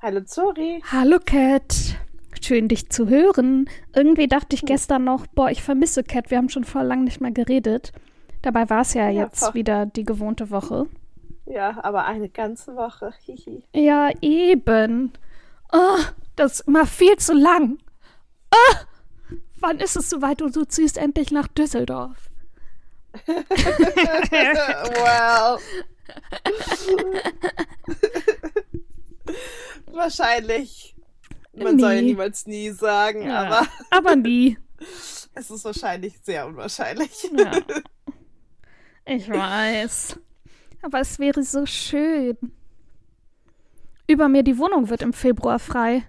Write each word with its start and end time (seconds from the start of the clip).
Hallo 0.00 0.20
Zori. 0.24 0.82
Hallo 0.92 1.18
Cat. 1.24 1.74
Schön, 2.40 2.68
dich 2.68 2.90
zu 2.90 3.08
hören. 3.08 3.68
Irgendwie 3.94 4.28
dachte 4.28 4.54
ich 4.54 4.62
gestern 4.62 5.04
noch, 5.04 5.26
boah, 5.26 5.50
ich 5.50 5.62
vermisse 5.62 6.04
Cat. 6.04 6.30
Wir 6.30 6.38
haben 6.38 6.48
schon 6.50 6.64
vor 6.64 6.84
lang 6.84 7.04
nicht 7.04 7.20
mehr 7.20 7.30
geredet. 7.30 7.92
Dabei 8.42 8.68
war 8.68 8.82
es 8.82 8.94
ja, 8.94 9.08
Ja, 9.08 9.24
jetzt 9.24 9.40
voll. 9.40 9.54
wieder 9.54 9.86
die 9.86 10.04
gewohnte 10.04 10.50
Woche. 10.50 10.86
Ja, 11.46 11.82
aber 11.82 12.04
eine 12.04 12.28
ganze 12.28 12.76
Woche. 12.76 13.12
Hihi. 13.24 13.64
Ja, 13.74 14.10
eben. 14.20 15.12
Oh, 15.72 15.98
das 16.36 16.60
ist 16.60 16.68
immer 16.68 16.86
viel 16.86 17.16
zu 17.16 17.32
lang. 17.32 17.78
Ah, 18.50 18.76
wann 19.60 19.78
ist 19.80 19.96
es 19.96 20.10
soweit 20.10 20.42
und 20.42 20.54
du 20.56 20.64
ziehst 20.64 20.98
endlich 20.98 21.30
nach 21.30 21.48
Düsseldorf? 21.48 22.30
well. 23.26 25.58
wahrscheinlich. 29.92 30.94
Man 31.56 31.78
soll 31.78 31.92
ja 31.92 32.00
Nie. 32.00 32.06
niemals 32.08 32.46
nie 32.46 32.70
sagen, 32.70 33.26
Ja, 33.26 33.42
aber 33.44 33.66
aber 33.90 34.16
nie. 34.16 34.58
es 35.34 35.50
ist 35.50 35.64
wahrscheinlich 35.64 36.18
sehr 36.22 36.46
unwahrscheinlich. 36.46 37.30
Ja. 37.36 37.52
Ich 39.06 39.28
weiß. 39.28 40.18
Aber 40.82 41.00
es 41.00 41.18
wäre 41.18 41.42
so 41.44 41.64
schön. 41.66 42.36
Über 44.06 44.28
mir 44.28 44.42
die 44.42 44.58
Wohnung 44.58 44.88
wird 44.90 45.02
im 45.02 45.12
Februar 45.12 45.58
frei. 45.58 46.02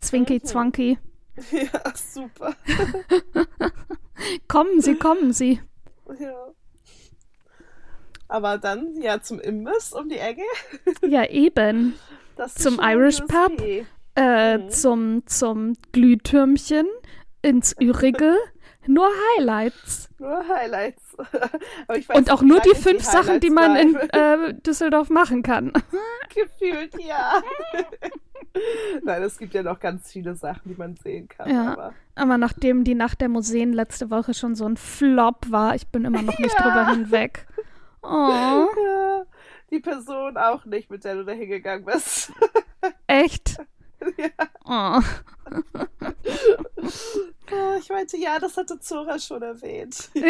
Zwinky 0.00 0.34
Mhm. 0.34 0.44
Zwanky. 0.44 0.98
ja, 1.50 1.92
super. 1.94 2.54
Kommen 4.48 4.80
Sie, 4.80 4.96
kommen 4.96 5.32
Sie. 5.32 5.60
Ja. 6.18 6.34
Aber 8.28 8.58
dann 8.58 9.00
ja 9.00 9.20
zum 9.20 9.40
Imbiss 9.40 9.92
um 9.92 10.08
die 10.08 10.18
Ecke. 10.18 10.42
Ja, 11.06 11.28
eben. 11.28 11.94
Zum 12.54 12.80
Irish 12.80 13.20
Pub? 13.20 13.60
Äh, 14.14 14.58
Mhm. 14.58 14.70
zum, 14.70 15.26
zum 15.26 15.72
Glühtürmchen 15.92 16.86
ins 17.42 17.74
Ürige. 17.80 18.36
Nur 18.86 19.08
Highlights. 19.36 20.08
Nur 20.18 20.46
Highlights. 20.48 21.02
Und 22.14 22.30
auch 22.30 22.42
nur 22.42 22.60
die 22.60 22.74
fünf 22.74 23.02
Sachen, 23.04 23.40
die 23.40 23.50
man 23.50 23.76
in 23.76 23.94
äh, 23.96 24.54
Düsseldorf 24.54 25.08
machen 25.10 25.42
kann. 25.42 25.72
Gefühlt, 26.34 26.94
ja. 27.02 27.42
Nein, 29.02 29.22
es 29.22 29.38
gibt 29.38 29.54
ja 29.54 29.62
noch 29.62 29.80
ganz 29.80 30.10
viele 30.10 30.34
Sachen, 30.34 30.62
die 30.64 30.74
man 30.74 30.96
sehen 30.96 31.28
kann. 31.28 31.48
Ja. 31.50 31.72
Aber 31.72 31.94
Aber 32.14 32.38
nachdem 32.38 32.84
die 32.84 32.94
Nacht 32.94 33.20
der 33.20 33.28
Museen 33.28 33.72
letzte 33.72 34.10
Woche 34.10 34.34
schon 34.34 34.54
so 34.54 34.66
ein 34.66 34.76
Flop 34.76 35.50
war, 35.50 35.74
ich 35.74 35.88
bin 35.88 36.04
immer 36.04 36.22
noch 36.22 36.38
nicht 36.38 36.54
Ja. 36.58 36.62
drüber 36.62 36.90
hinweg. 36.90 37.46
Oh, 38.02 38.08
ja, 38.84 39.22
die 39.70 39.78
Person 39.78 40.36
auch 40.36 40.64
nicht, 40.64 40.90
mit 40.90 41.04
der 41.04 41.14
du 41.14 41.24
da 41.24 41.32
hingegangen 41.32 41.84
bist. 41.84 42.32
echt? 43.06 43.58
Oh. 44.64 44.98
Ja, 47.52 47.76
ich 47.76 47.88
meinte, 47.90 48.16
ja, 48.16 48.38
das 48.38 48.56
hatte 48.56 48.80
Zora 48.80 49.18
schon 49.18 49.42
erwähnt. 49.42 50.10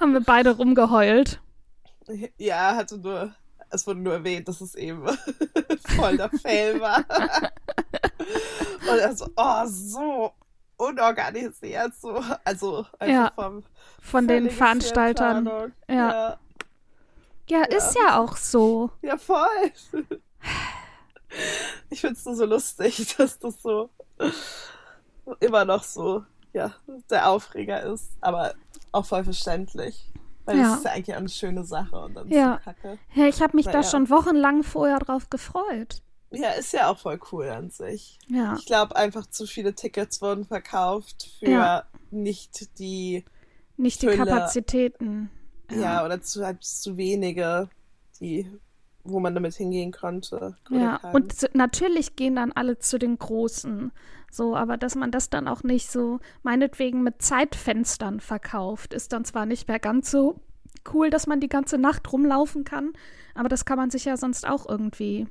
Haben 0.00 0.12
wir 0.12 0.20
beide 0.20 0.56
rumgeheult. 0.56 1.40
Ja, 2.36 2.74
hatte 2.76 2.98
nur, 2.98 3.34
es 3.70 3.86
wurde 3.86 4.00
nur 4.00 4.14
erwähnt, 4.14 4.48
dass 4.48 4.60
es 4.60 4.74
eben 4.74 5.06
voll 5.96 6.16
der 6.16 6.30
Fail 6.30 6.80
war. 6.80 6.98
Und 8.90 8.98
er 8.98 9.14
so, 9.16 9.28
oh, 9.36 9.66
so 9.66 10.32
unorganisiert, 10.76 11.94
so, 11.94 12.22
also 12.44 12.84
einfach 12.98 13.14
Ja, 13.14 13.32
vom 13.34 13.62
Von 14.00 14.28
den 14.28 14.50
Veranstaltern. 14.50 15.72
Ja. 15.88 15.94
ja. 15.94 16.38
Ja, 17.48 17.62
ist 17.62 17.94
ja 17.94 18.18
auch 18.18 18.36
so. 18.36 18.90
Ja, 19.02 19.16
voll. 19.16 19.46
Ich 21.90 22.00
find's 22.00 22.24
nur 22.24 22.34
so 22.34 22.44
lustig, 22.44 23.16
dass 23.16 23.38
das 23.38 23.62
so 23.62 23.90
immer 25.40 25.64
noch 25.64 25.82
so, 25.82 26.24
ja, 26.52 26.74
der 27.10 27.28
Aufreger 27.30 27.82
ist. 27.82 28.10
Aber 28.20 28.54
auch 28.92 29.04
voll 29.06 29.24
verständlich. 29.24 30.10
Weil 30.44 30.58
Ja. 30.58 30.68
das 30.70 30.78
ist 30.78 30.84
ja 30.84 30.92
eigentlich 30.92 31.16
eine 31.16 31.28
schöne 31.28 31.64
Sache 31.64 31.96
und 31.98 32.14
dann 32.14 32.28
Ja. 32.28 32.54
ist 32.54 32.64
so 32.64 32.70
kacke. 32.70 32.98
Ja, 33.14 33.26
ich 33.26 33.42
habe 33.42 33.56
mich 33.56 33.66
Na 33.66 33.72
da 33.72 33.80
ja. 33.80 33.84
schon 33.84 34.08
wochenlang 34.10 34.62
vorher 34.62 34.98
drauf 35.00 35.28
gefreut. 35.28 36.02
Ja, 36.30 36.50
ist 36.50 36.72
ja 36.72 36.88
auch 36.90 36.98
voll 36.98 37.18
cool 37.32 37.48
an 37.48 37.70
sich. 37.70 38.18
Ja, 38.28 38.54
Ich 38.58 38.66
glaube 38.66 38.94
einfach 38.96 39.26
zu 39.26 39.46
viele 39.46 39.74
Tickets 39.74 40.20
wurden 40.22 40.44
verkauft 40.44 41.30
für 41.40 41.50
Ja. 41.50 41.84
nicht 42.10 42.78
die, 42.78 43.24
nicht 43.76 44.02
die 44.02 44.06
Fülle. 44.08 44.24
Kapazitäten. 44.26 45.30
ja, 45.70 46.04
oder 46.04 46.20
zu, 46.22 46.44
halt 46.44 46.62
zu 46.64 46.96
wenige, 46.96 47.68
die, 48.20 48.48
wo 49.08 49.20
man 49.20 49.34
damit 49.34 49.54
hingehen 49.54 49.92
konnte. 49.92 50.56
Ja, 50.70 50.98
kann. 50.98 51.14
und 51.14 51.54
natürlich 51.54 52.16
gehen 52.16 52.36
dann 52.36 52.52
alle 52.52 52.78
zu 52.78 52.98
den 52.98 53.18
Großen. 53.18 53.92
So, 54.30 54.56
aber 54.56 54.76
dass 54.76 54.94
man 54.94 55.10
das 55.10 55.30
dann 55.30 55.48
auch 55.48 55.62
nicht 55.62 55.90
so, 55.90 56.18
meinetwegen 56.42 57.02
mit 57.02 57.22
Zeitfenstern 57.22 58.20
verkauft, 58.20 58.92
ist 58.92 59.12
dann 59.12 59.24
zwar 59.24 59.46
nicht 59.46 59.68
mehr 59.68 59.78
ganz 59.78 60.10
so 60.10 60.40
cool, 60.92 61.10
dass 61.10 61.26
man 61.26 61.40
die 61.40 61.48
ganze 61.48 61.78
Nacht 61.78 62.12
rumlaufen 62.12 62.64
kann, 62.64 62.92
aber 63.34 63.48
das 63.48 63.64
kann 63.64 63.78
man 63.78 63.90
sich 63.90 64.04
ja 64.04 64.16
sonst 64.16 64.46
auch 64.46 64.68
irgendwie. 64.68 65.26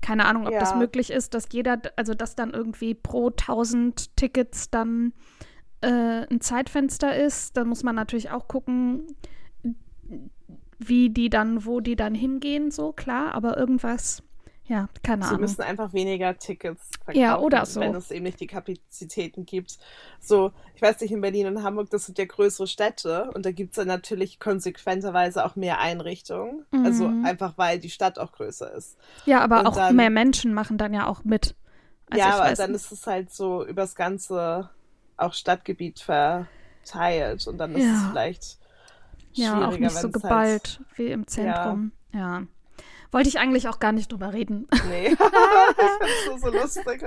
Keine 0.00 0.26
Ahnung, 0.26 0.46
ob 0.46 0.58
das 0.58 0.70
Ja. 0.70 0.76
möglich 0.76 1.10
ist, 1.10 1.34
dass 1.34 1.48
jeder, 1.50 1.80
also 1.96 2.14
dass 2.14 2.36
dann 2.36 2.52
irgendwie 2.52 2.94
pro 2.94 3.30
1000 3.30 4.16
Tickets 4.16 4.70
dann 4.70 5.12
äh, 5.80 6.24
ein 6.30 6.40
Zeitfenster 6.40 7.16
ist. 7.16 7.56
Dann 7.56 7.68
muss 7.68 7.82
man 7.82 7.96
natürlich 7.96 8.30
auch 8.30 8.46
gucken, 8.48 9.06
wie 10.78 11.10
die 11.10 11.30
dann, 11.30 11.64
wo 11.64 11.80
die 11.80 11.96
dann 11.96 12.14
hingehen, 12.14 12.70
so 12.70 12.92
klar, 12.92 13.34
aber 13.34 13.56
irgendwas, 13.56 14.22
ja, 14.66 14.88
keine 15.02 15.22
Sie 15.22 15.28
Ahnung. 15.30 15.40
müssen 15.40 15.62
einfach 15.62 15.92
weniger 15.94 16.36
Tickets 16.38 16.90
verkaufen, 17.04 17.18
Ja, 17.20 17.38
oder 17.38 17.64
so. 17.66 17.80
wenn 17.80 17.94
es 17.94 18.10
eben 18.10 18.24
nicht 18.24 18.38
die 18.38 18.46
Kapazitäten 18.46 19.46
gibt. 19.46 19.78
So, 20.20 20.52
ich 20.76 20.82
weiß 20.82 21.00
nicht, 21.00 21.10
in 21.10 21.20
Berlin 21.22 21.46
und 21.46 21.62
Hamburg, 21.62 21.88
das 21.90 22.04
sind 22.06 22.18
ja 22.18 22.26
größere 22.26 22.66
Städte 22.66 23.30
und 23.32 23.46
da 23.46 23.50
gibt 23.50 23.70
es 23.70 23.76
dann 23.76 23.88
natürlich 23.88 24.38
konsequenterweise 24.38 25.44
auch 25.44 25.56
mehr 25.56 25.80
Einrichtungen. 25.80 26.66
Also 26.70 27.08
Mhm. 27.08 27.24
einfach, 27.24 27.54
weil 27.56 27.78
die 27.78 27.90
Stadt 27.90 28.18
auch 28.18 28.30
größer 28.32 28.72
ist. 28.74 28.98
Ja, 29.24 29.40
aber 29.40 29.60
Und 29.60 29.66
auch 29.68 29.74
dann- 29.76 29.96
mehr 29.96 30.10
Menschen 30.10 30.52
machen 30.54 30.76
dann 30.78 30.92
ja 30.92 31.06
auch 31.06 31.24
mit. 31.24 31.54
Also 32.10 32.24
ja, 32.24 32.34
aber 32.38 32.54
dann 32.54 32.72
nicht. 32.72 32.82
ist 32.82 32.92
es 32.92 33.06
halt 33.06 33.32
so 33.32 33.64
übers 33.66 33.94
ganze 33.94 34.68
auch 35.16 35.32
Stadtgebiet 35.34 35.98
verteilt 36.00 37.46
und 37.46 37.58
dann 37.58 37.74
ist 37.74 37.84
Ja. 37.84 37.92
es 37.92 38.10
vielleicht 38.10 38.57
ja 39.38 39.68
auch 39.68 39.78
nicht 39.78 39.90
so 39.92 40.02
halt 40.04 40.12
geballt 40.12 40.80
wie 40.96 41.06
im 41.08 41.26
Zentrum. 41.26 41.92
Ja. 42.12 42.42
Wollte 43.10 43.28
ich 43.30 43.38
eigentlich 43.38 43.68
auch 43.68 43.78
gar 43.78 43.92
nicht 43.92 44.12
drüber 44.12 44.34
reden. 44.34 44.68
Nee, 44.88 45.08
ich 45.08 45.16
find's 45.18 46.26
nur 46.28 46.38
so 46.38 46.50
lustig. 46.58 47.02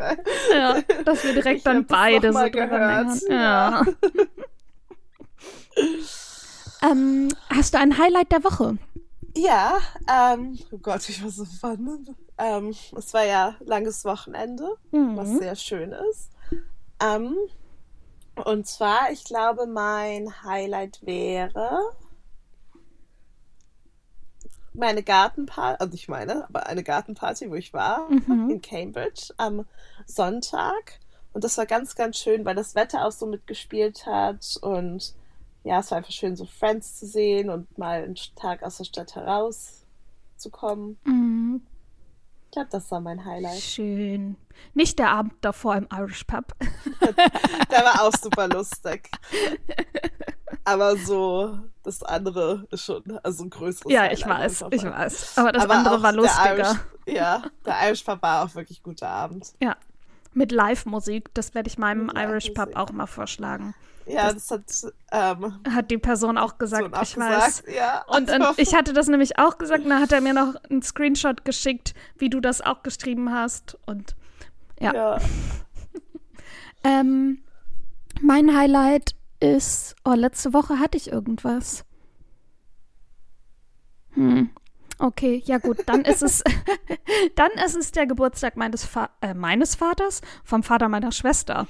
ja, 0.51 0.81
dass 1.05 1.23
wir 1.23 1.33
direkt 1.33 1.57
Ich 1.57 1.63
dann 1.63 1.85
beide 1.85 2.33
so 2.33 2.39
drüber 2.39 2.49
gehört, 2.49 3.21
ja. 3.29 3.83
Ja. 3.83 3.85
ähm, 6.81 7.29
hast 7.49 7.73
du 7.73 7.79
ein 7.79 7.97
Highlight 7.97 8.31
der 8.31 8.43
Woche? 8.43 8.77
Ja, 9.35 9.77
ähm, 10.09 10.59
oh 10.71 10.77
Gott, 10.79 11.07
ich 11.07 11.23
war 11.23 11.29
so 11.29 11.45
fun. 11.45 12.15
Ähm, 12.37 12.73
es 12.97 13.13
war 13.13 13.23
ja 13.25 13.55
langes 13.61 14.03
Wochenende, 14.03 14.67
was 14.91 15.29
Mhm. 15.29 15.37
sehr 15.39 15.55
schön 15.55 15.91
ist. 16.09 16.31
Ähm, 17.01 17.35
und 18.43 18.67
zwar, 18.67 19.11
ich 19.11 19.23
glaube, 19.23 19.67
mein 19.67 20.43
Highlight 20.43 20.99
wäre 21.03 21.79
meine 24.73 25.03
Gartenparty, 25.03 25.81
also 25.83 25.93
ich 25.93 26.07
meine, 26.07 26.45
aber 26.47 26.67
eine 26.67 26.83
Gartenparty, 26.83 27.49
wo 27.49 27.55
ich 27.55 27.73
war, 27.73 28.09
Mhm. 28.09 28.49
in 28.49 28.61
Cambridge 28.61 29.33
am 29.37 29.65
Sonntag. 30.05 30.99
Und 31.33 31.43
das 31.43 31.57
war 31.57 31.65
ganz, 31.65 31.95
ganz 31.95 32.17
schön, 32.17 32.43
weil 32.45 32.55
das 32.55 32.75
Wetter 32.75 33.05
auch 33.05 33.11
so 33.11 33.25
mitgespielt 33.25 34.05
hat. 34.05 34.57
Und 34.61 35.13
ja, 35.63 35.79
es 35.79 35.91
war 35.91 35.97
einfach 35.99 36.11
schön, 36.11 36.35
so 36.35 36.45
Friends 36.45 36.99
zu 36.99 37.05
sehen 37.05 37.49
und 37.49 37.77
mal 37.77 38.03
einen 38.03 38.15
Tag 38.35 38.63
aus 38.63 38.77
der 38.77 38.83
Stadt 38.85 39.15
herauszukommen. 39.15 40.97
Mhm. 41.05 41.61
Ich 42.45 42.51
glaube, 42.51 42.69
das 42.69 42.91
war 42.91 42.99
mein 42.99 43.23
Highlight. 43.23 43.61
Schön. 43.61 44.35
Nicht 44.73 44.99
der 44.99 45.11
Abend 45.11 45.33
davor 45.39 45.75
im 45.77 45.87
Irish 45.93 46.25
Pub. 46.25 46.53
Der 47.71 47.83
war 47.85 48.01
auch 48.03 48.11
super 48.11 48.49
lustig. 48.49 49.09
Aber 50.65 50.97
so, 50.97 51.57
das 51.83 52.03
andere 52.03 52.67
ist 52.71 52.85
schon, 52.85 53.03
also 53.23 53.43
ein 53.43 53.49
größeres 53.49 53.91
ja, 53.91 54.01
Highlight 54.01 54.17
ich 54.17 54.25
weiß, 54.25 54.63
einfach. 54.63 54.71
ich 54.77 54.83
weiß. 54.83 55.37
Aber 55.37 55.51
das 55.51 55.63
Aber 55.63 55.73
andere 55.75 55.95
auch 55.95 56.03
war 56.03 56.11
der 56.13 56.21
lustiger. 56.21 56.57
Irish, 56.57 56.77
ja, 57.07 57.41
der 57.65 57.87
Irish 57.87 58.03
Pub 58.03 58.21
war 58.21 58.45
auch 58.45 58.55
wirklich 58.55 58.83
guter 58.83 59.09
Abend. 59.09 59.53
Ja. 59.61 59.75
Mit 60.33 60.51
Live-Musik. 60.51 61.33
Das 61.33 61.53
werde 61.53 61.67
ich 61.67 61.77
meinem 61.77 62.05
Mit 62.05 62.17
Irish 62.17 62.51
Pub 62.51 62.75
auch 62.75 62.91
mal 62.91 63.07
vorschlagen. 63.07 63.73
Ja, 64.05 64.33
das, 64.33 64.49
hat 64.49 64.61
ähm, 65.11 65.59
Hat 65.69 65.91
die 65.91 65.97
Person 65.97 66.37
auch 66.37 66.57
gesagt, 66.57 66.95
so 66.95 67.01
ich 67.01 67.17
weiß. 67.17 67.63
Ja, 67.75 68.03
Und, 68.07 68.29
und 68.31 68.45
ich 68.57 68.73
hatte 68.73 68.93
das 68.93 69.07
nämlich 69.07 69.37
auch 69.37 69.57
gesagt, 69.57 69.83
und 69.83 69.89
dann 69.89 70.01
hat 70.01 70.11
er 70.11 70.21
mir 70.21 70.33
noch 70.33 70.55
einen 70.69 70.81
Screenshot 70.81 71.45
geschickt, 71.45 71.93
wie 72.17 72.29
du 72.29 72.39
das 72.39 72.61
auch 72.61 72.83
geschrieben 72.83 73.31
hast. 73.31 73.77
Und 73.85 74.15
ja. 74.79 74.93
ja. 74.93 75.17
Ähm, 76.83 77.43
Mein 78.21 78.57
Highlight 78.57 79.13
ist, 79.41 79.95
oh, 80.05 80.13
letzte 80.13 80.53
Woche 80.53 80.79
hatte 80.79 80.97
ich 80.97 81.11
irgendwas. 81.11 81.83
Hm. 84.11 84.49
Okay, 84.99 85.41
ja 85.45 85.57
gut, 85.57 85.79
dann 85.87 86.01
ist 86.05 86.21
es, 86.21 86.43
dann 87.35 87.51
ist 87.65 87.75
es 87.75 87.91
der 87.91 88.05
Geburtstag 88.05 88.55
meines, 88.55 88.85
Fa 88.85 89.09
äh, 89.21 89.33
meines 89.33 89.75
Vaters, 89.75 90.21
vom 90.43 90.63
Vater 90.63 90.89
meiner 90.89 91.11
Schwester. 91.11 91.67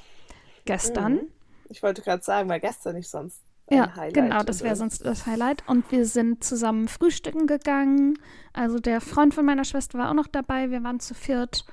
Gestern. 0.65 1.13
Mhm. 1.13 1.27
Ich 1.69 1.81
wollte 1.81 2.01
gerade 2.01 2.21
sagen, 2.21 2.50
weil 2.50 2.59
gestern 2.59 2.95
nicht 2.95 3.09
sonst. 3.09 3.41
Ja, 3.69 3.95
Highlight 3.95 4.13
genau, 4.13 4.44
das 4.44 4.63
wäre 4.63 4.75
sonst 4.75 5.06
das 5.06 5.25
Highlight. 5.25 5.63
Und 5.65 5.89
wir 5.94 6.06
sind 6.06 6.44
zusammen 6.44 6.89
frühstücken 6.89 7.47
gegangen. 7.47 8.19
Also 8.51 8.79
der 8.79 9.00
Freund 9.00 9.33
von 9.33 9.45
meiner 9.45 9.63
Schwester 9.63 9.97
war 9.97 10.09
auch 10.09 10.13
noch 10.13 10.27
dabei. 10.27 10.71
Wir 10.71 10.83
waren 10.83 11.00
zu 11.00 11.13
viert 11.13 11.65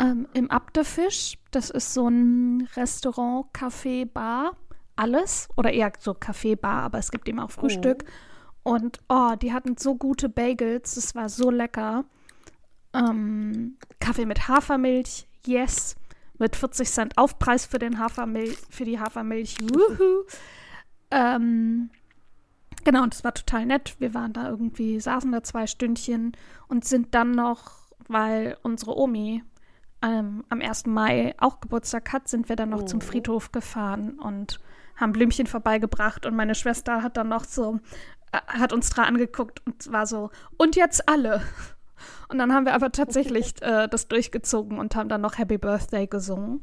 ähm, 0.00 0.26
im 0.32 0.50
Abderfisch. 0.50 1.38
Das 1.52 1.70
ist 1.70 1.94
so 1.94 2.08
ein 2.08 2.68
Restaurant, 2.74 3.46
Café, 3.52 4.06
Bar, 4.06 4.56
alles. 4.96 5.48
Oder 5.56 5.72
eher 5.72 5.92
so 5.98 6.12
Café, 6.12 6.56
Bar, 6.56 6.82
aber 6.82 6.98
es 6.98 7.10
gibt 7.10 7.28
eben 7.28 7.40
auch 7.40 7.50
Frühstück. 7.50 8.04
Mhm. 8.04 8.08
Und 8.62 8.98
oh, 9.08 9.34
die 9.40 9.52
hatten 9.52 9.76
so 9.76 9.94
gute 9.94 10.28
Bagels. 10.28 10.96
Das 10.96 11.14
war 11.14 11.28
so 11.28 11.50
lecker. 11.50 12.04
Ähm, 12.92 13.76
Kaffee 14.00 14.26
mit 14.26 14.48
Hafermilch, 14.48 15.28
yes. 15.46 15.96
Mit 16.38 16.56
40 16.56 16.90
Cent 16.90 17.18
Aufpreis 17.18 17.64
für, 17.64 17.78
den 17.78 17.98
Hafermilch, 17.98 18.58
für 18.68 18.84
die 18.84 18.98
Hafermilch. 18.98 19.58
Wuhu. 19.60 20.24
Ähm, 21.10 21.90
genau, 22.84 23.02
und 23.04 23.14
es 23.14 23.24
war 23.24 23.34
total 23.34 23.66
nett. 23.66 23.96
Wir 23.98 24.14
waren 24.14 24.32
da 24.32 24.48
irgendwie, 24.48 25.00
saßen 25.00 25.30
da 25.30 25.42
zwei 25.42 25.66
Stündchen 25.66 26.32
und 26.68 26.84
sind 26.84 27.14
dann 27.14 27.30
noch, 27.30 27.92
weil 28.08 28.58
unsere 28.62 28.98
Omi 28.98 29.42
ähm, 30.02 30.44
am 30.48 30.60
1. 30.60 30.86
Mai 30.86 31.34
auch 31.38 31.60
Geburtstag 31.60 32.12
hat, 32.12 32.28
sind 32.28 32.48
wir 32.48 32.56
dann 32.56 32.70
noch 32.70 32.82
oh. 32.82 32.86
zum 32.86 33.00
Friedhof 33.00 33.52
gefahren 33.52 34.18
und 34.18 34.60
haben 34.96 35.12
Blümchen 35.12 35.46
vorbeigebracht 35.46 36.26
und 36.26 36.34
meine 36.34 36.54
Schwester 36.54 37.02
hat 37.02 37.16
dann 37.16 37.28
noch 37.28 37.44
so, 37.44 37.78
äh, 38.32 38.38
hat 38.46 38.72
uns 38.72 38.90
dran 38.90 39.06
angeguckt 39.06 39.62
und 39.66 39.90
war 39.92 40.06
so, 40.06 40.30
und 40.56 40.76
jetzt 40.76 41.08
alle. 41.08 41.42
Und 42.28 42.38
dann 42.38 42.52
haben 42.52 42.66
wir 42.66 42.74
aber 42.74 42.92
tatsächlich 42.92 43.54
äh, 43.62 43.88
das 43.88 44.08
durchgezogen 44.08 44.78
und 44.78 44.96
haben 44.96 45.08
dann 45.08 45.20
noch 45.20 45.38
Happy 45.38 45.58
Birthday 45.58 46.06
gesungen. 46.06 46.60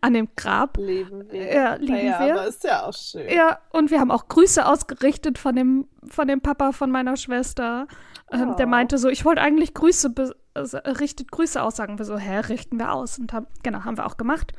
An 0.00 0.14
dem 0.14 0.28
Grab. 0.36 0.76
Leben 0.76 1.30
wir. 1.30 1.52
Ja, 1.52 1.74
lieben 1.74 1.94
naja, 1.94 2.20
wir. 2.20 2.34
Aber 2.34 2.46
ist 2.46 2.64
ja 2.64 2.86
auch 2.86 2.92
schön. 2.92 3.28
Ja, 3.28 3.58
und 3.70 3.90
wir 3.90 4.00
haben 4.00 4.10
auch 4.10 4.28
Grüße 4.28 4.66
ausgerichtet 4.66 5.38
von 5.38 5.56
dem, 5.56 5.88
von 6.08 6.28
dem 6.28 6.40
Papa 6.40 6.72
von 6.72 6.90
meiner 6.90 7.16
Schwester. 7.16 7.86
Ähm, 8.30 8.50
oh. 8.52 8.56
Der 8.56 8.66
meinte 8.66 8.98
so, 8.98 9.08
ich 9.08 9.24
wollte 9.24 9.40
eigentlich 9.40 9.74
Grüße, 9.74 10.12
also, 10.54 10.78
richtet 10.78 11.30
Grüße 11.30 11.62
aus, 11.62 11.76
sagen 11.76 11.98
wir 11.98 12.04
so, 12.04 12.18
hä, 12.18 12.40
richten 12.40 12.78
wir 12.78 12.92
aus. 12.92 13.18
Und 13.18 13.32
haben, 13.32 13.46
genau, 13.62 13.84
haben 13.84 13.96
wir 13.96 14.06
auch 14.06 14.16
gemacht. 14.16 14.52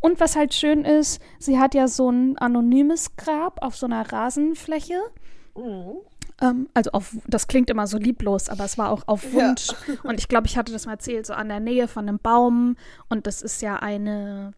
Und 0.00 0.20
was 0.20 0.36
halt 0.36 0.54
schön 0.54 0.84
ist, 0.84 1.20
sie 1.38 1.58
hat 1.58 1.74
ja 1.74 1.88
so 1.88 2.10
ein 2.10 2.38
anonymes 2.38 3.16
Grab 3.16 3.62
auf 3.62 3.76
so 3.76 3.86
einer 3.86 4.12
Rasenfläche. 4.12 5.00
Mhm. 5.56 5.96
Ähm, 6.42 6.68
also 6.74 6.90
auf, 6.90 7.16
das 7.26 7.46
klingt 7.46 7.70
immer 7.70 7.86
so 7.86 7.96
lieblos, 7.96 8.48
aber 8.48 8.64
es 8.64 8.76
war 8.76 8.90
auch 8.90 9.04
auf 9.06 9.32
Wunsch. 9.32 9.68
Ja. 9.68 9.94
Und 10.02 10.18
ich 10.18 10.28
glaube, 10.28 10.46
ich 10.46 10.58
hatte 10.58 10.72
das 10.72 10.86
mal 10.86 10.92
erzählt, 10.92 11.26
so 11.26 11.32
an 11.32 11.48
der 11.48 11.60
Nähe 11.60 11.88
von 11.88 12.08
einem 12.08 12.18
Baum. 12.18 12.76
Und 13.08 13.26
das 13.26 13.40
ist 13.40 13.62
ja 13.62 13.76
eine 13.76 14.52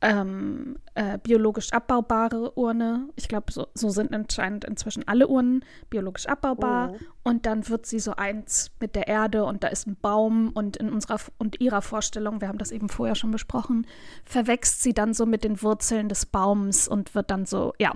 ähm, 0.00 0.76
äh, 0.94 1.18
biologisch 1.18 1.72
abbaubare 1.72 2.56
Urne. 2.56 3.08
Ich 3.16 3.28
glaube, 3.28 3.52
so, 3.52 3.66
so, 3.74 3.90
sind 3.90 4.14
anscheinend 4.14 4.64
inzwischen 4.64 5.06
alle 5.08 5.28
Urnen 5.28 5.64
biologisch 5.90 6.26
abbaubar. 6.26 6.92
Oh. 6.92 7.30
Und 7.30 7.46
dann 7.46 7.68
wird 7.68 7.86
sie 7.86 7.98
so 7.98 8.14
eins 8.14 8.70
mit 8.80 8.94
der 8.94 9.08
Erde 9.08 9.44
und 9.44 9.64
da 9.64 9.68
ist 9.68 9.86
ein 9.86 9.96
Baum 10.00 10.50
und 10.54 10.76
in 10.76 10.92
unserer 10.92 11.18
und 11.38 11.60
ihrer 11.60 11.82
Vorstellung, 11.82 12.40
wir 12.40 12.48
haben 12.48 12.58
das 12.58 12.70
eben 12.70 12.88
vorher 12.88 13.16
schon 13.16 13.32
besprochen, 13.32 13.86
verwächst 14.24 14.82
sie 14.82 14.94
dann 14.94 15.14
so 15.14 15.26
mit 15.26 15.42
den 15.44 15.62
Wurzeln 15.62 16.08
des 16.08 16.26
Baums 16.26 16.86
und 16.86 17.14
wird 17.14 17.30
dann 17.30 17.44
so, 17.44 17.72
ja, 17.78 17.94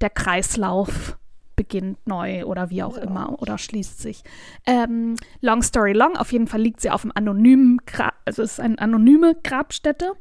der 0.00 0.10
Kreislauf 0.10 1.16
beginnt 1.56 2.06
neu 2.06 2.44
oder 2.44 2.70
wie 2.70 2.82
auch 2.82 2.96
ja. 2.96 3.02
immer 3.04 3.40
oder 3.40 3.58
schließt 3.58 4.00
sich. 4.00 4.22
Ähm, 4.66 5.16
long 5.40 5.62
story 5.62 5.92
long, 5.92 6.16
auf 6.16 6.32
jeden 6.32 6.46
Fall 6.46 6.60
liegt 6.60 6.80
sie 6.80 6.90
auf 6.90 7.04
einem 7.04 7.12
anonymen 7.14 7.78
Grab, 7.86 8.14
also 8.24 8.42
es 8.42 8.52
ist 8.52 8.60
eine 8.60 8.78
anonyme 8.78 9.36
Grabstätte 9.42 10.12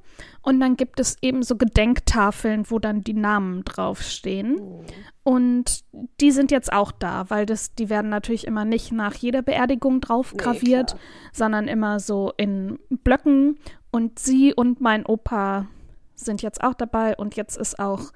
und 0.41 0.59
dann 0.59 0.75
gibt 0.75 1.00
es 1.00 1.18
eben 1.21 1.44
so 1.44 1.56
Gedenktafeln, 1.56 2.69
wo 2.69 2.80
dann 2.80 3.01
die 3.01 3.13
Namen 3.13 3.63
draufstehen. 3.63 4.56
Mhm. 4.56 4.85
Und 5.24 5.85
die 6.19 6.31
sind 6.31 6.51
jetzt 6.51 6.74
auch 6.74 6.91
da, 6.91 7.30
weil 7.30 7.45
das, 7.45 7.74
die 7.75 7.89
werden 7.89 8.09
natürlich 8.09 8.45
immer 8.45 8.65
nicht 8.65 8.91
nach 8.91 9.15
jeder 9.15 9.41
Beerdigung 9.41 10.01
drauf 10.01 10.33
graviert, 10.35 10.95
nee, 10.95 11.00
sondern 11.31 11.69
immer 11.69 12.01
so 12.01 12.33
in 12.35 12.77
Blöcken. 12.89 13.57
Und 13.89 14.19
sie 14.19 14.53
und 14.53 14.81
mein 14.81 15.06
Opa 15.06 15.68
sind 16.15 16.41
jetzt 16.41 16.62
auch 16.62 16.74
dabei 16.74 17.15
und 17.15 17.35
jetzt 17.35 17.57
ist 17.57 17.80
auch 17.80 18.12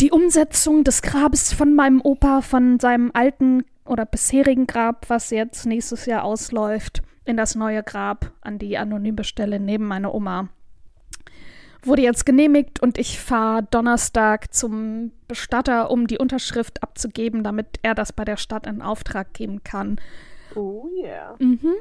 die 0.00 0.10
Umsetzung 0.10 0.84
des 0.84 1.02
Grabes 1.02 1.52
von 1.52 1.74
meinem 1.74 2.00
Opa, 2.02 2.40
von 2.40 2.80
seinem 2.80 3.10
alten 3.14 3.64
oder 3.84 4.06
bisherigen 4.06 4.66
Grab, 4.66 5.08
was 5.08 5.30
jetzt 5.30 5.66
nächstes 5.66 6.06
Jahr 6.06 6.24
ausläuft, 6.24 7.02
in 7.24 7.36
das 7.36 7.54
neue 7.54 7.82
Grab 7.82 8.32
an 8.40 8.58
die 8.58 8.76
anonyme 8.76 9.24
Stelle 9.24 9.60
neben 9.60 9.86
meiner 9.86 10.14
Oma. 10.14 10.48
Wurde 11.82 12.02
jetzt 12.02 12.24
genehmigt 12.24 12.80
und 12.80 12.96
ich 12.96 13.20
fahre 13.20 13.62
Donnerstag 13.70 14.54
zum 14.54 15.12
Bestatter, 15.28 15.90
um 15.90 16.06
die 16.06 16.18
Unterschrift 16.18 16.82
abzugeben, 16.82 17.42
damit 17.42 17.78
er 17.82 17.94
das 17.94 18.12
bei 18.12 18.24
der 18.24 18.38
Stadt 18.38 18.66
in 18.66 18.80
Auftrag 18.80 19.34
geben 19.34 19.62
kann. 19.64 20.00
Oh 20.54 20.88
yeah. 21.02 21.34
Mhm. 21.38 21.74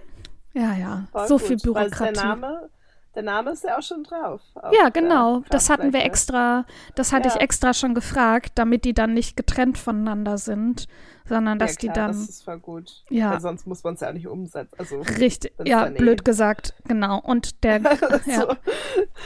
Ja, 0.53 0.75
ja. 0.75 1.07
Voll 1.11 1.27
so 1.27 1.37
gut, 1.37 1.47
viel 1.47 1.57
Bürokratie. 1.57 2.13
der 2.13 2.23
Name 2.23 2.69
der 3.15 3.23
Name 3.23 3.51
ist 3.51 3.63
ja 3.63 3.77
auch 3.77 3.81
schon 3.81 4.03
drauf. 4.03 4.41
Ja, 4.71 4.89
genau. 4.89 5.43
Das 5.49 5.69
hatten 5.69 5.93
wir 5.93 6.03
extra, 6.03 6.65
das 6.95 7.13
hatte 7.13 7.29
ja. 7.29 7.35
ich 7.35 7.41
extra 7.41 7.73
schon 7.73 7.93
gefragt, 7.93 8.53
damit 8.55 8.85
die 8.85 8.93
dann 8.93 9.13
nicht 9.13 9.37
getrennt 9.37 9.77
voneinander 9.77 10.37
sind, 10.37 10.87
sondern 11.25 11.59
dass 11.59 11.73
ja, 11.73 11.77
klar, 11.77 11.93
die 11.93 11.99
dann. 11.99 12.11
Das 12.11 12.29
ist 12.29 12.43
voll 12.43 12.59
gut. 12.59 13.03
Ja. 13.09 13.31
Weil 13.31 13.41
sonst 13.41 13.67
muss 13.67 13.83
man 13.83 13.93
es 13.93 14.01
ja 14.01 14.11
nicht 14.11 14.27
umsetzen. 14.27 14.75
Also, 14.77 15.01
Richtig. 15.01 15.53
Ja, 15.63 15.85
blöd 15.85 16.21
eh. 16.21 16.23
gesagt, 16.23 16.73
genau. 16.87 17.19
Und 17.19 17.63
der. 17.63 17.81
ja. 17.81 17.93
So, 18.43 18.55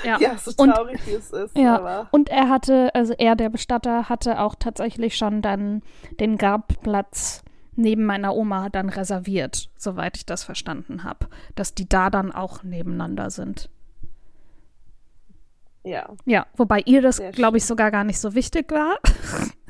ja. 0.04 0.20
ja, 0.20 0.38
so 0.38 0.52
traurig 0.52 1.00
und, 1.00 1.08
wie 1.08 1.12
es 1.12 1.32
ist. 1.32 1.58
Ja. 1.58 1.76
Aber. 1.76 2.08
Und 2.12 2.30
er 2.30 2.50
hatte, 2.50 2.94
also 2.94 3.14
er, 3.14 3.36
der 3.36 3.50
Bestatter, 3.50 4.10
hatte 4.10 4.40
auch 4.40 4.56
tatsächlich 4.56 5.18
schon 5.18 5.42
dann 5.42 5.82
den 6.20 6.38
Grabplatz 6.38 7.44
neben 7.78 8.06
meiner 8.06 8.36
Oma 8.36 8.70
dann 8.70 8.90
reserviert, 8.90 9.70
soweit 9.78 10.18
ich 10.18 10.26
das 10.26 10.44
verstanden 10.44 11.04
habe, 11.04 11.28
dass 11.56 11.74
die 11.74 11.88
da 11.88 12.10
dann 12.10 12.32
auch 12.32 12.64
nebeneinander 12.64 13.30
sind. 13.30 13.70
Ja. 15.88 16.10
Ja, 16.26 16.46
wobei 16.58 16.82
ihr 16.86 17.02
das, 17.02 17.22
glaube 17.32 17.58
ich, 17.58 17.66
sogar 17.66 17.92
gar 17.92 18.04
nicht 18.04 18.20
so 18.20 18.36
wichtig 18.36 18.72
war. 18.72 18.98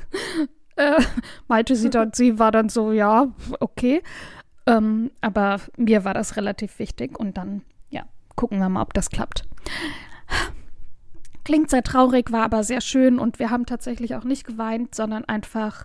äh, 0.76 1.00
meinte 1.46 1.76
sie 1.76 1.90
dann, 1.90 2.12
sie 2.12 2.38
war 2.38 2.50
dann 2.50 2.68
so, 2.68 2.92
ja, 2.92 3.28
okay. 3.60 4.02
Ähm, 4.66 5.12
aber 5.20 5.60
mir 5.76 6.04
war 6.04 6.14
das 6.14 6.36
relativ 6.36 6.78
wichtig 6.80 7.18
und 7.18 7.36
dann, 7.36 7.62
ja, 7.90 8.02
gucken 8.34 8.58
wir 8.58 8.68
mal, 8.68 8.82
ob 8.82 8.94
das 8.94 9.10
klappt. 9.10 9.44
Klingt 11.44 11.70
sehr 11.70 11.84
traurig, 11.84 12.32
war 12.32 12.42
aber 12.42 12.64
sehr 12.64 12.80
schön 12.80 13.18
und 13.20 13.38
wir 13.38 13.50
haben 13.50 13.64
tatsächlich 13.64 14.16
auch 14.16 14.24
nicht 14.24 14.44
geweint, 14.44 14.94
sondern 14.96 15.24
einfach 15.24 15.84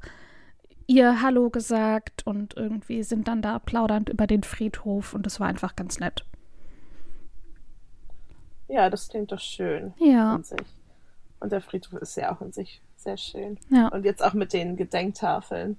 ihr 0.87 1.21
Hallo 1.21 1.51
gesagt 1.51 2.25
und 2.25 2.57
irgendwie 2.57 3.03
sind 3.03 3.27
dann 3.27 3.41
da 3.41 3.59
plaudernd 3.59 4.09
über 4.09 4.27
den 4.27 4.43
Friedhof 4.43 5.13
und 5.13 5.27
es 5.27 5.39
war 5.39 5.47
einfach 5.47 5.75
ganz 5.75 5.99
nett. 5.99 6.25
Ja, 8.67 8.89
das 8.89 9.09
klingt 9.09 9.31
doch 9.31 9.39
schön. 9.39 9.93
Ja. 9.97 10.35
An 10.35 10.43
sich. 10.43 10.59
Und 11.39 11.51
der 11.51 11.61
Friedhof 11.61 12.01
ist 12.01 12.15
ja 12.15 12.33
auch 12.33 12.41
in 12.41 12.53
sich 12.53 12.81
sehr 12.95 13.17
schön. 13.17 13.59
Ja. 13.69 13.89
Und 13.89 14.05
jetzt 14.05 14.23
auch 14.23 14.33
mit 14.33 14.53
den 14.53 14.77
Gedenktafeln. 14.77 15.77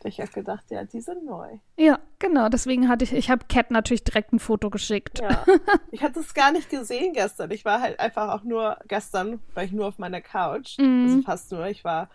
Da 0.00 0.08
ich 0.10 0.20
habe 0.20 0.30
gedacht, 0.30 0.64
ja, 0.68 0.84
die 0.84 1.00
sind 1.00 1.24
neu. 1.24 1.58
Ja, 1.76 1.98
genau. 2.18 2.50
Deswegen 2.50 2.88
hatte 2.88 3.04
ich, 3.04 3.14
ich 3.14 3.30
habe 3.30 3.46
Cat 3.48 3.70
natürlich 3.70 4.04
direkt 4.04 4.32
ein 4.32 4.38
Foto 4.38 4.70
geschickt. 4.70 5.20
Ja. 5.20 5.44
Ich 5.90 6.02
hatte 6.02 6.20
es 6.20 6.34
gar 6.34 6.52
nicht 6.52 6.68
gesehen 6.68 7.14
gestern. 7.14 7.50
Ich 7.50 7.64
war 7.64 7.80
halt 7.80 7.98
einfach 7.98 8.28
auch 8.28 8.44
nur 8.44 8.76
gestern, 8.86 9.40
war 9.54 9.64
ich 9.64 9.72
nur 9.72 9.86
auf 9.86 9.98
meiner 9.98 10.20
Couch. 10.20 10.76
Mhm. 10.78 11.04
Also 11.04 11.22
fast 11.22 11.50
nur. 11.52 11.66
Ich 11.68 11.84
war 11.84 12.10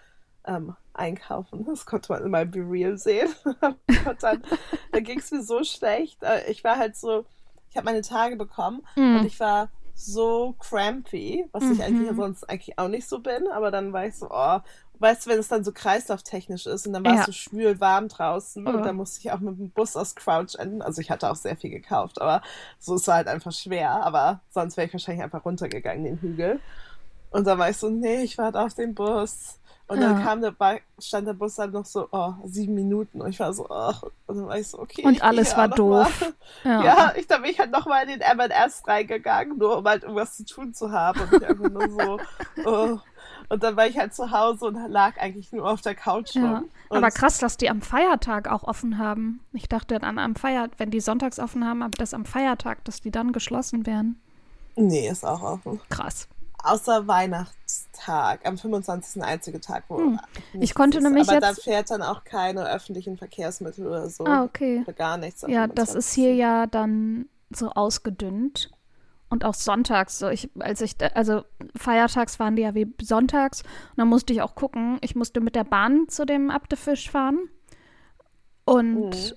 ähm, 0.46 0.76
einkaufen. 0.94 1.66
Das 1.70 1.86
konnte 1.88 2.12
man 2.12 2.24
in 2.24 2.32
meinem 2.32 2.52
Be 2.52 2.60
Real 2.60 2.98
sehen. 2.98 3.30
und 3.46 4.22
dann, 4.22 4.44
da 4.92 5.00
ging 5.00 5.18
es 5.18 5.32
mir 5.32 5.42
so 5.42 5.64
schlecht. 5.64 6.22
Äh, 6.22 6.52
ich 6.52 6.64
war 6.64 6.78
halt 6.78 6.96
so, 6.96 7.26
ich 7.72 7.78
habe 7.78 7.86
meine 7.86 8.02
Tage 8.02 8.36
bekommen 8.36 8.84
mhm. 8.96 9.18
und 9.18 9.26
ich 9.26 9.40
war 9.40 9.70
so 9.94 10.56
crampy, 10.60 11.46
was 11.52 11.64
mhm. 11.64 11.72
ich 11.74 11.84
eigentlich 11.84 12.12
mhm. 12.12 12.18
sonst 12.18 12.50
eigentlich 12.50 12.78
auch 12.80 12.88
nicht 12.88 13.08
so 13.08 13.20
bin, 13.20 13.48
aber 13.52 13.72
dann 13.72 13.94
war 13.94 14.06
ich 14.06 14.18
so, 14.18 14.28
oh, 14.30 14.60
weißt 15.02 15.26
du, 15.26 15.32
wenn 15.32 15.40
es 15.40 15.48
dann 15.48 15.64
so 15.64 15.72
kreislauftechnisch 15.72 16.68
ist 16.68 16.86
und 16.86 16.94
dann 16.94 17.04
war 17.04 17.20
es 17.20 17.26
so 17.26 17.32
schwül 17.32 17.80
warm 17.80 18.08
draußen 18.08 18.66
oh. 18.68 18.70
und 18.70 18.84
dann 18.84 18.96
musste 18.96 19.20
ich 19.20 19.32
auch 19.32 19.40
mit 19.40 19.58
dem 19.58 19.72
Bus 19.72 19.96
aus 19.96 20.16
Crouch 20.16 20.56
enden. 20.58 20.82
Also 20.82 21.02
ich 21.02 21.10
hatte 21.10 21.30
auch 21.30 21.36
sehr 21.36 21.58
viel 21.58 21.72
gekauft, 21.72 22.22
aber 22.22 22.42
so 22.80 22.96
ist 22.96 23.02
es 23.02 23.08
halt 23.08 23.28
einfach 23.28 23.52
schwer. 23.52 23.90
Aber 24.04 24.42
sonst 24.52 24.78
wäre 24.78 24.88
ich 24.88 24.94
wahrscheinlich 24.94 25.24
einfach 25.24 25.44
runtergegangen, 25.44 26.04
den 26.04 26.22
Hügel. 26.22 26.60
Und 27.32 27.48
dann 27.48 27.58
war 27.58 27.70
ich 27.70 27.78
so, 27.78 27.90
nee, 27.90 28.22
ich 28.22 28.38
warte 28.38 28.62
auf 28.62 28.74
den 28.76 28.94
Bus. 28.94 29.60
Und 29.88 30.00
ja. 30.00 30.14
dann 30.14 30.24
kam 30.24 30.42
der 30.42 30.52
ba 30.52 30.78
stand 31.00 31.28
der 31.28 31.34
Bus 31.34 31.58
halt 31.58 31.74
noch 31.74 31.86
so, 31.86 32.08
oh, 32.12 32.34
sieben 32.46 32.74
Minuten. 32.74 33.22
Und 33.22 33.30
ich 33.30 33.40
war 33.40 33.54
so, 33.54 33.68
oh, 33.70 33.94
und 34.28 34.38
dann 34.38 34.48
war 34.48 34.58
ich 34.58 34.68
so, 34.68 34.80
okay. 34.80 35.04
Und 35.04 35.22
alles 35.22 35.56
war 35.58 35.68
doof. 35.68 36.34
Ja. 36.64 36.84
ja. 36.84 37.14
ich 37.16 37.28
glaube, 37.28 37.50
ich 37.50 37.60
halt 37.60 37.72
nochmal 37.72 38.04
in 38.04 38.20
den 38.20 38.22
M&S 38.22 38.84
reingegangen, 38.86 39.58
nur 39.58 39.80
um 39.80 39.86
halt 39.86 40.04
irgendwas 40.04 40.38
zu 40.38 40.46
tun 40.46 40.74
zu 40.74 40.92
haben. 40.92 41.20
Und 41.22 41.34
ich 41.34 41.48
einfach 41.48 41.70
nur 41.70 41.90
so, 41.90 42.20
oh. 42.66 43.00
Und 43.50 43.64
dann 43.64 43.76
war 43.76 43.88
ich 43.88 43.98
halt 43.98 44.14
zu 44.14 44.32
Hause 44.32 44.66
und 44.66 44.90
lag 44.90 45.18
eigentlich 45.18 45.52
nur 45.52 45.70
auf 45.70 45.82
der 45.82 45.96
Couch 45.96 46.36
ja. 46.36 46.64
Aber 46.90 47.12
krass, 47.12 47.38
dass 47.40 47.58
die 47.58 47.70
am 47.70 47.82
Feiertag 47.82 48.48
auch 48.48 48.64
offen 48.64 48.98
haben. 48.98 49.42
Ich 49.54 49.68
dachte 49.68 50.00
dann 50.00 50.18
am 50.20 50.36
Feiertag, 50.36 50.80
wenn 50.80 50.92
die 50.92 51.02
sonntags 51.02 51.40
offen 51.40 51.66
haben, 51.66 51.82
aber 51.82 51.98
das 51.98 52.14
am 52.14 52.26
Feiertag, 52.26 52.86
dass 52.86 53.02
die 53.02 53.12
dann 53.12 53.34
geschlossen 53.34 53.86
werden. 53.86 54.22
Nee, 54.76 55.10
ist 55.10 55.26
auch 55.26 55.42
offen. 55.42 55.82
Krass. 55.90 56.28
Außer 56.64 57.08
Weihnachtstag, 57.08 58.46
am 58.46 58.58
25. 58.58 59.24
einzige 59.24 59.60
Tag, 59.60 59.86
wo. 59.88 59.98
Hm. 59.98 60.20
Ich 60.54 60.74
konnte 60.74 61.00
ist. 61.00 61.04
nämlich 61.04 61.28
Aber 61.30 61.46
jetzt. 61.46 61.58
da 61.58 61.62
fährt 61.62 61.92
dann 61.92 62.02
auch 62.02 62.24
keine 62.24 62.70
öffentlichen 62.70 63.18
Verkehrsmittel 63.18 63.88
oder 63.88 64.10
so. 64.10 64.26
Ah, 64.26 64.44
okay. 64.44 64.82
Oder 64.82 64.94
gar 64.94 65.18
nichts. 65.18 65.44
Ja, 65.48 65.68
das 65.68 65.96
ist 65.96 66.14
hier 66.14 66.36
ja 66.36 66.68
dann 66.68 67.28
so 67.50 67.70
ausgedünnt. 67.70 68.72
Und 69.30 69.46
auch 69.46 69.54
sonntags, 69.54 70.20
so 70.20 70.28
ich, 70.28 70.50
als 70.60 70.82
ich, 70.82 70.96
also 71.16 71.44
feiertags 71.74 72.38
waren 72.38 72.58
die 72.58 72.64
ja 72.64 72.76
wie 72.76 72.94
sonntags. 73.02 73.62
Und 73.62 73.98
dann 73.98 74.10
musste 74.10 74.34
ich 74.34 74.42
auch 74.42 74.56
gucken. 74.56 74.98
Ich 75.00 75.16
musste 75.16 75.40
mit 75.40 75.56
der 75.56 75.64
Bahn 75.64 76.10
zu 76.10 76.26
dem 76.26 76.52
Abdefisch 76.52 77.10
fahren. 77.10 77.40
Und 78.66 79.12
mhm. 79.12 79.34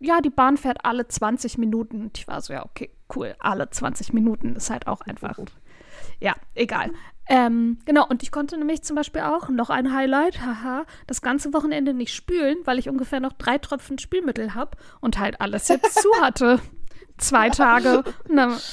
ja, 0.00 0.20
die 0.20 0.28
Bahn 0.28 0.58
fährt 0.58 0.84
alle 0.84 1.08
20 1.08 1.56
Minuten. 1.56 2.02
Und 2.02 2.18
ich 2.18 2.28
war 2.28 2.42
so, 2.42 2.52
ja, 2.52 2.66
okay, 2.66 2.90
cool. 3.14 3.34
Alle 3.38 3.70
20 3.70 4.12
Minuten 4.12 4.54
ist 4.54 4.68
halt 4.68 4.86
auch 4.86 5.00
einfach. 5.00 5.38
Ja, 6.20 6.34
egal. 6.54 6.90
Ähm, 7.28 7.78
genau, 7.84 8.06
und 8.06 8.22
ich 8.22 8.30
konnte 8.30 8.56
nämlich 8.56 8.82
zum 8.82 8.94
Beispiel 8.94 9.22
auch 9.22 9.48
noch 9.48 9.68
ein 9.68 9.92
Highlight, 9.92 10.40
haha, 10.42 10.84
das 11.08 11.22
ganze 11.22 11.52
Wochenende 11.52 11.92
nicht 11.92 12.14
spülen, 12.14 12.56
weil 12.64 12.78
ich 12.78 12.88
ungefähr 12.88 13.18
noch 13.18 13.32
drei 13.32 13.58
Tropfen 13.58 13.98
Spülmittel 13.98 14.54
habe 14.54 14.76
und 15.00 15.18
halt 15.18 15.40
alles 15.40 15.66
jetzt 15.68 16.00
zu 16.00 16.08
hatte. 16.20 16.60
Zwei 17.18 17.48
Tage. 17.48 18.04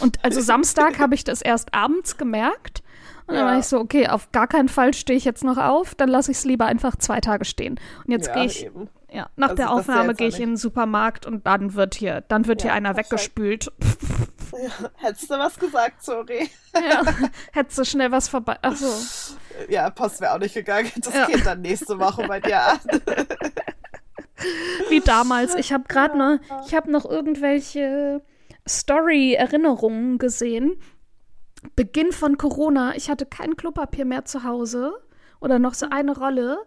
Und 0.01 0.23
also 0.23 0.41
Samstag 0.41 0.99
habe 0.99 1.15
ich 1.15 1.23
das 1.23 1.41
erst 1.41 1.73
abends 1.73 2.17
gemerkt. 2.17 2.83
Und 3.25 3.35
dann 3.35 3.45
ja. 3.45 3.51
war 3.51 3.59
ich 3.59 3.65
so, 3.65 3.79
okay, 3.79 4.09
auf 4.09 4.31
gar 4.33 4.47
keinen 4.47 4.67
Fall 4.67 4.93
stehe 4.93 5.17
ich 5.17 5.23
jetzt 5.23 5.45
noch 5.45 5.57
auf, 5.57 5.95
dann 5.95 6.09
lasse 6.09 6.31
ich 6.31 6.37
es 6.37 6.43
lieber 6.43 6.65
einfach 6.65 6.97
zwei 6.97 7.21
Tage 7.21 7.45
stehen. 7.45 7.79
Und 8.05 8.11
jetzt 8.11 8.27
ja, 8.27 8.33
gehe 8.33 8.45
ich, 8.45 8.65
eben. 8.65 8.89
Ja, 9.13 9.29
nach 9.35 9.49
also 9.49 9.55
der 9.55 9.71
Aufnahme 9.71 10.15
gehe 10.15 10.27
ich 10.27 10.39
in 10.39 10.51
den 10.51 10.57
Supermarkt 10.57 11.25
und 11.25 11.45
dann 11.45 11.75
wird 11.75 11.95
hier, 11.95 12.21
dann 12.21 12.47
wird 12.47 12.63
ja, 12.63 12.69
hier 12.69 12.73
einer 12.73 12.97
weggespült. 12.97 13.71
Ja, 14.53 14.89
hättest 14.97 15.31
du 15.31 15.35
was 15.39 15.57
gesagt, 15.57 16.03
sorry. 16.03 16.49
Ja, 16.75 17.01
hättest 17.53 17.77
du 17.79 17.85
schnell 17.85 18.11
was 18.11 18.27
vorbei. 18.27 18.55
Achso. 18.61 18.85
Ja, 19.67 19.89
Post 19.89 20.21
wäre 20.21 20.33
auch 20.33 20.39
nicht 20.39 20.53
gegangen. 20.53 20.91
Das 20.97 21.13
ja. 21.13 21.25
geht 21.25 21.43
dann 21.43 21.61
nächste 21.61 21.97
Woche 21.97 22.27
bei 22.27 22.39
dir 22.39 22.61
an. 22.61 22.79
Wie 24.89 24.99
damals. 24.99 25.55
Ich 25.55 25.73
habe 25.73 25.85
gerade 25.87 26.17
noch, 26.17 26.39
ich 26.67 26.75
habe 26.75 26.91
noch 26.91 27.05
irgendwelche 27.05 28.21
Story-Erinnerungen 28.67 30.19
gesehen. 30.19 30.79
Beginn 31.75 32.11
von 32.11 32.37
Corona. 32.37 32.95
Ich 32.95 33.09
hatte 33.09 33.25
kein 33.25 33.55
Klopapier 33.55 34.05
mehr 34.05 34.25
zu 34.25 34.43
Hause 34.43 34.93
oder 35.39 35.57
noch 35.57 35.73
so 35.73 35.87
eine 35.89 36.15
Rolle 36.15 36.59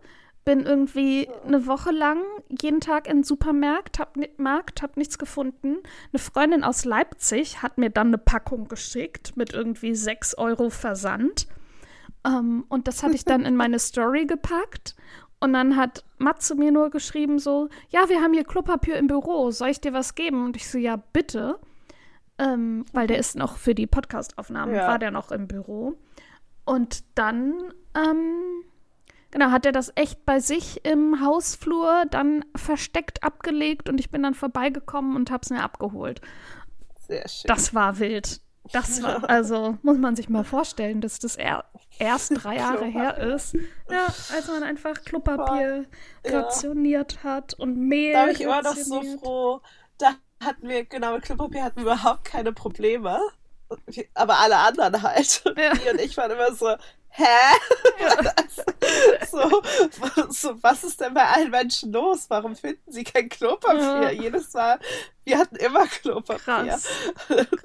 bin 0.46 0.64
irgendwie 0.64 1.28
eine 1.44 1.66
Woche 1.66 1.90
lang 1.90 2.22
jeden 2.62 2.80
Tag 2.80 3.08
in 3.08 3.18
den 3.18 3.24
Supermarkt, 3.24 3.98
hab, 3.98 4.16
Markt, 4.38 4.80
hab 4.80 4.96
nichts 4.96 5.18
gefunden. 5.18 5.78
Eine 6.12 6.20
Freundin 6.20 6.62
aus 6.62 6.84
Leipzig 6.84 7.62
hat 7.62 7.78
mir 7.78 7.90
dann 7.90 8.06
eine 8.06 8.18
Packung 8.18 8.68
geschickt 8.68 9.36
mit 9.36 9.52
irgendwie 9.52 9.94
6 9.94 10.38
Euro 10.38 10.70
Versand. 10.70 11.48
Um, 12.24 12.32
ähm, 12.32 12.64
und 12.68 12.86
das 12.86 13.02
hatte 13.02 13.16
ich 13.16 13.24
dann 13.24 13.44
in 13.44 13.56
meine 13.56 13.78
Story 13.80 14.24
gepackt. 14.24 14.94
Und 15.40 15.52
dann 15.52 15.76
hat 15.76 16.04
Matze 16.18 16.54
mir 16.54 16.70
nur 16.70 16.90
geschrieben 16.90 17.40
so, 17.40 17.68
ja, 17.90 18.08
wir 18.08 18.22
haben 18.22 18.32
hier 18.32 18.44
Klopapier 18.44 18.96
im 18.96 19.08
Büro, 19.08 19.50
soll 19.50 19.68
ich 19.68 19.80
dir 19.80 19.92
was 19.92 20.14
geben? 20.14 20.44
Und 20.44 20.56
ich 20.56 20.70
so, 20.70 20.78
ja, 20.78 20.96
bitte. 20.96 21.58
Ähm, 22.38 22.84
weil 22.92 23.08
der 23.08 23.18
ist 23.18 23.34
noch 23.34 23.56
für 23.56 23.74
die 23.74 23.88
Podcastaufnahmen, 23.88 24.76
ja. 24.76 24.86
war 24.86 25.00
der 25.00 25.10
noch 25.10 25.32
im 25.32 25.48
Büro. 25.48 25.94
Und 26.64 27.02
dann 27.16 27.54
ähm, 27.94 28.62
Genau, 29.36 29.50
hat 29.50 29.66
er 29.66 29.72
das 29.72 29.92
echt 29.96 30.24
bei 30.24 30.40
sich 30.40 30.82
im 30.86 31.20
Hausflur 31.22 32.04
dann 32.10 32.42
versteckt 32.54 33.22
abgelegt 33.22 33.86
und 33.86 34.00
ich 34.00 34.10
bin 34.10 34.22
dann 34.22 34.32
vorbeigekommen 34.32 35.14
und 35.14 35.30
hab's 35.30 35.50
mir 35.50 35.62
abgeholt. 35.62 36.22
Sehr 37.06 37.28
schön. 37.28 37.46
Das 37.46 37.74
war 37.74 37.98
wild. 37.98 38.40
Das 38.72 39.02
war, 39.02 39.28
also 39.28 39.76
muss 39.82 39.98
man 39.98 40.16
sich 40.16 40.30
mal 40.30 40.42
vorstellen, 40.42 41.02
dass 41.02 41.18
das 41.18 41.36
er, 41.36 41.66
erst 41.98 42.32
drei 42.42 42.56
Jahre 42.56 42.86
her 42.86 43.18
ist. 43.18 43.54
Ja, 43.90 44.06
als 44.06 44.48
man 44.48 44.62
einfach 44.62 45.04
Klopapier 45.04 45.84
ja. 46.24 46.40
rationiert 46.40 47.22
hat 47.22 47.52
und 47.52 47.76
Mehl. 47.76 48.14
Da 48.14 48.24
bin 48.24 48.34
ich 48.36 48.40
immer 48.40 48.62
noch 48.62 48.74
so 48.74 49.02
froh. 49.18 49.60
Da 49.98 50.14
hatten 50.42 50.66
wir, 50.66 50.86
genau, 50.86 51.12
mit 51.12 51.24
Klopapier 51.24 51.62
hatten 51.62 51.84
wir 51.84 51.92
überhaupt 51.92 52.24
keine 52.24 52.54
Probleme. 52.54 53.20
Aber 54.14 54.38
alle 54.38 54.56
anderen 54.56 55.02
halt. 55.02 55.42
Ja. 55.44 55.74
Die 55.74 55.90
und 55.90 56.00
ich 56.00 56.16
waren 56.16 56.30
immer 56.30 56.54
so, 56.54 56.74
hä? 57.16 57.25
Ja. 57.99 58.32
so, 59.26 59.62
so, 60.28 60.62
was 60.62 60.85
ist 60.85 61.00
denn 61.00 61.14
bei 61.14 61.25
allen 61.25 61.50
Menschen 61.50 61.92
los? 61.92 62.26
Warum 62.28 62.54
finden 62.54 62.92
sie 62.92 63.04
kein 63.04 63.28
Klopapier? 63.28 63.80
Ja. 63.80 64.11
Jedes 64.11 64.52
Mal, 64.52 64.78
wir 65.25 65.38
hatten 65.38 65.56
immer 65.56 65.87
Klopapier. 65.87 66.38
Krass. 66.44 66.88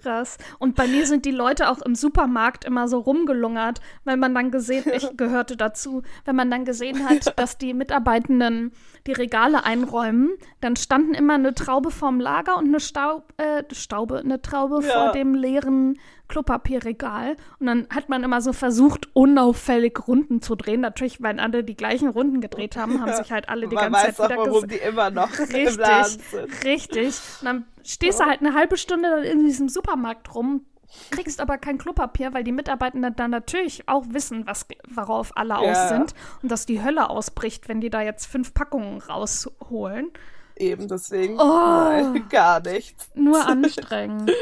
Krass. 0.01 0.37
Und 0.57 0.75
bei 0.75 0.87
mir 0.87 1.05
sind 1.05 1.25
die 1.25 1.31
Leute 1.31 1.69
auch 1.69 1.81
im 1.81 1.95
Supermarkt 1.95 2.65
immer 2.65 2.87
so 2.87 2.99
rumgelungert, 2.99 3.81
wenn 4.03 4.19
man 4.19 4.33
dann 4.33 4.51
gesehen, 4.51 4.85
ich 4.91 5.07
gehörte 5.17 5.57
dazu, 5.57 6.01
wenn 6.25 6.35
man 6.35 6.49
dann 6.49 6.65
gesehen 6.65 7.07
hat, 7.07 7.37
dass 7.37 7.57
die 7.57 7.73
Mitarbeitenden 7.73 8.71
die 9.05 9.13
Regale 9.13 9.63
einräumen, 9.63 10.37
dann 10.61 10.75
standen 10.75 11.13
immer 11.13 11.35
eine 11.35 11.53
Traube 11.53 11.91
vorm 11.91 12.19
Lager 12.19 12.57
und 12.57 12.67
eine 12.67 12.79
Staub, 12.79 13.33
äh, 13.37 13.63
Staube, 13.73 14.19
eine 14.19 14.41
Traube 14.41 14.83
ja. 14.83 14.91
vor 14.93 15.11
dem 15.11 15.35
leeren 15.35 15.99
Klopapierregal. 16.31 17.35
Und 17.59 17.67
dann 17.67 17.87
hat 17.93 18.09
man 18.09 18.23
immer 18.23 18.41
so 18.41 18.53
versucht, 18.53 19.13
unauffällig 19.13 20.07
Runden 20.07 20.41
zu 20.41 20.55
drehen. 20.55 20.81
Natürlich, 20.81 21.21
weil 21.21 21.39
alle 21.39 21.63
die 21.63 21.75
gleichen 21.75 22.07
Runden 22.07 22.41
gedreht 22.41 22.77
haben, 22.77 23.01
haben 23.01 23.13
sich 23.13 23.31
halt 23.31 23.49
alle 23.49 23.67
die 23.67 23.75
man 23.75 23.91
ganze 23.91 24.07
weiß 24.07 24.15
Zeit 24.15 24.37
auch, 24.37 24.47
warum 24.47 24.67
die 24.67 24.77
immer 24.77 25.11
noch 25.11 25.37
richtig, 25.37 25.73
im 25.73 25.77
Laden 25.77 26.21
sind. 26.31 26.63
Richtig. 26.63 27.07
Und 27.41 27.45
dann 27.45 27.65
stehst 27.83 28.19
du 28.21 28.25
halt 28.25 28.39
eine 28.39 28.53
halbe 28.53 28.77
Stunde 28.77 29.23
in 29.25 29.45
diesem 29.45 29.67
Supermarkt 29.67 30.33
rum, 30.33 30.65
kriegst 31.09 31.41
aber 31.41 31.57
kein 31.57 31.77
Klopapier, 31.77 32.33
weil 32.33 32.43
die 32.43 32.51
Mitarbeitenden 32.53 33.15
dann 33.15 33.31
natürlich 33.31 33.87
auch 33.87 34.05
wissen, 34.09 34.47
was, 34.47 34.65
worauf 34.89 35.35
alle 35.35 35.53
ja. 35.53 35.59
aus 35.59 35.89
sind 35.89 36.13
und 36.41 36.49
dass 36.51 36.65
die 36.65 36.81
Hölle 36.81 37.09
ausbricht, 37.09 37.67
wenn 37.67 37.81
die 37.81 37.89
da 37.89 38.01
jetzt 38.01 38.25
fünf 38.25 38.53
Packungen 38.53 39.01
rausholen. 39.01 40.11
Eben 40.55 40.87
deswegen 40.87 41.39
oh, 41.39 41.43
nein, 41.43 42.25
gar 42.29 42.61
nichts. 42.61 43.09
Nur 43.15 43.45
anstrengend. 43.45 44.31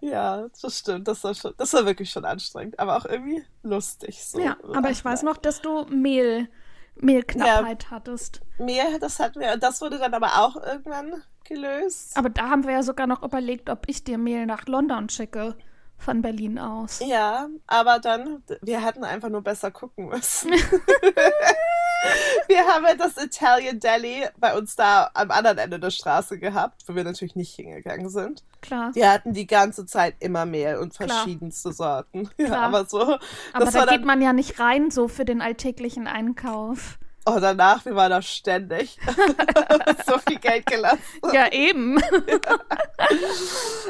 Ja, 0.00 0.46
das 0.60 0.78
stimmt. 0.78 1.08
Das 1.08 1.24
war, 1.24 1.34
schon, 1.34 1.54
das 1.56 1.72
war 1.72 1.86
wirklich 1.86 2.10
schon 2.10 2.24
anstrengend, 2.24 2.78
aber 2.78 2.96
auch 2.96 3.06
irgendwie 3.06 3.44
lustig. 3.62 4.24
So. 4.24 4.40
Ja, 4.40 4.56
aber 4.74 4.90
ich 4.90 5.04
weiß 5.04 5.22
noch, 5.22 5.36
dass 5.36 5.62
du 5.62 5.84
Mehl, 5.86 6.48
Mehlknappheit 6.96 7.84
ja, 7.84 7.90
hattest. 7.90 8.40
Mehl, 8.58 8.98
das 9.00 9.18
hatten 9.18 9.40
wir. 9.40 9.56
Das 9.56 9.80
wurde 9.80 9.98
dann 9.98 10.14
aber 10.14 10.42
auch 10.42 10.56
irgendwann 10.56 11.22
gelöst. 11.44 12.16
Aber 12.16 12.28
da 12.28 12.50
haben 12.50 12.64
wir 12.64 12.72
ja 12.72 12.82
sogar 12.82 13.06
noch 13.06 13.22
überlegt, 13.22 13.70
ob 13.70 13.88
ich 13.88 14.04
dir 14.04 14.18
Mehl 14.18 14.46
nach 14.46 14.66
London 14.66 15.08
schicke 15.08 15.56
von 15.98 16.22
Berlin 16.22 16.58
aus. 16.58 17.00
Ja, 17.04 17.48
aber 17.66 17.98
dann, 17.98 18.42
wir 18.62 18.84
hätten 18.84 19.04
einfach 19.04 19.28
nur 19.28 19.42
besser 19.42 19.70
gucken 19.70 20.08
müssen. 20.08 20.52
wir 22.48 22.66
haben 22.66 22.84
ja 22.84 22.94
das 22.94 23.16
Italian 23.16 23.80
Deli 23.80 24.26
bei 24.38 24.56
uns 24.56 24.76
da 24.76 25.10
am 25.14 25.30
anderen 25.30 25.58
Ende 25.58 25.78
der 25.78 25.90
Straße 25.90 26.38
gehabt, 26.38 26.82
wo 26.86 26.94
wir 26.94 27.04
natürlich 27.04 27.36
nicht 27.36 27.54
hingegangen 27.54 28.08
sind. 28.08 28.44
Klar. 28.62 28.92
Die 28.94 29.06
hatten 29.06 29.32
die 29.32 29.46
ganze 29.46 29.86
Zeit 29.86 30.16
immer 30.20 30.46
Mehl 30.46 30.76
und 30.76 30.94
verschiedenste 30.94 31.70
Klar. 31.70 31.74
Sorten. 31.74 32.30
Ja, 32.38 32.46
Klar. 32.46 32.62
aber 32.62 32.84
so. 32.86 33.18
Aber 33.52 33.70
da 33.70 33.86
geht 33.86 34.04
man 34.04 34.22
ja 34.22 34.32
nicht 34.32 34.60
rein 34.60 34.90
so 34.90 35.08
für 35.08 35.24
den 35.24 35.40
alltäglichen 35.40 36.06
Einkauf. 36.06 36.98
Oh, 37.28 37.38
danach, 37.40 37.84
wir 37.84 37.96
waren 37.96 38.10
da 38.10 38.22
ständig. 38.22 38.98
so 40.06 40.16
viel 40.18 40.38
Geld 40.38 40.64
gelassen. 40.66 41.00
Ja, 41.32 41.50
eben. 41.50 42.00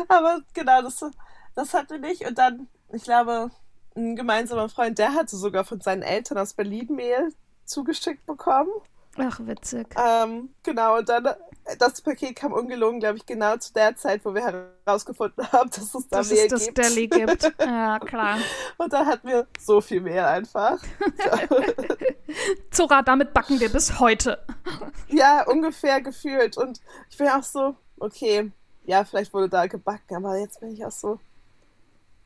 Aber 0.08 0.40
genau, 0.54 0.80
das, 0.80 1.04
das 1.56 1.74
hatte 1.74 1.96
ich. 2.06 2.24
Und 2.24 2.38
dann, 2.38 2.68
ich 2.92 3.02
glaube, 3.02 3.50
ein 3.96 4.14
gemeinsamer 4.14 4.68
Freund, 4.68 4.98
der 4.98 5.14
hatte 5.14 5.36
sogar 5.36 5.64
von 5.64 5.80
seinen 5.80 6.02
Eltern 6.02 6.38
aus 6.38 6.54
Berlin 6.54 6.94
Mehl 6.94 7.32
zugeschickt 7.64 8.24
bekommen. 8.26 8.70
Ach, 9.18 9.40
witzig. 9.40 9.86
Ähm, 9.96 10.50
genau, 10.62 10.98
und 10.98 11.08
dann, 11.08 11.26
das 11.78 12.02
Paket 12.02 12.36
kam 12.36 12.52
ungelogen, 12.52 13.00
glaube 13.00 13.16
ich, 13.16 13.24
genau 13.24 13.56
zu 13.56 13.72
der 13.72 13.96
Zeit, 13.96 14.22
wo 14.24 14.34
wir 14.34 14.68
herausgefunden 14.84 15.50
haben, 15.52 15.70
dass 15.70 15.94
es 15.94 16.08
da 16.08 16.18
dass 16.18 16.30
Mehl 16.30 16.40
es 16.40 16.48
das 16.48 16.64
gibt. 16.66 16.78
Deli 16.78 17.08
gibt. 17.08 17.52
Ja, 17.60 17.98
klar. 17.98 18.38
Und 18.76 18.92
dann 18.92 19.06
hatten 19.06 19.28
wir 19.28 19.46
so 19.58 19.80
viel 19.80 20.02
Mehl 20.02 20.20
einfach. 20.20 20.78
Zora, 22.70 23.00
damit 23.00 23.32
backen 23.32 23.58
wir 23.58 23.70
bis 23.70 23.98
heute. 23.98 24.38
Ja, 25.08 25.46
ungefähr 25.46 26.02
gefühlt. 26.02 26.58
Und 26.58 26.80
ich 27.08 27.16
bin 27.16 27.28
auch 27.28 27.42
so, 27.42 27.74
okay, 27.98 28.52
ja, 28.84 29.04
vielleicht 29.04 29.32
wurde 29.32 29.48
da 29.48 29.66
gebacken, 29.66 30.16
aber 30.16 30.36
jetzt 30.36 30.60
bin 30.60 30.72
ich 30.72 30.84
auch 30.84 30.92
so, 30.92 31.18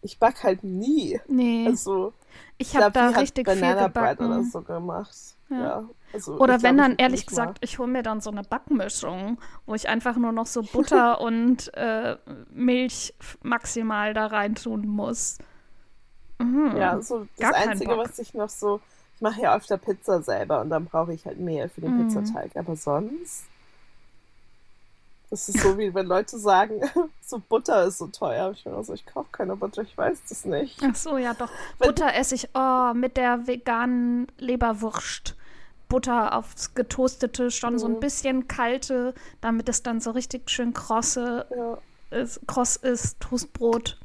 ich 0.03 0.19
back 0.19 0.43
halt 0.43 0.65
nie. 0.65 1.21
Nee. 1.29 1.67
Also, 1.67 2.13
ich 2.59 2.77
habe 2.77 2.91
da 2.93 3.09
richtig 3.09 3.47
Banana 3.47 3.85
viel 3.85 3.89
Bread 3.91 4.19
gebacken. 4.19 4.27
oder 4.27 4.43
so 4.45 4.63
gemacht. 4.63 5.17
Ja. 5.49 5.59
Ja. 5.59 5.85
also, 6.13 6.35
Oder 6.39 6.63
wenn 6.63 6.77
glaub, 6.77 6.89
dann 6.89 6.97
ehrlich 6.97 7.27
gesagt, 7.27 7.59
ich 7.61 7.79
hole 7.79 7.91
mir 7.91 8.03
dann 8.03 8.21
so 8.21 8.31
eine 8.31 8.43
Backmischung, 8.43 9.39
wo 9.67 9.75
ich 9.75 9.89
einfach 9.89 10.17
nur 10.17 10.33
noch 10.33 10.47
so 10.47 10.63
Butter 10.63 11.21
und 11.21 11.73
äh, 11.75 12.17
Milch 12.51 13.15
maximal 13.43 14.15
da 14.15 14.27
reintun 14.27 14.87
muss. 14.87 15.39
Mhm. 16.39 16.77
Ja, 16.77 17.01
so 17.03 17.27
das 17.39 17.53
Einzige, 17.53 17.97
was 17.99 18.19
ich 18.19 18.33
noch 18.35 18.49
so, 18.49 18.81
ich 19.17 19.21
mache 19.21 19.43
ja 19.43 19.55
öfter 19.57 19.77
Pizza 19.77 20.23
selber 20.23 20.61
und 20.63 20.71
dann 20.71 20.87
brauche 20.87 21.13
ich 21.13 21.27
halt 21.27 21.39
Mehl 21.39 21.69
für 21.69 21.81
den 21.83 21.97
Mhm. 21.99 22.09
Pizzateig. 22.09 22.57
Aber 22.57 22.77
sonst, 22.77 23.45
das 25.31 25.49
ist 25.49 25.61
so 25.61 25.79
wie 25.79 25.95
wenn 25.95 26.07
Leute 26.07 26.39
sagen, 26.39 26.81
so 27.25 27.39
Butter 27.49 27.85
ist 27.85 27.99
so 27.99 28.09
teuer. 28.09 28.51
Ich 28.53 28.65
bin 28.65 28.75
auch 28.75 28.83
so, 28.85 28.93
ich 28.95 29.07
kaufe 29.07 29.29
keine 29.33 29.57
Butter, 29.57 29.83
ich 29.83 29.97
weiß 29.97 30.19
das 30.29 30.45
nicht. 30.45 30.81
Ach 30.85 30.95
so, 30.95 31.17
ja 31.19 31.35
doch. 31.35 31.51
Butter 31.79 32.15
esse 32.15 32.35
ich 32.35 32.49
oh, 32.55 32.93
mit 32.95 33.17
der 33.17 33.47
veganen 33.47 34.27
Leberwurst. 34.39 35.37
Butter 35.89 36.37
aufs 36.37 36.75
getoastete, 36.75 37.51
schon 37.51 37.79
so 37.79 37.87
ein 37.87 37.95
Mhm. 37.95 38.01
bisschen 38.01 38.49
kalte, 38.49 39.13
damit 39.41 39.69
es 39.69 39.83
dann 39.83 40.01
so 40.01 40.11
richtig 40.13 40.49
schön 40.51 40.73
krosse 40.73 41.47
Ja. 41.57 41.79
ist, 42.17 42.41
kross 42.47 42.77
ist. 42.77 43.19
Toastbrot, 43.21 43.99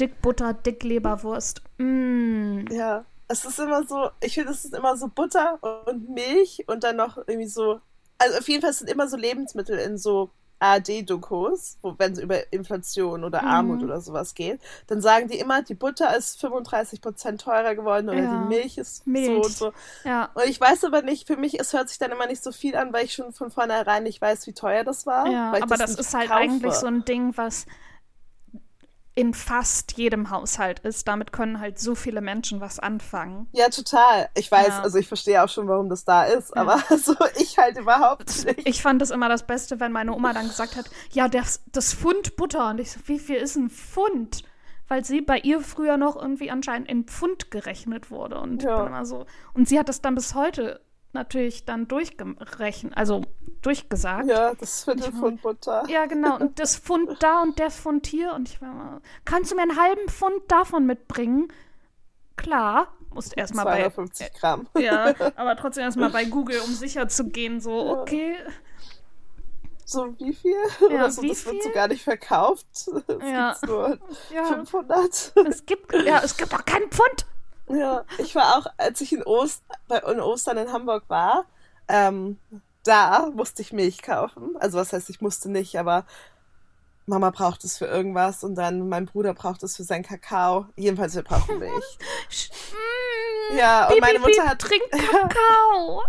dick 0.00 0.22
Butter, 0.22 0.54
dick 0.54 0.82
Leberwurst. 0.82 1.60
Mm. 1.76 2.64
Ja, 2.70 3.04
es 3.28 3.44
ist 3.44 3.58
immer 3.58 3.84
so, 3.86 4.08
ich 4.22 4.34
finde, 4.34 4.52
es 4.52 4.64
ist 4.64 4.74
immer 4.74 4.96
so 4.96 5.08
Butter 5.08 5.58
und 5.86 6.08
Milch 6.08 6.64
und 6.66 6.82
dann 6.82 6.96
noch 6.96 7.18
irgendwie 7.18 7.46
so, 7.46 7.78
also 8.16 8.38
auf 8.38 8.48
jeden 8.48 8.62
Fall 8.62 8.72
sind 8.72 8.88
immer 8.88 9.06
so 9.06 9.18
Lebensmittel 9.18 9.78
in 9.78 9.98
so 9.98 10.30
ARD-Dokus, 10.60 11.78
wenn 11.98 12.12
es 12.12 12.18
über 12.18 12.52
Inflation 12.52 13.24
oder 13.24 13.42
Mhm. 13.42 13.48
Armut 13.48 13.82
oder 13.82 14.00
sowas 14.00 14.34
geht, 14.34 14.60
dann 14.86 15.00
sagen 15.00 15.28
die 15.28 15.38
immer, 15.38 15.62
die 15.62 15.74
Butter 15.74 16.16
ist 16.16 16.38
35% 16.44 17.38
teurer 17.38 17.74
geworden 17.74 18.08
oder 18.08 18.22
Ja, 18.22 18.30
die 18.32 18.48
Milch 18.48 18.78
ist 18.78 19.04
so 19.04 19.10
Milch. 19.10 19.36
und 19.46 19.52
so. 19.56 19.72
Ja, 20.04 20.30
Und 20.34 20.44
ich 20.46 20.60
weiß 20.60 20.84
aber 20.84 21.02
nicht, 21.02 21.26
für 21.26 21.36
mich, 21.36 21.58
es 21.60 21.72
hört 21.72 21.88
sich 21.88 21.98
dann 21.98 22.10
immer 22.12 22.26
nicht 22.26 22.42
so 22.42 22.52
viel 22.52 22.76
an, 22.76 22.92
weil 22.92 23.04
ich 23.04 23.14
schon 23.14 23.32
von 23.32 23.50
vornherein 23.50 24.02
nicht 24.02 24.20
weiß, 24.20 24.46
wie 24.46 24.52
teuer 24.52 24.84
das 24.84 25.06
war. 25.06 25.26
ja 25.28 25.52
aber 25.52 25.76
das, 25.76 25.90
nicht 25.90 26.00
ist 26.00 26.14
halt 26.14 26.28
kaufe. 26.28 26.40
eigentlich 26.40 26.72
so 26.74 26.86
ein 26.86 27.04
Ding, 27.04 27.36
was 27.36 27.66
in 29.18 29.34
fast 29.34 29.98
jedem 29.98 30.30
Haushalt 30.30 30.78
ist. 30.80 31.08
Damit 31.08 31.32
können 31.32 31.58
halt 31.58 31.80
so 31.80 31.96
viele 31.96 32.20
Menschen 32.20 32.60
was 32.60 32.78
anfangen. 32.78 33.48
Ja, 33.50 33.68
total. 33.68 34.28
Ich 34.36 34.48
weiß, 34.52 34.68
Ja. 34.68 34.82
also 34.82 34.96
ich 34.98 35.08
verstehe 35.08 35.42
auch 35.42 35.48
schon, 35.48 35.66
warum 35.66 35.88
das 35.88 36.04
da 36.04 36.22
ist, 36.22 36.50
Ja. 36.54 36.62
aber 36.62 36.78
so 36.96 37.16
ich 37.36 37.58
halt 37.58 37.76
überhaupt 37.78 38.46
nicht. 38.46 38.68
Ich 38.68 38.80
fand 38.80 39.02
es 39.02 39.10
immer 39.10 39.28
das 39.28 39.44
Beste, 39.44 39.80
wenn 39.80 39.90
meine 39.90 40.14
Oma 40.14 40.32
dann 40.32 40.46
gesagt 40.46 40.76
hat, 40.76 40.88
ja, 41.10 41.26
das, 41.26 41.64
das 41.72 41.92
Pfund 41.94 42.36
Butter. 42.36 42.70
Und 42.70 42.78
ich 42.78 42.92
so, 42.92 43.00
wie 43.06 43.18
viel 43.18 43.36
ist 43.38 43.56
ein 43.56 43.70
Pfund? 43.70 44.44
Weil 44.86 45.04
sie 45.04 45.20
bei 45.20 45.38
ihr 45.40 45.60
früher 45.62 45.96
noch 45.96 46.14
irgendwie 46.16 46.50
anscheinend 46.52 46.88
in 46.88 47.04
Pfund 47.04 47.50
gerechnet 47.50 48.12
wurde. 48.12 48.38
Und, 48.40 48.62
ich 48.62 48.68
Ja. 48.68 48.78
bin 48.78 48.86
immer 48.86 49.04
so, 49.04 49.26
und 49.52 49.68
sie 49.68 49.78
hat 49.80 49.88
das 49.88 50.00
dann 50.00 50.14
bis 50.14 50.34
heute 50.36 50.80
natürlich 51.12 51.64
dann 51.64 51.88
durchgerechnet, 51.88 52.96
also 52.96 53.22
durchgesagt. 53.62 54.28
Ja, 54.28 54.54
das 54.54 54.84
Viertel 54.84 55.08
Ich- 55.12 55.18
von 55.18 55.36
Butter. 55.38 55.84
Ja, 55.88 56.06
genau. 56.06 56.36
Und 56.38 56.58
das 56.58 56.76
Pfund 56.76 57.16
da 57.22 57.42
und 57.42 57.58
der 57.58 57.70
Pfund 57.70 58.06
hier. 58.06 58.32
Und 58.34 58.48
ich 58.48 58.60
war 58.62 58.72
mal, 58.72 59.00
kannst 59.24 59.50
du 59.50 59.56
mir 59.56 59.62
einen 59.62 59.78
halben 59.80 60.08
Pfund 60.08 60.42
davon 60.48 60.86
mitbringen? 60.86 61.52
Klar. 62.36 62.88
Musst 63.12 63.36
erstmal 63.36 63.64
bei. 63.64 63.78
250 63.80 64.32
Gramm. 64.34 64.68
Ja, 64.78 65.14
aber 65.36 65.56
trotzdem 65.56 65.84
erstmal 65.84 66.10
bei 66.10 66.24
Google, 66.26 66.60
um 66.60 66.72
sicher 66.74 67.08
zu 67.08 67.24
gehen, 67.28 67.60
so, 67.60 67.86
Ja. 67.86 67.92
okay. 68.00 68.36
So 69.84 70.14
wie 70.18 70.34
viel? 70.34 70.54
Ja, 70.82 70.86
Oder 70.86 71.10
so, 71.10 71.22
das 71.22 71.46
wird 71.46 71.56
so 71.62 71.62
viel? 71.62 71.72
gar 71.72 71.88
nicht 71.88 72.04
verkauft. 72.04 72.66
Es 72.76 72.86
Ja. 73.22 73.48
gibt's 73.52 73.62
nur 73.66 73.98
Ja, 74.34 74.44
500. 74.44 75.32
es 75.48 75.64
gibt, 75.64 75.92
ja, 76.04 76.20
es 76.22 76.36
gibt 76.36 76.52
doch 76.52 76.64
keinen 76.66 76.90
Pfund. 76.90 77.26
Ja, 77.68 78.04
ich 78.18 78.34
war 78.34 78.56
auch, 78.56 78.66
als 78.76 79.00
ich 79.00 79.12
in, 79.12 79.22
Ost, 79.22 79.62
bei, 79.88 79.98
in 79.98 80.20
Ostern 80.20 80.56
in 80.56 80.72
Hamburg 80.72 81.04
war, 81.08 81.44
ähm, 81.88 82.38
da 82.84 83.30
musste 83.34 83.62
ich 83.62 83.72
Milch 83.72 84.02
kaufen. 84.02 84.56
Also 84.58 84.78
was 84.78 84.92
heißt, 84.92 85.10
ich 85.10 85.20
musste 85.20 85.50
nicht, 85.50 85.78
aber 85.78 86.04
Mama 87.08 87.30
braucht 87.30 87.64
es 87.64 87.78
für 87.78 87.86
irgendwas 87.86 88.44
und 88.44 88.54
dann 88.54 88.88
mein 88.88 89.06
Bruder 89.06 89.34
braucht 89.34 89.62
es 89.62 89.76
für 89.76 89.82
seinen 89.82 90.04
Kakao. 90.04 90.66
Jedenfalls, 90.76 91.14
wir 91.14 91.22
brauchen 91.22 91.58
Milch. 91.58 91.98
Ja, 93.56 93.88
und 93.88 94.00
meine 94.00 94.18
Mutter 94.18 94.44
hat 94.44 94.58
Trink 94.58 94.82
Kakao. 94.90 96.02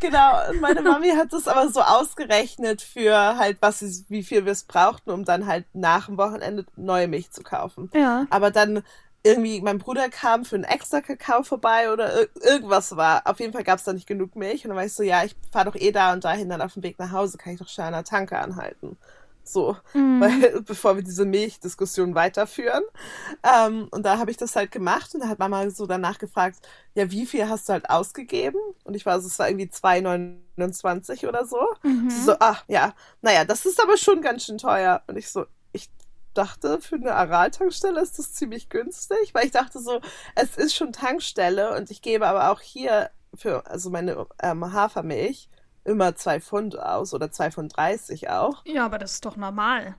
Genau, 0.00 0.50
und 0.50 0.60
meine 0.60 0.82
Mami 0.82 1.10
hat 1.10 1.32
das 1.32 1.46
aber 1.46 1.68
so 1.68 1.80
ausgerechnet 1.80 2.82
für 2.82 3.36
halt, 3.36 3.58
was 3.60 3.78
sie, 3.78 4.04
wie 4.08 4.24
viel 4.24 4.44
wir 4.44 4.50
es 4.50 4.64
brauchten, 4.64 5.10
um 5.10 5.24
dann 5.24 5.46
halt 5.46 5.66
nach 5.72 6.06
dem 6.06 6.18
Wochenende 6.18 6.66
neue 6.74 7.06
Milch 7.06 7.30
zu 7.30 7.44
kaufen. 7.44 7.90
Ja. 7.94 8.26
Aber 8.30 8.50
dann 8.50 8.82
irgendwie, 9.22 9.60
mein 9.60 9.78
Bruder 9.78 10.08
kam 10.08 10.44
für 10.44 10.54
einen 10.56 10.64
extra 10.64 11.00
Kakao 11.00 11.42
vorbei 11.42 11.92
oder 11.92 12.22
ir 12.22 12.28
irgendwas 12.42 12.96
war. 12.96 13.22
Auf 13.26 13.38
jeden 13.40 13.52
Fall 13.52 13.64
gab 13.64 13.78
es 13.78 13.84
da 13.84 13.92
nicht 13.92 14.06
genug 14.06 14.34
Milch. 14.36 14.64
Und 14.64 14.70
dann 14.70 14.76
war 14.78 14.84
ich 14.86 14.94
so, 14.94 15.02
ja, 15.02 15.24
ich 15.24 15.36
fahre 15.52 15.66
doch 15.70 15.76
eh 15.76 15.92
da 15.92 16.12
und 16.12 16.24
dahin, 16.24 16.48
dann 16.48 16.62
auf 16.62 16.74
dem 16.74 16.82
Weg 16.82 16.98
nach 16.98 17.12
Hause 17.12 17.36
kann 17.38 17.52
ich 17.52 17.58
doch 17.58 17.68
schnell 17.68 17.88
an 17.88 17.92
der 17.92 18.04
Tanke 18.04 18.38
anhalten. 18.38 18.96
So, 19.42 19.76
Mm. 19.94 20.20
weil, 20.20 20.60
bevor 20.66 20.96
wir 20.96 21.02
diese 21.02 21.24
Milchdiskussion 21.24 22.14
weiterführen. 22.14 22.82
Ähm, 23.42 23.88
und 23.90 24.04
da 24.06 24.18
habe 24.18 24.30
ich 24.30 24.36
das 24.36 24.54
halt 24.56 24.70
gemacht 24.70 25.12
und 25.14 25.20
da 25.20 25.28
hat 25.28 25.38
Mama 25.38 25.68
so 25.70 25.86
danach 25.86 26.18
gefragt, 26.18 26.58
ja, 26.94 27.10
wie 27.10 27.26
viel 27.26 27.48
hast 27.48 27.68
du 27.68 27.72
halt 27.74 27.90
ausgegeben? 27.90 28.60
Und 28.84 28.94
ich 28.94 29.06
war 29.06 29.20
so, 29.20 29.26
es 29.26 29.38
war 29.38 29.48
irgendwie 29.48 29.70
2,29 29.70 31.26
oder 31.28 31.44
so. 31.46 31.58
Mhm. 31.82 32.10
So, 32.10 32.34
ach 32.38 32.64
ja, 32.68 32.94
naja, 33.22 33.44
das 33.44 33.66
ist 33.66 33.82
aber 33.82 33.96
schon 33.96 34.20
ganz 34.22 34.44
schön 34.44 34.58
teuer. 34.58 35.02
Und 35.06 35.16
ich 35.16 35.28
so, 35.30 35.46
dachte, 36.34 36.80
für 36.80 36.96
eine 36.96 37.14
Aral-Tankstelle 37.14 38.00
ist 38.00 38.18
das 38.18 38.32
ziemlich 38.34 38.68
günstig, 38.68 39.34
weil 39.34 39.46
ich 39.46 39.52
dachte 39.52 39.78
so, 39.80 40.00
es 40.34 40.56
ist 40.56 40.74
schon 40.74 40.92
Tankstelle 40.92 41.76
und 41.76 41.90
ich 41.90 42.02
gebe 42.02 42.26
aber 42.26 42.50
auch 42.50 42.60
hier 42.60 43.10
für, 43.34 43.66
also 43.66 43.90
meine 43.90 44.26
ähm, 44.42 44.72
Hafermilch 44.72 45.48
immer 45.84 46.14
zwei 46.16 46.40
Pfund 46.40 46.78
aus 46.78 47.14
oder 47.14 47.30
zwei 47.30 47.50
Pfund 47.50 47.76
30 47.76 48.28
auch. 48.30 48.62
Ja, 48.66 48.84
aber 48.86 48.98
das 48.98 49.12
ist 49.14 49.24
doch 49.24 49.36
normal. 49.36 49.96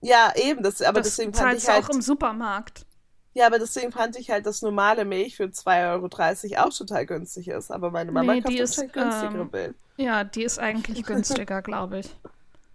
Ja, 0.00 0.32
eben, 0.36 0.62
das, 0.62 0.82
aber 0.82 1.00
das 1.00 1.16
deswegen 1.16 1.32
fand 1.34 1.54
ich 1.54 1.68
halt, 1.68 1.84
auch 1.84 1.88
im 1.88 2.02
Supermarkt. 2.02 2.86
ja, 3.32 3.46
aber 3.46 3.58
deswegen 3.58 3.90
fand 3.92 4.16
ich 4.16 4.30
halt, 4.30 4.46
dass 4.46 4.62
normale 4.62 5.04
Milch 5.04 5.36
für 5.36 5.44
2,30 5.44 6.52
Euro 6.56 6.68
auch 6.68 6.72
total 6.76 7.06
günstig 7.06 7.48
ist. 7.48 7.70
Aber 7.70 7.90
meine 7.90 8.12
Mama 8.12 8.34
Nee, 8.34 8.42
kauft 8.42 8.52
die 8.52 8.58
ist, 8.58 8.76
günstigere 8.92 9.42
ähm, 9.42 9.50
Milch. 9.52 9.74
Ja, 9.96 10.24
die 10.24 10.44
ist 10.44 10.58
eigentlich 10.58 11.02
günstiger, 11.06 11.62
glaube 11.62 12.00
ich. 12.00 12.16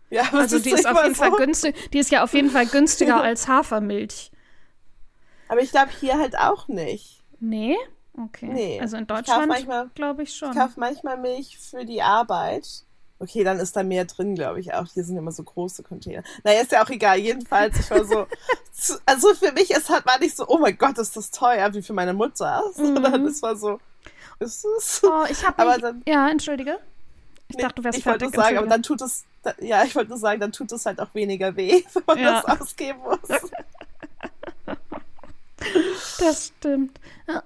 Ja, 0.09 0.23
Also 0.33 0.57
es 0.57 0.63
die 0.63 0.71
ist 0.71 0.87
auf 0.87 1.01
jeden 1.03 1.15
Fall 1.15 1.31
so. 1.31 1.37
günstig. 1.37 1.91
Die 1.91 1.99
ist 1.99 2.11
ja 2.11 2.23
auf 2.23 2.33
jeden 2.33 2.49
Fall 2.49 2.65
günstiger 2.65 3.21
als 3.21 3.47
Hafermilch. 3.47 4.31
Aber 5.47 5.61
ich 5.61 5.71
glaube 5.71 5.89
hier 5.99 6.17
halt 6.17 6.37
auch 6.37 6.67
nicht. 6.67 7.21
Nee? 7.39 7.75
Okay. 8.17 8.49
Nee. 8.51 8.79
Also 8.81 8.97
in 8.97 9.07
Deutschland 9.07 9.47
manchmal- 9.47 9.89
glaube 9.95 10.23
ich 10.23 10.35
schon. 10.35 10.51
Ich 10.51 10.57
kaufe 10.57 10.79
manchmal 10.79 11.17
Milch 11.17 11.57
für 11.57 11.85
die 11.85 12.01
Arbeit. 12.01 12.67
Okay, 13.21 13.43
dann 13.43 13.59
ist 13.59 13.75
da 13.75 13.83
mehr 13.83 14.05
drin, 14.05 14.33
glaube 14.35 14.59
ich 14.61 14.73
auch. 14.73 14.85
Hier 14.93 15.03
sind 15.03 15.17
immer 15.17 15.31
so 15.31 15.43
große 15.43 15.83
Container. 15.83 16.23
Naja, 16.43 16.61
ist 16.61 16.71
ja 16.71 16.83
auch 16.83 16.89
egal. 16.89 17.17
Jedenfalls, 17.17 17.77
ich 17.79 17.91
war 17.91 18.05
so. 18.05 18.27
also 19.05 19.33
für 19.33 19.51
mich 19.51 19.71
ist 19.71 19.89
halt 19.89 20.05
war 20.05 20.19
nicht 20.19 20.37
so, 20.37 20.47
oh 20.47 20.57
mein 20.57 20.77
Gott, 20.77 20.97
ist 20.97 21.17
das 21.17 21.29
teuer, 21.29 21.73
wie 21.73 21.81
für 21.81 21.93
meine 21.93 22.13
Mutter. 22.13 22.63
Sondern 22.73 23.25
es 23.25 23.41
war 23.41 23.55
so, 23.57 23.79
ist 24.39 24.65
es? 24.77 25.01
Oh, 25.03 25.25
ich 25.29 25.45
habe 25.45 25.91
Ja, 26.07 26.29
entschuldige. 26.29 26.79
Ich 27.49 27.55
Nee, 27.57 27.63
dachte, 27.63 27.75
du 27.75 27.83
wärst 27.83 27.97
ich 27.97 28.05
wollte 28.05 28.19
fertig. 28.25 28.35
nur 28.37 28.43
sagen, 28.45 28.57
aber 28.59 28.67
dann 28.67 28.83
tut 28.83 29.01
es, 29.01 29.25
da, 29.43 29.53
ja, 29.59 29.83
ich 29.83 29.95
wollte 29.95 30.09
nur 30.09 30.19
sagen, 30.19 30.39
dann 30.39 30.51
tut 30.51 30.71
es 30.71 30.85
halt 30.85 31.01
auch 31.01 31.13
weniger 31.15 31.55
weh, 31.55 31.83
wenn 31.93 32.03
man 32.05 32.17
Ja. 32.19 32.41
das 32.45 32.61
ausgeben 32.61 32.99
muss. 32.99 33.19
Das 36.19 36.47
stimmt. 36.47 36.99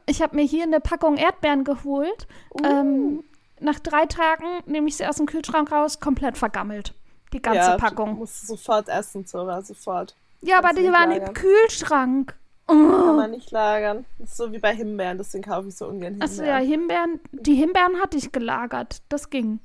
Ich 0.05 0.21
habe 0.21 0.35
mir 0.35 0.43
hier 0.43 0.63
eine 0.63 0.79
Packung 0.79 1.17
Erdbeeren 1.17 1.63
geholt. 1.63 2.27
Uh. 2.53 2.63
Ähm, 2.65 3.23
nach 3.59 3.79
drei 3.79 4.05
Tagen 4.05 4.45
nehme 4.65 4.87
ich 4.87 4.97
sie 4.97 5.05
aus 5.07 5.15
dem 5.17 5.25
Kühlschrank 5.25 5.71
raus, 5.71 5.99
komplett 5.99 6.37
vergammelt. 6.37 6.93
Die 7.33 7.41
ganze 7.41 7.71
ja, 7.71 7.77
Packung. 7.77 8.15
Musst 8.17 8.43
du 8.43 8.47
sofort 8.47 8.87
essen, 8.87 9.25
Zora, 9.25 9.61
sofort. 9.63 10.15
Ja, 10.41 10.57
aber 10.59 10.67
kannst 10.69 10.81
du 10.81 10.85
die 10.87 10.91
waren 10.93 11.09
lagern. 11.09 11.27
im 11.29 11.33
Kühlschrank. 11.33 12.35
Kann 12.67 12.93
Oh. 13.09 13.13
man 13.13 13.31
nicht 13.31 13.49
lagern. 13.51 14.05
Das 14.19 14.29
ist 14.31 14.37
so 14.37 14.51
wie 14.51 14.59
bei 14.59 14.73
Himbeeren, 14.75 15.17
deswegen 15.17 15.43
kaufe 15.43 15.67
ich 15.69 15.75
so 15.75 15.85
ungern 15.87 16.13
Himbeeren. 16.13 16.21
Achso, 16.31 16.43
ja, 16.43 16.57
Himbeeren. 16.57 17.19
Die 17.31 17.55
Himbeeren 17.55 17.99
hatte 18.01 18.17
ich 18.17 18.31
gelagert. 18.31 19.01
Das 19.09 19.29
ging. 19.29 19.59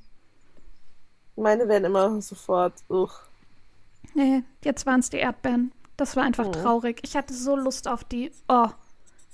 Meine 1.39 1.67
werden 1.67 1.85
immer 1.85 2.21
sofort. 2.21 2.73
Uch. 2.89 3.13
Nee, 4.13 4.43
jetzt 4.63 4.85
waren 4.85 4.99
es 4.99 5.09
die 5.09 5.17
Erdbeeren. 5.17 5.71
Das 5.97 6.15
war 6.15 6.23
einfach 6.23 6.47
Oh. 6.47 6.51
traurig. 6.51 6.99
Ich 7.03 7.15
hatte 7.15 7.33
so 7.33 7.55
Lust 7.55 7.87
auf 7.87 8.03
die. 8.03 8.31
Oh, 8.47 8.67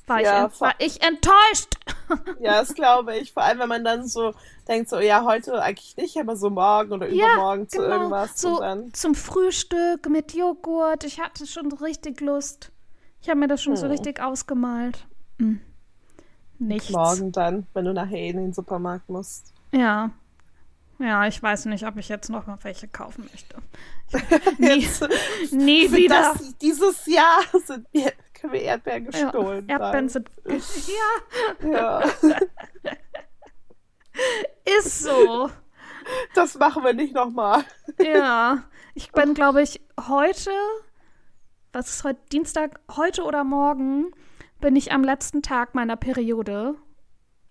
war, 0.07 0.21
Ja, 0.21 0.47
ich, 0.53 0.61
war 0.61 0.73
ich 0.79 1.01
enttäuscht. 1.01 1.75
Ja, 2.39 2.59
das 2.59 2.75
glaube 2.75 3.17
ich. 3.17 3.33
Vor 3.33 3.41
allem, 3.43 3.57
wenn 3.59 3.69
man 3.69 3.83
dann 3.83 4.07
so 4.07 4.33
denkt, 4.67 4.89
so, 4.89 4.99
ja, 4.99 5.23
heute 5.25 5.59
eigentlich 5.61 5.97
nicht, 5.97 6.17
aber 6.19 6.35
so 6.35 6.49
morgen 6.51 6.91
oder 6.93 7.07
Ja, 7.09 7.33
übermorgen 7.33 7.67
zu 7.67 7.79
genau. 7.79 7.95
irgendwas. 7.95 8.39
So 8.39 8.61
zum 8.93 9.15
Frühstück 9.15 10.07
mit 10.09 10.33
Joghurt. 10.35 11.03
Ich 11.03 11.19
hatte 11.19 11.47
schon 11.47 11.71
richtig 11.71 12.21
Lust. 12.21 12.71
Ich 13.21 13.29
habe 13.29 13.39
mir 13.39 13.47
das 13.47 13.63
schon 13.63 13.75
so 13.75 13.85
Hm. 13.85 13.91
richtig 13.91 14.21
ausgemalt. 14.21 15.07
Hm. 15.39 15.61
Nichts. 16.59 16.89
morgen 16.91 17.31
dann, 17.31 17.65
wenn 17.73 17.85
du 17.85 17.93
nachher 17.93 18.19
in 18.27 18.37
den 18.37 18.53
Supermarkt 18.53 19.09
musst. 19.09 19.51
Ja. 19.71 20.11
Ja, 20.99 21.27
ich 21.27 21.41
weiß 21.41 21.65
nicht, 21.65 21.85
ob 21.85 21.97
ich 21.97 22.07
jetzt 22.07 22.29
noch 22.29 22.47
mal 22.47 22.57
welche 22.63 22.87
kaufen 22.87 23.29
möchte. 23.31 23.57
Nie, 24.57 24.81
Jetzt 24.81 25.51
nie 25.51 25.91
wieder. 25.91 26.33
das, 26.33 26.57
dieses 26.57 27.05
Jahr 27.05 27.41
sind 27.65 27.87
wir 27.91 28.13
können 28.33 28.53
wir 28.53 28.61
Erdbeeren 28.61 29.05
gestohlen 29.05 29.67
ja, 29.67 29.79
Erdbeeren 29.79 30.09
sind. 30.09 30.29
Ja. 31.63 31.69
Ja, 31.69 32.03
Ist 34.77 35.01
so. 35.01 35.49
das 36.33 36.57
machen 36.57 36.83
wir 36.83 36.93
nicht 36.93 37.13
nochmal. 37.13 37.63
Ja. 37.99 38.63
Ich 38.93 39.11
bin, 39.11 39.33
glaube 39.33 39.61
ich, 39.61 39.81
heute. 40.07 40.51
Was 41.73 41.89
ist 41.89 42.03
heute? 42.03 42.19
Dienstag? 42.31 42.79
Heute 42.95 43.23
oder 43.23 43.43
morgen 43.43 44.11
bin 44.61 44.75
ich 44.75 44.91
am 44.93 45.03
letzten 45.03 45.41
Tag 45.41 45.75
meiner 45.75 45.97
Periode. 45.97 46.75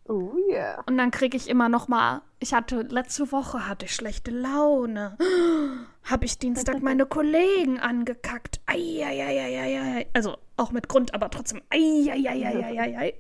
Oh 0.07 0.33
yeah. 0.51 0.83
Und 0.87 0.99
dann 0.99 1.11
kriege 1.11 1.37
ich 1.37 1.49
immer 1.49 1.69
noch 1.69 1.89
mal, 1.89 2.23
ich 2.39 2.53
hatte 2.53 2.83
letzte 2.83 3.33
Woche 3.33 3.67
hatte 3.67 3.87
ich 3.87 3.95
schlechte 3.95 4.31
Laune. 4.31 5.17
Habe 6.05 6.27
ich 6.27 6.39
Dienstag 6.39 6.83
meine 6.83 7.07
Kollegen 7.07 7.81
angekackt. 7.81 8.61
Eieieiei. 8.67 10.07
Also 10.13 10.37
auch 10.59 10.71
mit 10.71 10.89
Grund, 10.89 11.15
aber 11.15 11.31
trotzdem. 11.31 11.63
Eieieiei. 11.71 13.15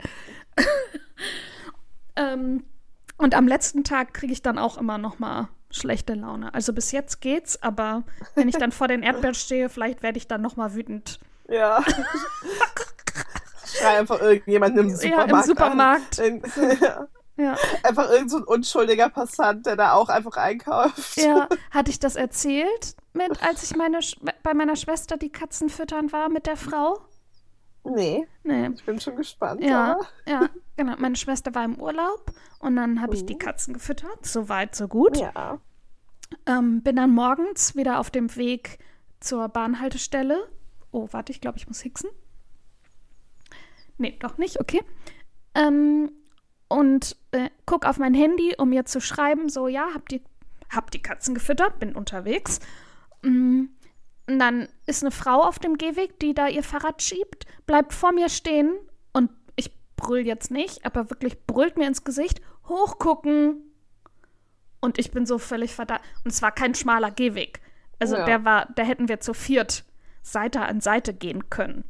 ähm, 2.16 2.64
und 3.16 3.35
am 3.35 3.49
letzten 3.49 3.85
Tag 3.85 4.12
kriege 4.12 4.33
ich 4.33 4.42
dann 4.42 4.59
auch 4.59 4.77
immer 4.77 4.99
noch 4.99 5.18
mal 5.18 5.49
schlechte 5.70 6.14
Laune. 6.14 6.53
Also 6.53 6.73
bis 6.73 6.92
jetzt 6.92 7.20
geht's, 7.20 7.62
aber 7.62 8.05
wenn 8.35 8.49
ich 8.49 8.57
dann 8.57 8.73
vor 8.73 8.88
den 8.88 9.03
Erdbeeren 9.03 9.35
stehe, 9.35 9.68
vielleicht 9.70 10.03
werde 10.03 10.18
ich 10.18 10.29
dann 10.29 10.42
noch 10.42 10.57
mal 10.57 10.75
wütend. 10.75 11.18
Ja. 11.49 11.85
Schrei 13.75 13.99
einfach 13.99 14.21
irgendjemanden 14.21 14.81
im 14.81 14.89
Ja, 14.91 14.97
Supermarkt. 14.97 15.31
im 15.33 15.43
Supermarkt. 15.43 16.21
An. 16.21 16.43
Ja. 16.81 17.09
Ja. 17.37 17.57
Einfach 17.83 18.09
irgend 18.13 18.31
so 18.31 18.37
ein 18.37 18.45
unschuldiger 18.45 19.09
Passant, 19.09 19.67
der 19.67 19.75
da 19.75 19.95
auch 19.95 20.09
einfach 20.09 20.37
einkauft. 20.37 21.17
Ja, 21.17 21.49
hatte 21.73 21.91
ich 21.91 21.99
das 21.99 22.15
erzählt, 22.15 22.95
mit, 23.13 23.43
als 23.43 23.65
ich 23.65 23.77
meine, 23.77 23.99
Sch- 23.99 24.17
bei 24.45 24.55
meiner 24.55 24.77
Schwester 24.77 25.17
die 25.17 25.33
Katzen 25.33 25.69
füttern 25.69 26.13
war 26.13 26.29
mit 26.29 26.47
der 26.47 26.57
Frau? 26.57 26.97
Nee, 27.83 28.29
Nee. 28.45 28.71
ich 28.73 28.85
bin 28.85 29.01
schon 29.01 29.17
gespannt. 29.17 29.65
Ja, 29.65 29.95
aber- 29.97 30.07
ja, 30.29 30.49
genau. 30.77 30.95
Meine 30.99 31.17
Schwester 31.17 31.53
war 31.57 31.65
im 31.65 31.75
Urlaub 31.81 32.31
und 32.61 32.77
dann 32.77 33.03
habe 33.03 33.17
ich 33.17 33.27
die 33.27 33.37
Katzen 33.37 33.75
gefüttert. 33.75 34.25
So 34.25 34.49
weit, 34.49 34.77
so 34.77 34.87
gut. 34.87 35.17
Ja. 35.17 35.59
Ähm, 36.47 36.83
bin 36.85 36.95
dann 36.95 37.11
morgens 37.11 37.75
wieder 37.75 37.99
auf 37.99 38.11
dem 38.11 38.37
Weg 38.37 38.79
zur 39.19 39.49
Bahnhaltestelle. 39.49 40.49
Oh, 40.93 41.09
warte, 41.11 41.33
ich 41.33 41.41
glaube, 41.41 41.59
ich 41.59 41.67
muss 41.67 41.81
hixen. 41.81 42.11
Nee, 43.99 44.17
doch 44.21 44.39
nicht, 44.39 44.61
okay. 44.61 44.83
Ähm, 45.55 46.11
und 46.69 47.17
äh, 47.31 47.51
guck 47.67 47.87
auf 47.87 47.99
mein 47.99 48.15
Handy, 48.15 48.55
um 48.59 48.71
mir 48.71 48.85
zu 48.85 49.01
schreiben, 49.01 49.49
so, 49.49 49.69
ja, 49.69 49.87
hab 49.95 50.09
die, 50.09 50.23
hab 50.71 50.91
die 50.91 51.03
Katzen 51.03 51.35
gefüttert, 51.35 51.79
bin 51.79 51.95
unterwegs. 51.95 52.61
Mm, 53.23 53.67
und 54.27 54.39
dann 54.39 54.69
ist 54.87 55.03
eine 55.03 55.11
Frau 55.11 55.43
auf 55.43 55.59
dem 55.59 55.77
Gehweg, 55.77 56.19
die 56.19 56.35
da 56.35 56.49
ihr 56.49 56.63
Fahrrad 56.63 57.03
schiebt, 57.03 57.47
bleibt 57.67 57.93
vor 57.93 58.13
mir 58.13 58.29
stehen 58.29 58.73
und 59.13 59.31
ich 59.57 59.71
brüll 59.97 60.27
jetzt 60.27 60.51
nicht, 60.51 60.85
aber 60.85 61.11
wirklich 61.11 61.47
brüllt 61.47 61.77
mir 61.77 61.87
ins 61.87 62.05
Gesicht, 62.05 62.41
hochgucken. 62.67 63.61
Und 64.81 64.99
ich 64.99 65.11
bin 65.11 65.25
so 65.27 65.39
völlig 65.39 65.75
verdammt. 65.75 66.03
Und 66.25 66.33
es 66.33 66.43
war 66.43 66.53
kein 66.53 66.75
schmaler 66.75 67.11
Gehweg. 67.11 67.61
Also 67.99 68.17
Ja. 68.17 68.25
der 68.25 68.45
war, 68.45 68.69
da 68.75 68.83
hätten 68.83 69.09
wir 69.09 69.21
zu 69.21 69.33
viert 69.33 69.85
Seite 70.23 70.61
an 70.63 70.81
Seite 70.81 71.15
gehen 71.15 71.49
können. 71.49 71.85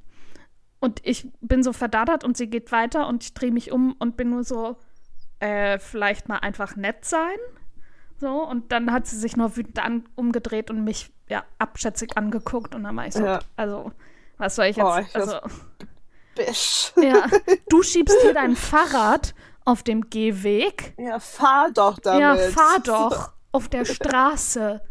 Und 0.84 1.00
ich 1.02 1.26
bin 1.40 1.62
so 1.62 1.72
verdattert 1.72 2.24
und 2.24 2.36
sie 2.36 2.48
geht 2.48 2.70
weiter 2.70 3.06
und 3.08 3.24
ich 3.24 3.32
drehe 3.32 3.50
mich 3.50 3.72
um 3.72 3.94
und 3.98 4.16
bin 4.18 4.28
nur 4.30 4.44
so, 4.44 4.76
äh, 5.40 5.78
vielleicht 5.78 6.28
mal 6.28 6.38
einfach 6.38 6.76
nett 6.76 7.04
sein. 7.06 7.38
So, 8.18 8.46
und 8.46 8.70
dann 8.70 8.92
hat 8.92 9.06
sie 9.06 9.16
sich 9.16 9.36
nur 9.36 9.56
wütend 9.56 9.78
an, 9.82 10.04
umgedreht 10.14 10.70
und 10.70 10.84
mich 10.84 11.10
ja 11.28 11.42
abschätzig 11.58 12.16
angeguckt 12.18 12.74
und 12.74 12.84
dann 12.84 12.94
war 12.96 13.06
ich 13.06 13.14
so, 13.14 13.24
Ja. 13.24 13.38
also, 13.56 13.92
was 14.36 14.56
soll 14.56 14.66
ich 14.66 14.76
jetzt? 14.76 14.86
Oh, 14.86 14.98
ich 14.98 15.16
also, 15.16 15.38
Bisch. 16.36 16.92
ja, 16.96 17.26
du 17.70 17.82
schiebst 17.82 18.16
hier 18.22 18.34
dein 18.34 18.54
Fahrrad 18.56 19.34
auf 19.64 19.82
dem 19.82 20.10
Gehweg. 20.10 20.94
Ja, 20.98 21.18
fahr 21.18 21.70
doch 21.72 21.98
damit. 21.98 22.20
Ja, 22.20 22.36
fahr 22.36 22.80
doch 22.84 23.32
auf 23.52 23.68
der 23.68 23.84
Straße. 23.96 24.82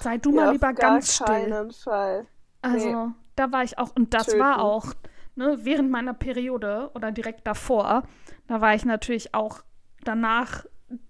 Sei 0.00 0.16
du 0.18 0.32
mal 0.32 0.46
Ja, 0.46 0.50
lieber 0.52 0.70
auf 0.70 0.74
gar 0.76 0.90
ganz 0.92 1.14
still. 1.14 1.26
keinen 1.26 1.70
Fall. 1.72 2.26
Also, 2.62 3.10
da 3.36 3.52
war 3.52 3.62
ich 3.64 3.78
auch, 3.78 3.94
und 3.94 4.14
das 4.14 4.26
Töten. 4.26 4.38
war 4.40 4.62
auch, 4.62 4.86
ne, 5.36 5.58
während 5.62 5.90
meiner 5.90 6.14
Periode 6.14 6.90
oder 6.94 7.12
direkt 7.12 7.46
davor, 7.46 8.04
da 8.46 8.60
war 8.60 8.74
ich 8.74 8.84
natürlich 8.84 9.34
auch 9.34 9.62
danach, 10.04 10.64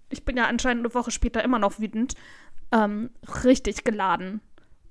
ich 0.09 0.25
bin 0.25 0.37
ja 0.37 0.45
anscheinend 0.45 0.85
eine 0.85 0.93
Woche 0.93 1.11
später 1.11 1.43
immer 1.43 1.59
noch 1.59 1.79
wütend, 1.79 2.15
ähm, 2.71 3.11
richtig 3.43 3.83
geladen. 3.83 4.41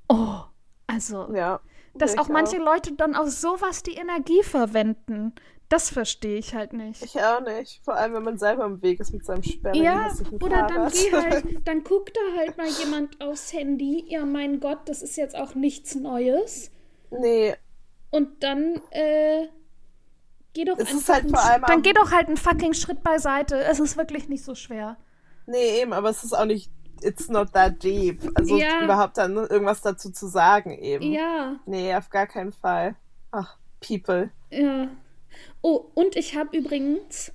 Oh, 0.09 0.41
also, 0.87 1.33
Ja. 1.35 1.61
dass 1.95 2.19
auch 2.19 2.29
manche 2.29 2.59
Leute 2.59 2.93
dann 2.95 3.15
auf 3.15 3.31
sowas 3.31 3.83
die 3.83 3.95
Energie 3.95 4.43
verwenden, 4.43 5.35
das 5.69 5.89
verstehe 5.89 6.37
ich 6.39 6.53
halt 6.55 6.73
nicht. 6.73 7.01
Ich 7.05 7.15
auch 7.23 7.41
nicht. 7.43 7.81
Vor 7.85 7.95
allem, 7.95 8.15
wenn 8.15 8.25
man 8.25 8.39
selber 8.39 8.65
im 8.65 8.83
Weg 8.83 8.99
ist 8.99 9.13
mit 9.13 9.25
seinem 9.25 9.45
sperrigen, 9.45 9.85
Ja, 9.85 10.09
oder 10.41 10.67
dann 10.67 10.91
geh 10.91 11.13
halt, 11.13 11.45
dann 11.65 11.85
guckt 11.85 12.17
da 12.17 12.39
halt 12.41 12.59
mal 12.59 12.67
jemand 12.67 13.21
aufs 13.21 13.53
Handy. 13.53 14.05
Ja, 14.09 14.27
mein 14.27 14.59
Gott, 14.59 14.81
das 14.87 15.01
ist 15.01 15.17
jetzt 15.17 15.37
auch 15.37 15.55
nichts 15.55 15.95
Neues. 15.95 16.73
nee, 17.11 17.55
Und 18.11 18.43
dann, 18.43 18.81
äh, 18.91 19.47
geh 20.53 20.65
doch 20.65 20.79
Es 20.79 20.93
ist 20.93 21.09
einfach 21.11 21.15
halt 21.15 21.25
einen 21.25 21.35
vor 21.35 21.45
allem 21.45 21.63
dann 21.67 21.83
geh 21.83 21.93
doch 21.93 22.11
halt 22.11 22.27
einen 22.29 22.37
fucking 22.37 22.75
Schritt 22.75 23.03
beiseite. 23.03 23.59
Es 23.63 23.79
ist 23.81 23.97
wirklich 23.97 24.29
nicht 24.29 24.45
so 24.45 24.55
schwer. 24.55 24.97
nee, 25.47 25.81
eben, 25.81 25.93
aber 25.93 26.11
es 26.11 26.23
ist 26.25 26.33
auch 26.33 26.45
nicht, 26.45 26.71
it's 27.03 27.29
not 27.29 27.53
that 27.53 27.83
deep. 27.83 28.21
Also 28.35 28.57
Ja. 28.59 28.83
überhaupt 28.85 29.17
dann 29.19 29.37
irgendwas 29.37 29.81
dazu 29.83 30.11
zu 30.11 30.27
sagen 30.27 30.71
eben. 30.79 31.13
Ja, 31.13 31.57
Nee, 31.67 31.95
auf 31.95 32.11
gar 32.11 32.27
keinen 32.27 32.53
Fall. 32.53 32.97
Ach, 33.31 33.57
people. 33.81 34.31
ja. 34.51 34.89
Oh, 35.63 35.91
und 35.95 36.17
ich 36.17 36.37
habe 36.37 36.57
übrigens. 36.57 37.33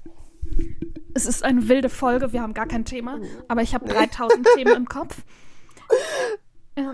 Es 1.14 1.26
ist 1.26 1.44
eine 1.44 1.70
wilde 1.70 1.90
Folge, 1.90 2.34
wir 2.34 2.42
haben 2.42 2.54
gar 2.54 2.68
kein 2.68 2.84
Thema, 2.86 3.20
aber 3.48 3.62
ich 3.62 3.74
habe 3.74 3.86
3000 3.88 4.46
Themen 4.56 4.76
im 4.76 4.86
Kopf. 4.90 5.24
Ja, 6.78 6.94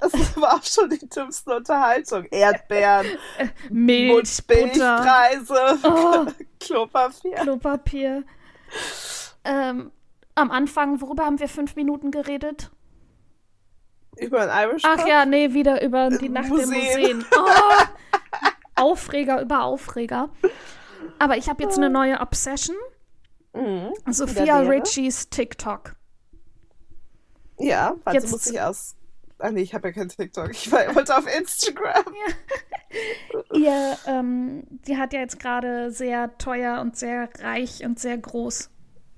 Es 0.00 0.36
war 0.36 0.54
auch 0.56 0.64
schon 0.64 0.90
die 0.90 1.08
dümmste 1.08 1.54
Unterhaltung. 1.56 2.24
Erdbeeren, 2.26 3.06
Milch, 3.70 4.42
Milchpreise, 4.48 5.78
Oh. 5.84 6.26
Klopapier. 6.60 7.34
Klopapier. 7.36 8.24
Ähm, 9.44 9.92
am 10.34 10.50
Anfang, 10.50 11.00
worüber 11.00 11.24
haben 11.24 11.38
wir 11.38 11.48
fünf 11.48 11.76
Minuten 11.76 12.10
geredet? 12.10 12.70
Über 14.16 14.50
ein 14.50 14.68
Irish 14.68 14.82
Ach 14.84 15.06
ja, 15.06 15.24
nee, 15.26 15.52
wieder 15.52 15.82
über 15.82 16.08
die 16.10 16.28
Nacht 16.28 16.46
im 16.46 16.52
Museen. 16.56 17.18
Museen. 17.18 17.24
Oh, 17.36 17.82
Aufreger 18.76 19.40
über 19.40 19.62
Aufreger. 19.62 20.30
Aber 21.20 21.36
ich 21.36 21.48
habe 21.48 21.62
jetzt 21.62 21.76
eine 21.76 21.90
neue 21.90 22.18
Obsession. 22.20 22.76
Mhm. 23.52 23.92
Sophia 24.10 24.62
wäre? 24.62 24.68
Richies 24.70 25.28
TikTok. 25.30 25.94
Ja, 27.58 27.94
warte, 28.02 28.18
Jetzt- 28.18 28.32
muss 28.32 28.46
ich 28.48 28.60
aus. 28.60 28.96
Ah 29.44 29.50
nee, 29.50 29.60
ich 29.60 29.74
habe 29.74 29.88
ja 29.88 29.92
kein 29.92 30.08
TikTok. 30.08 30.52
Ich 30.52 30.72
war, 30.72 30.94
wollte 30.94 31.14
auf 31.14 31.26
Instagram. 31.26 32.14
Ihr, 33.52 33.98
ähm, 34.06 34.62
die 34.88 34.96
hat 34.96 35.12
ja 35.12 35.20
jetzt 35.20 35.38
gerade 35.38 35.90
sehr 35.90 36.38
teuer 36.38 36.80
und 36.80 36.96
sehr 36.96 37.28
reich 37.40 37.84
und 37.84 37.98
sehr 37.98 38.16
groß, 38.16 38.70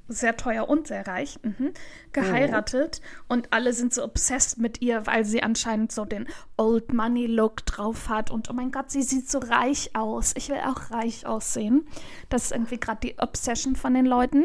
sehr 0.09 0.37
teuer 0.37 0.69
und 0.69 0.89
sehr 0.89 1.07
reich, 1.07 1.39
mhm, 1.45 1.73
geheiratet. 2.11 3.03
Und 3.29 3.53
alle 3.53 3.73
sind 3.73 3.95
so 3.95 4.03
obsessed 4.03 4.59
mit 4.59 4.83
ihr, 4.83 5.07
weil 5.07 5.25
sie 5.25 5.45
anscheinend 5.45 5.93
so 5.93 6.05
den 6.05 6.27
Old 6.57 6.93
Money 6.93 7.27
Look 7.27 7.65
drauf 7.65 8.09
hat. 8.09 8.33
Und 8.33 8.51
oh 8.51 8.53
mein 8.53 8.73
Gott, 8.73 8.91
sie 8.91 9.03
sieht 9.03 9.31
so 9.31 9.39
reich 9.39 9.95
aus. 9.95 10.35
Ich 10.37 10.49
will 10.49 10.59
auch 10.59 10.91
reich 10.91 11.25
aussehen. 11.25 11.87
Das 12.31 12.47
ist 12.47 12.51
irgendwie 12.51 12.81
gerade 12.81 12.99
die 13.01 13.17
Obsession 13.21 13.77
von 13.77 13.95
den 13.95 14.07
Leuten. 14.07 14.45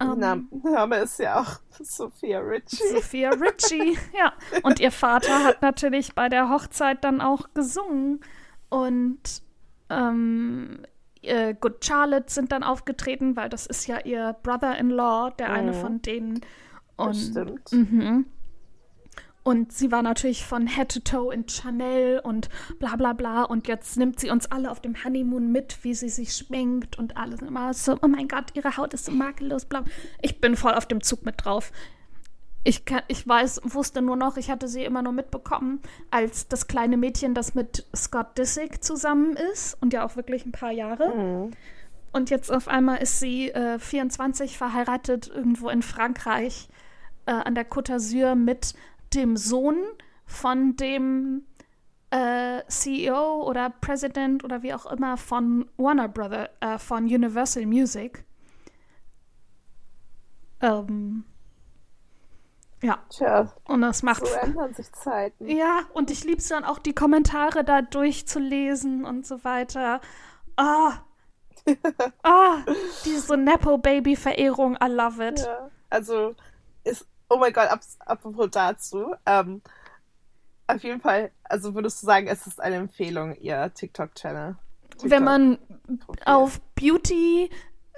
Ähm, 0.00 0.18
Name, 0.18 0.44
Name 0.62 0.96
ist 0.98 1.18
ja 1.18 1.40
auch 1.40 1.58
Sophia 1.82 2.38
Richie. 2.40 2.76
Sophia 2.94 3.30
Richie, 3.30 3.98
ja. 4.18 4.32
Und 4.62 4.80
ihr 4.80 4.92
Vater 4.92 5.44
hat 5.44 5.62
natürlich 5.62 6.14
bei 6.14 6.28
der 6.28 6.48
Hochzeit 6.50 7.02
dann 7.04 7.20
auch 7.20 7.48
gesungen. 7.54 8.20
Und 8.68 9.20
ähm, 9.90 10.82
äh, 11.22 11.54
Good 11.54 11.84
Charlotte 11.84 12.32
sind 12.32 12.52
dann 12.52 12.62
aufgetreten, 12.62 13.36
weil 13.36 13.48
das 13.48 13.66
ist 13.66 13.86
ja 13.86 13.98
ihr 14.04 14.36
Brother-in-Law, 14.42 15.30
der 15.30 15.52
eine 15.52 15.72
Mhm. 15.72 15.76
von 15.76 16.02
denen. 16.02 16.40
Und, 16.96 17.08
Das 17.08 17.26
stimmt. 17.26 17.72
Mhm. 17.72 18.26
Und 19.48 19.72
sie 19.72 19.90
war 19.90 20.02
natürlich 20.02 20.44
von 20.44 20.66
Head 20.66 20.90
to 20.90 21.00
Toe 21.00 21.32
in 21.32 21.46
Chanel 21.48 22.20
und 22.22 22.50
bla 22.78 22.96
bla 22.96 23.14
bla. 23.14 23.44
Und 23.44 23.66
jetzt 23.66 23.96
nimmt 23.96 24.20
sie 24.20 24.28
uns 24.28 24.52
alle 24.52 24.70
auf 24.70 24.80
dem 24.80 25.02
Honeymoon 25.02 25.50
mit, 25.50 25.82
wie 25.84 25.94
sie 25.94 26.10
sich 26.10 26.34
schminkt 26.34 26.98
und 26.98 27.16
alles 27.16 27.40
immer 27.40 27.72
so, 27.72 27.96
oh 28.02 28.08
mein 28.08 28.28
Gott, 28.28 28.50
ihre 28.52 28.76
Haut 28.76 28.92
ist 28.92 29.06
so 29.06 29.12
makellos, 29.12 29.64
bla. 29.64 29.84
Ich 30.20 30.42
bin 30.42 30.54
voll 30.54 30.74
auf 30.74 30.84
dem 30.84 31.02
Zug 31.02 31.24
mit 31.24 31.42
drauf. 31.42 31.72
Ich, 32.62 32.84
kann, 32.84 33.00
ich 33.08 33.26
weiß, 33.26 33.62
wusste 33.64 34.02
nur 34.02 34.16
noch, 34.16 34.36
ich 34.36 34.50
hatte 34.50 34.68
sie 34.68 34.84
immer 34.84 35.00
nur 35.00 35.14
mitbekommen, 35.14 35.80
als 36.10 36.48
das 36.48 36.66
kleine 36.66 36.98
Mädchen, 36.98 37.32
das 37.32 37.54
mit 37.54 37.86
Scott 37.96 38.36
Disick 38.36 38.84
zusammen 38.84 39.34
ist 39.54 39.78
und 39.80 39.94
ja 39.94 40.04
auch 40.04 40.14
wirklich 40.14 40.44
ein 40.44 40.52
paar 40.52 40.72
Jahre. 40.72 41.14
Mhm. 41.16 41.52
Und 42.12 42.28
jetzt 42.28 42.52
auf 42.52 42.68
einmal 42.68 42.98
ist 42.98 43.18
sie 43.18 43.48
äh, 43.48 43.78
24 43.78 44.58
verheiratet 44.58 45.26
irgendwo 45.34 45.70
in 45.70 45.80
Frankreich 45.80 46.68
äh, 47.24 47.30
an 47.30 47.54
der 47.54 47.66
Côte 47.66 47.94
d'Azur 47.94 48.34
mit 48.34 48.74
dem 49.14 49.36
Sohn 49.36 49.76
von 50.26 50.76
dem 50.76 51.46
äh, 52.10 52.62
CEO 52.68 53.42
oder 53.42 53.70
President 53.70 54.44
oder 54.44 54.62
wie 54.62 54.74
auch 54.74 54.86
immer 54.86 55.16
von 55.16 55.70
Warner 55.76 56.08
Brother, 56.08 56.50
äh, 56.60 56.78
von 56.78 57.04
Universal 57.04 57.66
Music. 57.66 58.24
Ähm, 60.60 61.24
ja. 62.82 62.98
Tja. 63.10 63.52
Und 63.64 63.82
das 63.82 64.02
macht. 64.02 64.26
So 64.26 64.32
ändern 64.34 64.72
sich 64.72 64.92
Zeiten. 64.92 65.48
Ja, 65.48 65.82
und 65.94 66.10
ich 66.10 66.24
liebe 66.24 66.38
es 66.38 66.48
dann 66.48 66.64
auch, 66.64 66.78
die 66.78 66.94
Kommentare 66.94 67.64
da 67.64 67.82
durchzulesen 67.82 69.04
und 69.04 69.26
so 69.26 69.42
weiter. 69.44 70.00
Ah. 70.56 70.98
ah, 72.22 72.58
diese 73.04 73.36
Nepo-Baby-Verehrung, 73.36 74.78
I 74.82 74.88
love 74.88 75.26
it. 75.26 75.40
Ja. 75.40 75.70
Also, 75.90 76.34
ist, 76.84 77.06
oh 77.28 77.38
mein 77.38 77.52
Gott, 77.52 77.68
ab, 77.68 77.80
apropos 78.00 78.48
dazu, 78.50 79.14
ähm, 79.26 79.62
auf 80.66 80.82
jeden 80.82 81.00
Fall, 81.00 81.30
also 81.44 81.74
würdest 81.74 82.02
du 82.02 82.06
sagen, 82.06 82.26
es 82.26 82.46
ist 82.46 82.60
eine 82.60 82.76
Empfehlung, 82.76 83.34
ihr 83.36 83.72
TikTok-Channel? 83.72 84.56
TikTok 84.90 85.10
Wenn 85.10 85.24
man 85.24 85.58
auf 86.24 86.60
Beauty, 86.74 87.50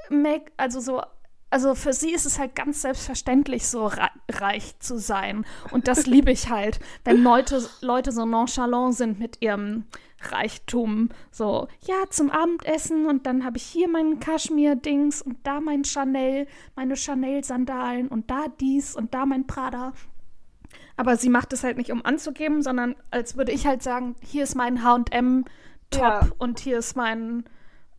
make, 0.09 0.53
also 0.57 0.81
so 0.81 1.03
also 1.51 1.75
für 1.75 1.93
sie 1.93 2.13
ist 2.13 2.27
es 2.27 2.39
halt 2.39 2.55
ganz 2.55 2.83
selbstverständlich, 2.83 3.67
so 3.67 3.91
reich 4.31 4.79
zu 4.79 4.99
sein. 4.99 5.45
Und 5.73 5.89
das 5.89 6.07
liebe 6.07 6.31
ich 6.31 6.49
halt, 6.49 6.79
wenn 7.05 7.23
Leute, 7.23 7.69
Leute 7.81 8.13
so 8.13 8.25
nonchalant 8.25 8.95
sind 8.95 9.19
mit 9.19 9.43
ihrem 9.43 9.85
Reichtum. 10.23 11.09
So, 11.31 11.67
ja, 11.87 12.09
zum 12.11 12.31
Abendessen 12.31 13.07
und 13.07 13.27
dann 13.27 13.45
habe 13.45 13.57
ich 13.57 13.65
hier 13.65 13.89
meinen 13.89 14.21
Kaschmir-Dings 14.21 15.23
und 15.23 15.39
da 15.43 15.61
mein 15.61 15.85
Chanel, 15.85 16.47
meine 16.77 16.97
Chanel-Sandalen 16.97 18.09
und 18.09 18.31
da 18.31 18.47
dies 18.61 18.95
und 18.95 19.15
da 19.15 19.27
mein 19.27 19.47
Prada. 19.47 19.93
Aber 20.97 21.17
sie 21.17 21.31
macht 21.31 21.53
es 21.53 21.65
halt 21.65 21.79
nicht, 21.79 21.91
um 21.91 22.05
anzugeben, 22.05 22.63
sondern 22.63 22.95
als 23.11 23.37
würde 23.37 23.53
ich 23.53 23.67
halt 23.67 23.83
sagen, 23.83 24.15
hier 24.21 24.45
ist 24.45 24.55
mein 24.55 24.85
H&M-Top 24.85 26.01
ja. 26.01 26.29
und 26.39 26.61
hier 26.61 26.79
ist 26.79 26.95
mein 26.97 27.45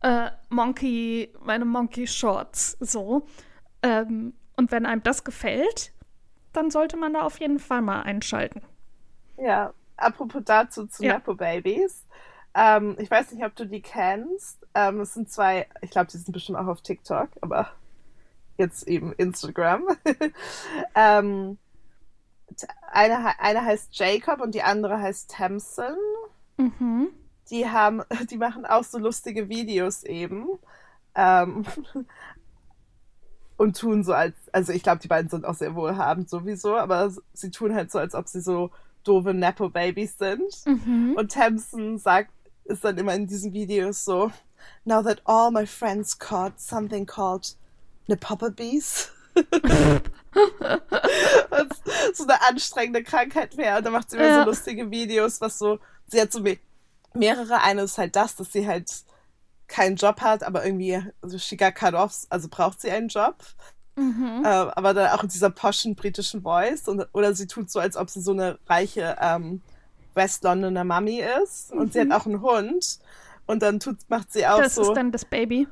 äh, 0.02 0.30
Monkey, 0.48 1.32
meine 1.44 1.64
Monkey 1.64 2.06
Shorts, 2.06 2.76
so. 2.80 3.26
Ähm, 3.82 4.34
und 4.56 4.70
wenn 4.70 4.84
einem 4.84 5.02
das 5.02 5.24
gefällt, 5.24 5.92
dann 6.52 6.70
sollte 6.70 6.96
man 6.96 7.14
da 7.14 7.22
auf 7.22 7.40
jeden 7.40 7.58
Fall 7.58 7.82
mal 7.82 8.02
einschalten. 8.02 8.62
Ja, 9.38 9.72
apropos 9.96 10.42
dazu 10.44 10.86
zu 10.86 11.04
ja. 11.04 11.14
Nepo 11.14 11.34
Babies. 11.34 12.04
Ähm, 12.54 12.96
ich 12.98 13.10
weiß 13.10 13.32
nicht, 13.32 13.44
ob 13.44 13.54
du 13.56 13.64
die 13.64 13.80
kennst. 13.80 14.66
Ähm, 14.74 15.00
es 15.00 15.14
sind 15.14 15.30
zwei, 15.30 15.66
ich 15.80 15.90
glaube, 15.90 16.10
die 16.10 16.18
sind 16.18 16.32
bestimmt 16.32 16.58
auch 16.58 16.66
auf 16.66 16.82
TikTok, 16.82 17.30
aber 17.40 17.70
jetzt 18.58 18.86
eben 18.86 19.12
Instagram. 19.14 19.86
ähm, 20.94 21.58
eine, 22.90 23.40
eine 23.40 23.64
heißt 23.64 23.96
Jacob 23.98 24.40
und 24.40 24.54
die 24.54 24.62
andere 24.62 25.00
heißt 25.00 25.30
Tamsin. 25.30 25.96
Mhm 26.58 27.08
die 27.50 27.68
haben, 27.68 28.02
die 28.30 28.38
machen 28.38 28.66
auch 28.66 28.84
so 28.84 28.98
lustige 28.98 29.48
Videos 29.48 30.04
eben. 30.04 30.46
Ähm, 31.14 31.64
und 33.56 33.78
tun 33.78 34.02
so 34.02 34.12
als, 34.12 34.34
also 34.52 34.72
ich 34.72 34.82
glaube, 34.82 35.00
die 35.00 35.08
beiden 35.08 35.30
sind 35.30 35.44
auch 35.44 35.54
sehr 35.54 35.74
wohlhabend 35.74 36.28
sowieso, 36.28 36.76
aber 36.76 37.12
sie 37.32 37.50
tun 37.50 37.74
halt 37.74 37.92
so, 37.92 37.98
als 37.98 38.14
ob 38.14 38.26
sie 38.26 38.40
so 38.40 38.70
doofe 39.04 39.34
Nepo-Babys 39.34 40.18
sind. 40.18 40.66
Mhm. 40.66 41.14
Und 41.16 41.32
Tamsin 41.32 41.98
sagt, 41.98 42.30
ist 42.64 42.84
dann 42.84 42.98
immer 42.98 43.14
in 43.14 43.26
diesen 43.26 43.52
Videos 43.52 44.04
so, 44.04 44.30
now 44.84 45.02
that 45.02 45.20
all 45.24 45.50
my 45.50 45.66
friends 45.66 46.18
caught 46.18 46.58
something 46.60 47.06
called 47.06 47.56
Nepopabies. 48.08 49.10
so 52.14 52.24
eine 52.24 52.48
anstrengende 52.48 53.02
Krankheit 53.02 53.56
wäre. 53.56 53.78
Und 53.78 53.86
dann 53.86 53.92
macht 53.92 54.10
sie 54.10 54.16
immer 54.16 54.26
ja. 54.26 54.40
so 54.44 54.50
lustige 54.50 54.90
Videos, 54.90 55.40
was 55.40 55.58
so, 55.58 55.78
sie 56.06 56.20
hat 56.20 56.32
so 56.32 56.44
mehrere. 57.14 57.60
Eine 57.62 57.82
ist 57.82 57.98
halt 57.98 58.16
das, 58.16 58.36
dass 58.36 58.52
sie 58.52 58.66
halt 58.66 58.90
keinen 59.68 59.96
Job 59.96 60.20
hat, 60.20 60.42
aber 60.42 60.64
irgendwie, 60.64 61.00
also 61.22 61.38
she 61.38 61.56
got 61.56 61.74
cut 61.74 61.94
off, 61.94 62.26
also 62.28 62.48
braucht 62.48 62.80
sie 62.80 62.90
einen 62.90 63.08
Job. 63.08 63.36
Mhm. 63.96 64.42
Äh, 64.44 64.48
aber 64.48 64.94
dann 64.94 65.10
auch 65.10 65.22
in 65.22 65.28
dieser 65.28 65.50
poschen 65.50 65.94
britischen 65.94 66.42
Voice. 66.42 66.88
Und, 66.88 67.06
oder 67.12 67.34
sie 67.34 67.46
tut 67.46 67.70
so, 67.70 67.80
als 67.80 67.96
ob 67.96 68.10
sie 68.10 68.20
so 68.20 68.32
eine 68.32 68.58
reiche 68.66 69.16
ähm, 69.20 69.62
West 70.14 70.44
Londoner 70.44 70.84
Mami 70.84 71.22
ist. 71.42 71.72
Mhm. 71.72 71.80
Und 71.80 71.92
sie 71.92 72.00
hat 72.00 72.08
mhm. 72.08 72.12
auch 72.12 72.26
einen 72.26 72.42
Hund. 72.42 72.98
Und 73.46 73.62
dann 73.62 73.80
tut, 73.80 73.98
macht 74.08 74.32
sie 74.32 74.46
auch 74.46 74.58
das 74.58 74.74
so. 74.74 74.82
Das 74.82 74.88
ist 74.88 74.96
dann 74.96 75.12
das 75.12 75.24
Baby. 75.24 75.68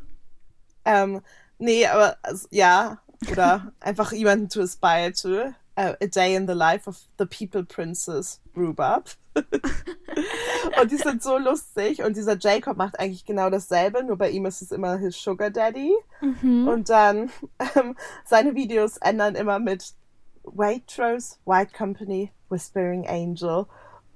Ähm, 0.85 1.20
nee, 1.59 1.87
aber 1.87 2.16
also, 2.22 2.46
ja. 2.50 2.98
Oder 3.31 3.72
einfach 3.81 4.12
jemanden 4.12 4.48
to 4.48 4.62
aspire 4.62 5.12
to. 5.12 5.55
Uh, 5.79 5.94
a 6.03 6.07
Day 6.07 6.35
in 6.35 6.46
the 6.46 6.53
Life 6.53 6.87
of 6.87 6.98
the 7.18 7.24
People 7.24 7.64
Princess 7.64 8.40
Rhubarb. 8.55 9.09
und 10.80 10.90
die 10.90 10.96
sind 10.96 11.22
so 11.22 11.38
lustig. 11.38 12.02
Und 12.02 12.16
dieser 12.16 12.38
Jacob 12.38 12.76
macht 12.76 12.98
eigentlich 12.98 13.24
genau 13.24 13.50
dasselbe, 13.50 14.02
nur 14.04 14.16
bei 14.16 14.30
ihm 14.30 14.46
ist 14.46 14.62
es 14.62 14.72
immer 14.72 14.96
his 14.96 15.16
Sugar 15.16 15.50
Daddy. 15.50 15.94
Mhm. 16.20 16.68
Und 16.68 16.88
dann 16.88 17.30
ähm, 17.76 17.96
seine 18.24 18.54
Videos 18.54 18.96
ändern 18.98 19.34
immer 19.34 19.58
mit 19.58 19.94
Waitrose, 20.42 21.36
White 21.44 21.72
Company, 21.76 22.32
Whispering 22.48 23.06
Angel. 23.06 23.66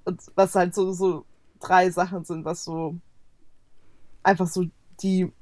Und 0.05 0.20
was 0.35 0.55
halt 0.55 0.74
so, 0.74 0.92
so 0.92 1.24
drei 1.61 1.90
Sachen 1.90 2.24
sind, 2.24 2.44
was 2.44 2.64
so 2.64 2.96
einfach 4.22 4.46
so 4.46 4.64
die 5.00 5.33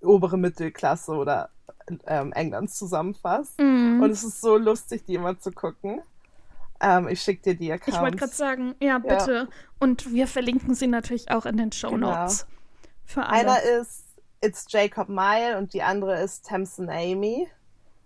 obere 0.00 0.36
Mittelklasse 0.36 1.12
oder 1.12 1.50
ähm, 2.06 2.32
Englands 2.32 2.78
zusammenfasst. 2.78 3.58
Mhm. 3.58 4.00
Und 4.02 4.10
es 4.10 4.24
ist 4.24 4.40
so 4.40 4.56
lustig, 4.56 5.04
die 5.04 5.14
immer 5.14 5.38
zu 5.38 5.52
gucken. 5.52 6.00
Ähm, 6.80 7.08
ich 7.08 7.20
schicke 7.20 7.42
dir 7.42 7.54
die 7.54 7.72
Accounts. 7.72 7.96
Ich 7.96 8.00
wollte 8.02 8.16
gerade 8.16 8.32
sagen, 8.32 8.74
ja, 8.80 8.98
bitte. 8.98 9.34
Ja. 9.34 9.46
Und 9.78 10.12
wir 10.12 10.26
verlinken 10.26 10.74
sie 10.74 10.86
natürlich 10.86 11.30
auch 11.30 11.46
in 11.46 11.56
den 11.56 11.72
Show 11.72 11.90
genau. 11.90 12.10
Notes. 12.10 12.46
Genau. 12.46 12.54
Für 13.04 13.26
alle. 13.26 13.52
Einer 13.52 13.62
ist 13.80 14.04
It's 14.40 14.66
Jacob 14.68 15.08
Mile 15.08 15.56
und 15.58 15.72
die 15.72 15.82
andere 15.82 16.20
ist 16.20 16.46
Tamsin 16.46 16.90
Amy. 16.90 17.48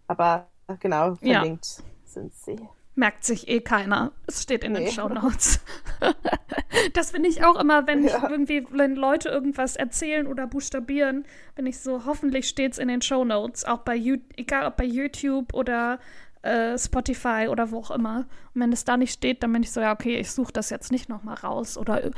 Aber 0.07 0.49
genau, 0.81 1.17
verlinkt 1.17 1.67
ja. 1.79 1.85
sind 2.05 2.35
sie. 2.35 2.59
Merkt 2.95 3.25
sich 3.25 3.49
eh 3.49 3.61
keiner. 3.61 4.13
Es 4.27 4.43
steht 4.43 4.65
in 4.65 4.73
nee. 4.73 4.87
den 4.87 4.93
Show 4.93 5.09
Notes. 5.09 5.61
das 6.95 7.13
finde 7.13 7.29
ich 7.29 7.45
auch 7.45 7.55
immer, 7.61 7.87
wenn 7.87 8.05
ja. 8.05 8.29
irgendwie, 8.29 8.67
wenn 8.71 8.97
Leute 8.97 9.29
irgendwas 9.29 9.77
erzählen 9.77 10.27
oder 10.27 10.49
buchstabieren, 10.49 11.25
bin 11.55 11.67
ich 11.67 11.79
so, 11.79 12.07
hoffentlich 12.07 12.49
steht 12.49 12.73
es 12.73 12.79
in 12.79 12.89
den 12.89 13.03
Show 13.03 13.25
Notes. 13.25 13.65
Auch 13.65 13.79
bei, 13.79 13.97
egal 14.37 14.67
ob 14.67 14.77
bei 14.77 14.85
YouTube 14.85 15.55
oder 15.55 16.01
äh, 16.49 16.79
Spotify 16.79 17.49
oder 17.51 17.71
wo 17.71 17.79
auch 17.79 17.91
immer. 17.91 18.27
Und 18.55 18.61
wenn 18.63 18.73
es 18.73 18.85
da 18.85 18.97
nicht 18.97 19.13
steht, 19.13 19.43
dann 19.43 19.53
bin 19.53 19.63
ich 19.63 19.73
so, 19.73 19.81
ja, 19.81 19.93
okay, 19.93 20.19
ich 20.19 20.33
suche 20.33 20.53
das 20.53 20.71
jetzt 20.71 20.91
nicht 20.91 21.09
nochmal 21.09 21.37
raus 21.37 21.77
oder 21.77 22.11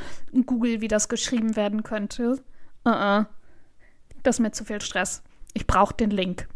Google, 0.46 0.80
wie 0.80 0.88
das 0.88 1.08
geschrieben 1.08 1.56
werden 1.56 1.82
könnte. 1.82 2.42
Uh 2.86 2.90
-uh. 2.90 3.26
Das 4.22 4.36
ist 4.36 4.40
mir 4.40 4.52
zu 4.52 4.64
viel 4.64 4.80
Stress. 4.80 5.22
Ich 5.54 5.66
brauche 5.66 5.94
den 5.94 6.10
Link. 6.10 6.48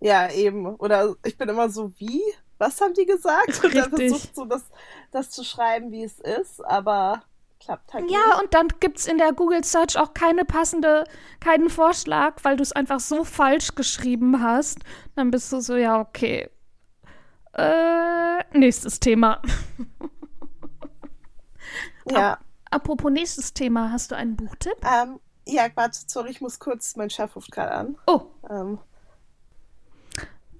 Ja, 0.00 0.30
eben. 0.30 0.66
Oder 0.66 1.16
ich 1.24 1.36
bin 1.36 1.48
immer 1.48 1.68
so, 1.68 1.92
wie? 1.98 2.22
Was 2.58 2.80
haben 2.80 2.94
die 2.94 3.06
gesagt? 3.06 3.64
Und 3.64 3.74
dann 3.74 3.90
versucht 3.90 4.34
so 4.34 4.44
das, 4.44 4.64
das 5.10 5.30
zu 5.30 5.44
schreiben, 5.44 5.90
wie 5.90 6.04
es 6.04 6.20
ist, 6.20 6.64
aber 6.64 7.22
klappt 7.60 7.92
halt 7.94 8.10
Ja, 8.10 8.18
nicht. 8.28 8.42
und 8.42 8.54
dann 8.54 8.68
gibt 8.80 8.98
es 8.98 9.06
in 9.06 9.18
der 9.18 9.32
Google 9.32 9.64
Search 9.64 9.98
auch 9.98 10.14
keine 10.14 10.44
passende, 10.44 11.04
keinen 11.40 11.70
Vorschlag, 11.70 12.36
weil 12.42 12.56
du 12.56 12.62
es 12.62 12.72
einfach 12.72 13.00
so 13.00 13.24
falsch 13.24 13.74
geschrieben 13.74 14.42
hast. 14.42 14.78
Dann 15.14 15.30
bist 15.30 15.52
du 15.52 15.60
so, 15.60 15.76
ja, 15.76 16.00
okay. 16.00 16.48
Äh, 17.54 18.44
nächstes 18.56 19.00
Thema. 19.00 19.40
ja. 22.10 22.32
Ap 22.32 22.40
apropos 22.70 23.10
nächstes 23.10 23.54
Thema, 23.54 23.90
hast 23.92 24.10
du 24.10 24.16
einen 24.16 24.36
Buchtipp? 24.36 24.76
Ähm, 24.84 25.18
ja, 25.46 25.68
warte, 25.74 25.98
sorry, 26.06 26.30
ich 26.30 26.40
muss 26.40 26.58
kurz, 26.58 26.96
mein 26.96 27.08
Chef 27.10 27.34
ruft 27.36 27.52
gerade 27.52 27.72
an. 27.72 27.96
Oh. 28.06 28.22
Ähm. 28.50 28.78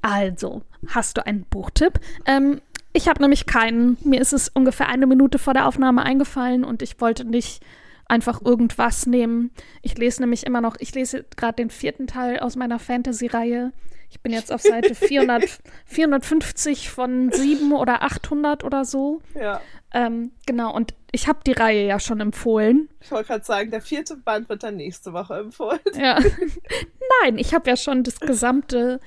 Also, 0.03 0.63
hast 0.89 1.17
du 1.19 1.27
einen 1.27 1.45
Buchtipp? 1.45 1.99
Ähm, 2.27 2.61
ich 2.97 3.09
habe 3.09 3.23
nämlich 3.23 3.47
keinen. 3.47 3.99
Mir 4.03 4.21
ist 4.21 4.33
es 4.33 4.49
ungefähr 4.49 4.89
eine 4.89 5.07
Minute 5.07 5.39
vor 5.39 5.55
der 5.55 5.67
Aufnahme 5.67 6.03
eingefallen 6.03 6.65
und 6.65 6.83
ich 6.83 7.01
wollte 7.01 7.25
nicht 7.25 7.63
einfach 8.07 8.41
irgendwas 8.43 9.07
nehmen. 9.07 9.51
Ich 9.83 9.99
lese 9.99 10.23
nämlich 10.23 10.47
immer 10.47 10.61
noch, 10.61 10.77
ich 10.79 10.95
lese 10.95 11.25
gerade 11.37 11.57
den 11.57 11.71
vierten 11.71 12.07
Teil 12.07 12.39
aus 12.39 12.57
meiner 12.57 12.79
Fantasy-Reihe. 12.79 13.73
Ich 14.09 14.21
bin 14.21 14.33
jetzt 14.33 14.53
auf 14.53 14.63
Seite 14.63 14.95
400, 14.95 15.59
450 15.87 16.89
von 16.89 17.31
7 17.33 17.73
oder 17.73 18.03
800 18.03 18.65
oder 18.65 18.85
so. 18.85 19.21
Ja. 19.35 19.61
Ähm, 19.93 20.33
genau, 20.47 20.75
und 20.75 20.95
ich 21.13 21.29
habe 21.29 21.41
die 21.47 21.53
Reihe 21.53 21.87
ja 21.87 21.99
schon 22.01 22.21
empfohlen. 22.21 22.89
Ich 23.01 23.11
wollte 23.11 23.29
gerade 23.29 23.45
sagen, 23.45 23.71
der 23.71 23.81
vierte 23.83 24.17
Band 24.17 24.49
wird 24.49 24.63
dann 24.63 24.77
nächste 24.77 25.13
Woche 25.13 25.39
empfohlen. 25.39 25.81
Ja. 25.95 26.19
Nein, 27.23 27.39
ich 27.39 27.53
habe 27.55 27.69
ja 27.69 27.77
schon 27.77 28.05
das 28.05 28.21
gesamte, 28.21 29.01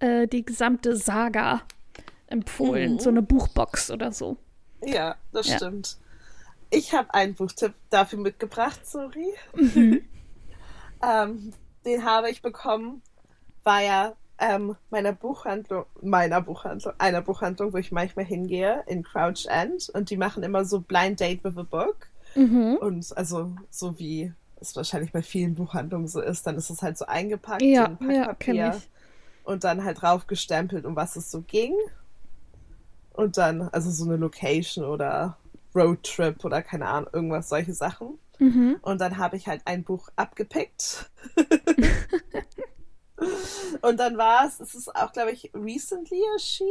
äh, 0.00 0.28
die 0.28 0.44
gesamte 0.44 0.96
Saga 0.96 1.62
empfohlen. 2.32 2.94
Mhm. 2.94 2.98
So 2.98 3.10
eine 3.10 3.22
Buchbox 3.22 3.90
oder 3.90 4.12
so. 4.12 4.36
Ja, 4.84 5.16
das 5.32 5.48
ja. 5.48 5.56
stimmt. 5.56 5.96
Ich 6.70 6.92
habe 6.94 7.12
einen 7.14 7.34
Buchtipp 7.34 7.74
dafür 7.90 8.18
mitgebracht, 8.18 8.80
sorry. 8.86 9.32
Mhm. 9.54 10.02
ähm, 11.02 11.52
den 11.84 12.04
habe 12.04 12.30
ich 12.30 12.42
bekommen, 12.42 13.02
war 13.62 13.82
ja 13.82 14.14
ähm, 14.38 14.76
meiner 14.90 15.12
Buchhandlung, 15.12 15.84
meiner 16.00 16.40
Buchhandlung, 16.40 16.94
einer 16.98 17.22
Buchhandlung, 17.22 17.72
wo 17.72 17.76
ich 17.76 17.92
manchmal 17.92 18.24
hingehe, 18.24 18.82
in 18.86 19.02
Crouch 19.02 19.46
End. 19.46 19.88
Und 19.90 20.10
die 20.10 20.16
machen 20.16 20.42
immer 20.42 20.64
so 20.64 20.80
Blind 20.80 21.20
Date 21.20 21.44
with 21.44 21.56
a 21.56 21.62
Book. 21.62 22.08
Mhm. 22.34 22.78
Und 22.80 23.16
also 23.16 23.52
so 23.70 23.98
wie 23.98 24.32
es 24.60 24.74
wahrscheinlich 24.74 25.12
bei 25.12 25.22
vielen 25.22 25.54
Buchhandlungen 25.54 26.08
so 26.08 26.20
ist, 26.20 26.46
dann 26.46 26.56
ist 26.56 26.70
es 26.70 26.82
halt 26.82 26.96
so 26.96 27.06
eingepackt 27.06 27.62
Ja, 27.62 27.96
in 28.00 28.10
ja, 28.10 28.24
Packpapier 28.26 28.74
ich. 28.76 28.88
und 29.44 29.64
dann 29.64 29.84
halt 29.84 30.00
draufgestempelt, 30.02 30.84
um 30.86 30.96
was 30.96 31.16
es 31.16 31.30
so 31.30 31.42
ging. 31.42 31.74
Und 33.14 33.36
dann, 33.36 33.68
also 33.68 33.90
so 33.90 34.04
eine 34.04 34.16
Location 34.16 34.84
oder 34.84 35.36
Roadtrip 35.74 36.44
oder 36.44 36.62
keine 36.62 36.86
Ahnung, 36.86 37.10
irgendwas, 37.12 37.48
solche 37.48 37.74
Sachen. 37.74 38.18
Mhm. 38.38 38.78
Und 38.82 39.00
dann 39.00 39.18
habe 39.18 39.36
ich 39.36 39.46
halt 39.46 39.62
ein 39.64 39.84
Buch 39.84 40.08
abgepickt. 40.16 41.10
und 43.82 44.00
dann 44.00 44.16
war 44.16 44.46
es, 44.46 44.60
es 44.60 44.74
ist 44.74 44.94
auch, 44.94 45.12
glaube 45.12 45.32
ich, 45.32 45.50
recently 45.54 46.20
erschienen, 46.34 46.70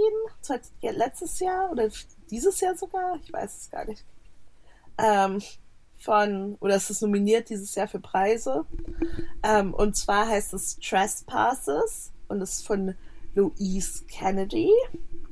letztes 0.81 1.39
Jahr 1.39 1.71
oder 1.71 1.89
dieses 2.29 2.59
Jahr 2.59 2.75
sogar, 2.75 3.17
ich 3.23 3.31
weiß 3.31 3.57
es 3.57 3.69
gar 3.69 3.85
nicht. 3.85 4.03
Ähm, 4.97 5.41
von, 5.97 6.57
oder 6.59 6.75
es 6.75 6.89
ist 6.89 7.01
nominiert 7.01 7.49
dieses 7.49 7.75
Jahr 7.75 7.87
für 7.87 7.99
Preise. 7.99 8.65
Ähm, 9.43 9.73
und 9.73 9.95
zwar 9.95 10.27
heißt 10.27 10.53
es 10.53 10.79
Trespasses 10.79 12.11
und 12.27 12.41
ist 12.41 12.65
von 12.65 12.95
Louise 13.35 14.03
Kennedy. 14.05 14.71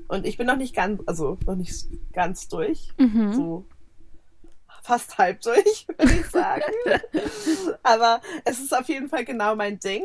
Und 0.09 0.25
ich 0.25 0.37
bin 0.37 0.47
noch 0.47 0.57
nicht 0.57 0.75
ganz, 0.75 1.01
also 1.05 1.37
noch 1.45 1.55
nicht 1.55 1.85
ganz 2.11 2.49
durch. 2.49 2.89
Mhm. 2.97 3.33
So 3.33 3.65
fast 4.81 5.17
halb 5.19 5.41
durch, 5.41 5.87
würde 5.97 6.13
ich 6.13 6.25
sagen. 6.25 6.63
Aber 7.83 8.19
es 8.43 8.59
ist 8.59 8.75
auf 8.75 8.89
jeden 8.89 9.07
Fall 9.07 9.23
genau 9.23 9.55
mein 9.55 9.79
Ding. 9.79 10.03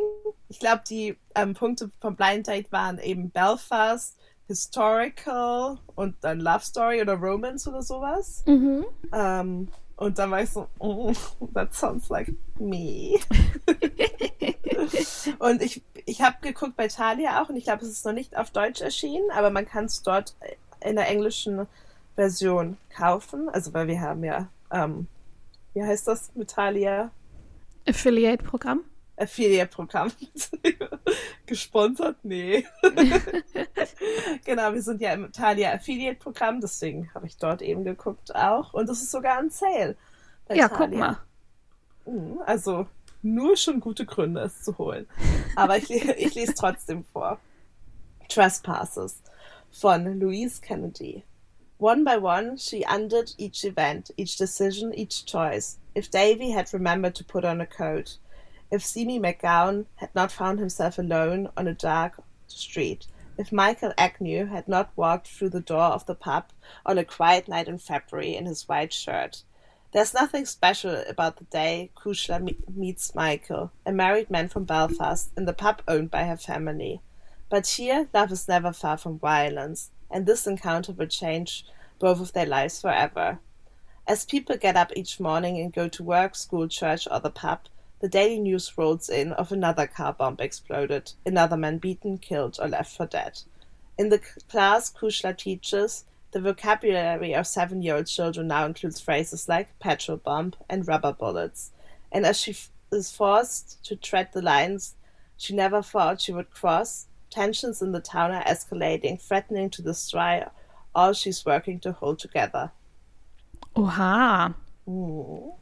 Ich 0.48 0.60
glaube, 0.60 0.82
die 0.88 1.16
ähm, 1.34 1.54
Punkte 1.54 1.90
vom 2.00 2.16
Blind 2.16 2.46
Date 2.46 2.70
waren 2.70 2.98
eben 2.98 3.30
Belfast, 3.30 4.16
Historical 4.46 5.78
und 5.94 6.16
dann 6.20 6.38
Love 6.38 6.64
Story 6.64 7.00
oder 7.00 7.14
Romance 7.14 7.66
oder 7.66 7.80
sowas. 7.80 8.44
Mhm. 8.46 8.84
Ähm, 9.10 9.68
und 9.96 10.18
dann 10.18 10.30
war 10.30 10.42
ich 10.42 10.50
so, 10.50 10.68
oh, 10.78 11.12
that 11.54 11.72
sounds 11.74 12.10
like 12.10 12.30
me. 12.58 13.18
und 15.38 15.62
ich, 15.62 15.82
ich 16.06 16.22
habe 16.22 16.36
geguckt 16.40 16.76
bei 16.76 16.88
Thalia 16.88 17.42
auch 17.42 17.48
und 17.48 17.56
ich 17.56 17.64
glaube, 17.64 17.84
es 17.84 17.90
ist 17.90 18.04
noch 18.04 18.12
nicht 18.12 18.36
auf 18.36 18.50
Deutsch 18.50 18.80
erschienen, 18.80 19.30
aber 19.32 19.50
man 19.50 19.66
kann 19.66 19.86
es 19.86 20.02
dort 20.02 20.34
in 20.80 20.96
der 20.96 21.08
englischen 21.08 21.66
Version 22.16 22.76
kaufen. 22.94 23.48
Also, 23.48 23.72
weil 23.74 23.86
wir 23.88 24.00
haben 24.00 24.22
ja, 24.24 24.48
ähm, 24.70 25.08
wie 25.74 25.82
heißt 25.82 26.08
das 26.08 26.30
mit 26.34 26.50
Thalia? 26.50 27.10
Affiliate-Programm. 27.88 28.84
Affiliate-Programm. 29.16 30.10
Gesponsert? 31.46 32.16
Nee. 32.22 32.66
genau, 34.44 34.72
wir 34.72 34.82
sind 34.82 35.00
ja 35.00 35.12
im 35.12 35.30
Thalia 35.32 35.72
Affiliate-Programm, 35.74 36.60
deswegen 36.60 37.12
habe 37.14 37.26
ich 37.26 37.36
dort 37.36 37.62
eben 37.62 37.84
geguckt 37.84 38.34
auch. 38.34 38.72
Und 38.74 38.88
es 38.88 39.02
ist 39.02 39.10
sogar 39.10 39.38
ein 39.38 39.50
Sale. 39.50 39.96
bei 40.48 40.56
Ja, 40.56 40.68
guck 40.68 40.78
Thalia. 40.78 40.98
mal. 40.98 41.18
Mhm, 42.06 42.40
Also 42.46 42.86
nur 43.24 43.56
schon 43.56 43.80
gute 43.80 44.04
Gründe, 44.04 44.42
es 44.42 44.62
zu 44.62 44.76
holen. 44.78 45.06
Aber 45.56 45.76
ich, 45.76 45.90
ich 45.90 46.34
lese 46.34 46.54
trotzdem 46.54 47.04
vor. 47.04 47.40
Trespasses 48.28 49.22
von 49.70 50.20
Louise 50.20 50.60
Kennedy. 50.60 51.24
One 51.78 52.04
by 52.04 52.16
one, 52.16 52.56
she 52.56 52.84
undid 52.84 53.34
each 53.36 53.64
event, 53.64 54.10
each 54.16 54.36
decision, 54.36 54.94
each 54.94 55.26
choice. 55.26 55.78
If 55.94 56.10
Davy 56.10 56.50
had 56.50 56.72
remembered 56.72 57.14
to 57.16 57.24
put 57.24 57.44
on 57.44 57.60
a 57.60 57.66
coat, 57.66 58.18
if 58.70 58.84
Simi 58.84 59.18
McGowan 59.18 59.86
had 59.96 60.14
not 60.14 60.32
found 60.32 60.58
himself 60.58 60.98
alone 60.98 61.48
on 61.56 61.66
a 61.66 61.74
dark 61.74 62.22
street, 62.46 63.06
if 63.36 63.52
Michael 63.52 63.92
Agnew 63.98 64.46
had 64.46 64.68
not 64.68 64.90
walked 64.94 65.28
through 65.28 65.50
the 65.50 65.60
door 65.60 65.92
of 65.92 66.06
the 66.06 66.14
pub 66.14 66.50
on 66.86 66.98
a 66.98 67.04
quiet 67.04 67.48
night 67.48 67.66
in 67.66 67.78
February 67.78 68.36
in 68.36 68.46
his 68.46 68.68
white 68.68 68.92
shirt, 68.92 69.42
there's 69.94 70.12
nothing 70.12 70.44
special 70.44 71.04
about 71.08 71.36
the 71.36 71.44
day 71.44 71.88
Kushla 71.96 72.52
meets 72.74 73.14
Michael, 73.14 73.70
a 73.86 73.92
married 73.92 74.28
man 74.28 74.48
from 74.48 74.64
Belfast, 74.64 75.30
in 75.36 75.44
the 75.44 75.52
pub 75.52 75.82
owned 75.86 76.10
by 76.10 76.24
her 76.24 76.36
family. 76.36 77.00
But 77.48 77.64
here, 77.68 78.08
love 78.12 78.32
is 78.32 78.48
never 78.48 78.72
far 78.72 78.96
from 78.98 79.20
violence, 79.20 79.92
and 80.10 80.26
this 80.26 80.48
encounter 80.48 80.90
will 80.92 81.06
change 81.06 81.64
both 82.00 82.20
of 82.20 82.32
their 82.32 82.44
lives 82.44 82.80
forever. 82.80 83.38
As 84.04 84.24
people 84.24 84.56
get 84.56 84.76
up 84.76 84.90
each 84.96 85.20
morning 85.20 85.60
and 85.60 85.72
go 85.72 85.86
to 85.86 86.02
work, 86.02 86.34
school, 86.34 86.66
church, 86.66 87.06
or 87.08 87.20
the 87.20 87.30
pub, 87.30 87.60
the 88.00 88.08
daily 88.08 88.40
news 88.40 88.76
rolls 88.76 89.08
in 89.08 89.32
of 89.34 89.52
another 89.52 89.86
car 89.86 90.12
bomb 90.12 90.36
exploded, 90.40 91.12
another 91.24 91.56
man 91.56 91.78
beaten, 91.78 92.18
killed, 92.18 92.58
or 92.60 92.66
left 92.66 92.96
for 92.96 93.06
dead. 93.06 93.42
In 93.96 94.08
the 94.08 94.18
class 94.48 94.92
Kushla 94.92 95.38
teaches, 95.38 96.04
the 96.34 96.40
vocabulary 96.40 97.32
of 97.32 97.46
seven 97.46 97.80
year 97.80 97.94
old 97.96 98.06
children 98.06 98.48
now 98.48 98.66
includes 98.66 99.00
phrases 99.00 99.48
like 99.48 99.68
petrol 99.78 100.16
bomb 100.18 100.52
and 100.68 100.86
rubber 100.86 101.12
bullets. 101.12 101.70
And 102.12 102.26
as 102.26 102.40
she 102.40 102.56
is 102.90 103.12
forced 103.12 103.84
to 103.86 103.94
tread 103.96 104.28
the 104.32 104.42
lines 104.42 104.94
she 105.36 105.54
never 105.54 105.80
thought 105.82 106.20
she 106.20 106.32
would 106.32 106.50
cross, 106.50 107.06
tensions 107.30 107.80
in 107.82 107.92
the 107.92 108.00
town 108.00 108.32
are 108.32 108.44
escalating, 108.44 109.20
threatening 109.20 109.70
to 109.70 109.82
destroy 109.82 110.44
all 110.94 111.12
she's 111.12 111.44
working 111.46 111.78
to 111.80 111.92
hold 111.92 112.18
together. 112.18 112.70
Oha. 113.76 114.54
Mhm. 114.86 115.52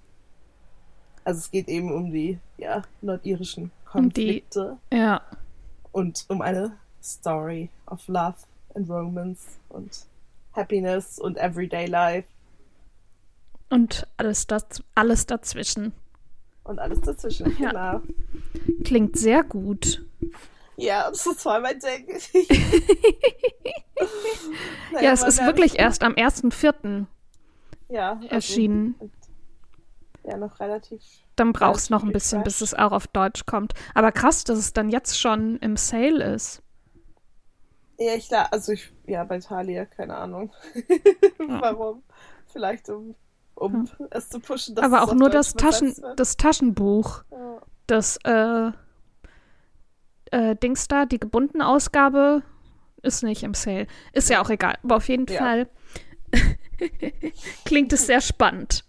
Also 1.24 1.38
es 1.38 1.50
geht 1.50 1.68
eben 1.68 1.92
um 1.92 2.10
die 2.10 2.38
ja, 2.58 2.82
nordirischen 3.02 3.70
Um 3.94 4.08
die- 4.10 4.40
Konflikte 4.42 4.78
Ja. 4.92 5.20
und 5.92 6.24
um 6.28 6.40
eine 6.42 6.78
Story 7.02 7.68
of 7.86 8.08
Love 8.08 8.36
and 8.74 8.88
Romance 8.88 9.58
und 9.68 10.06
Happiness 10.54 11.18
und 11.18 11.36
Everyday 11.38 11.86
Life 11.86 12.28
Und 13.70 14.06
alles, 14.16 14.46
das, 14.46 14.64
alles 14.94 15.26
dazwischen. 15.26 15.92
und 16.64 16.78
alles 16.78 17.00
dazwischen. 17.00 17.56
Ja. 17.58 17.98
Genau. 17.98 18.02
Klingt 18.84 19.16
sehr 19.18 19.42
gut. 19.42 20.04
Ja, 20.76 21.08
das 21.10 21.26
ist 21.26 21.42
voll 21.42 21.60
mein 21.60 21.78
Ding. 21.78 22.06
Naja, 24.92 25.06
Ja, 25.06 25.12
es 25.12 25.22
ist 25.22 25.44
wirklich 25.44 25.78
erst 25.78 26.02
am 26.02 26.12
1.4. 26.14 27.06
ja, 27.88 28.12
also- 28.12 28.26
erschienen. 28.28 28.94
Ja, 30.24 30.36
noch 30.36 30.60
relativ. 30.60 31.00
Dann 31.34 31.52
brauchst 31.52 31.88
du 31.90 31.94
noch 31.94 32.04
ein 32.04 32.12
bisschen, 32.12 32.44
bis 32.44 32.60
es 32.60 32.74
auch 32.74 32.92
auf 32.92 33.06
Deutsch 33.08 33.44
kommt. 33.46 33.72
Aber 33.94 34.12
krass, 34.12 34.44
dass 34.44 34.58
es 34.58 34.72
dann 34.72 34.88
jetzt 34.90 35.18
schon 35.18 35.56
im 35.58 35.76
Sale 35.76 36.22
ist. 36.34 36.62
Ja, 37.98 38.14
ich 38.14 38.28
glaube, 38.28 38.52
also 38.52 38.72
ich, 38.72 38.92
ja, 39.06 39.24
bei 39.24 39.38
Thalia, 39.38 39.84
keine 39.84 40.16
Ahnung. 40.16 40.52
Warum? 41.38 42.02
Vielleicht 42.46 42.88
um, 42.88 43.14
um 43.54 43.88
es 44.10 44.28
zu 44.28 44.40
pushen. 44.40 44.74
dass 44.74 44.84
Aber 44.84 45.02
auch 45.02 45.14
nur 45.14 45.30
das, 45.30 45.54
Taschen, 45.54 45.94
das 46.16 46.36
Taschenbuch, 46.36 47.22
Ja. 47.30 47.60
das 47.86 48.18
äh, 48.24 48.70
äh, 50.30 50.56
Dings 50.56 50.88
da, 50.88 51.06
die 51.06 51.20
gebundene 51.20 51.66
Ausgabe, 51.66 52.42
ist 53.02 53.22
nicht 53.22 53.42
im 53.42 53.54
Sale. 53.54 53.86
Ist 54.12 54.30
ja 54.30 54.42
auch 54.42 54.50
egal. 54.50 54.78
Aber 54.82 54.96
auf 54.96 55.08
jeden 55.08 55.26
Ja. 55.26 55.38
Fall 55.38 55.68
klingt 57.64 57.92
es 57.92 58.06
sehr 58.06 58.20
spannend. 58.20 58.84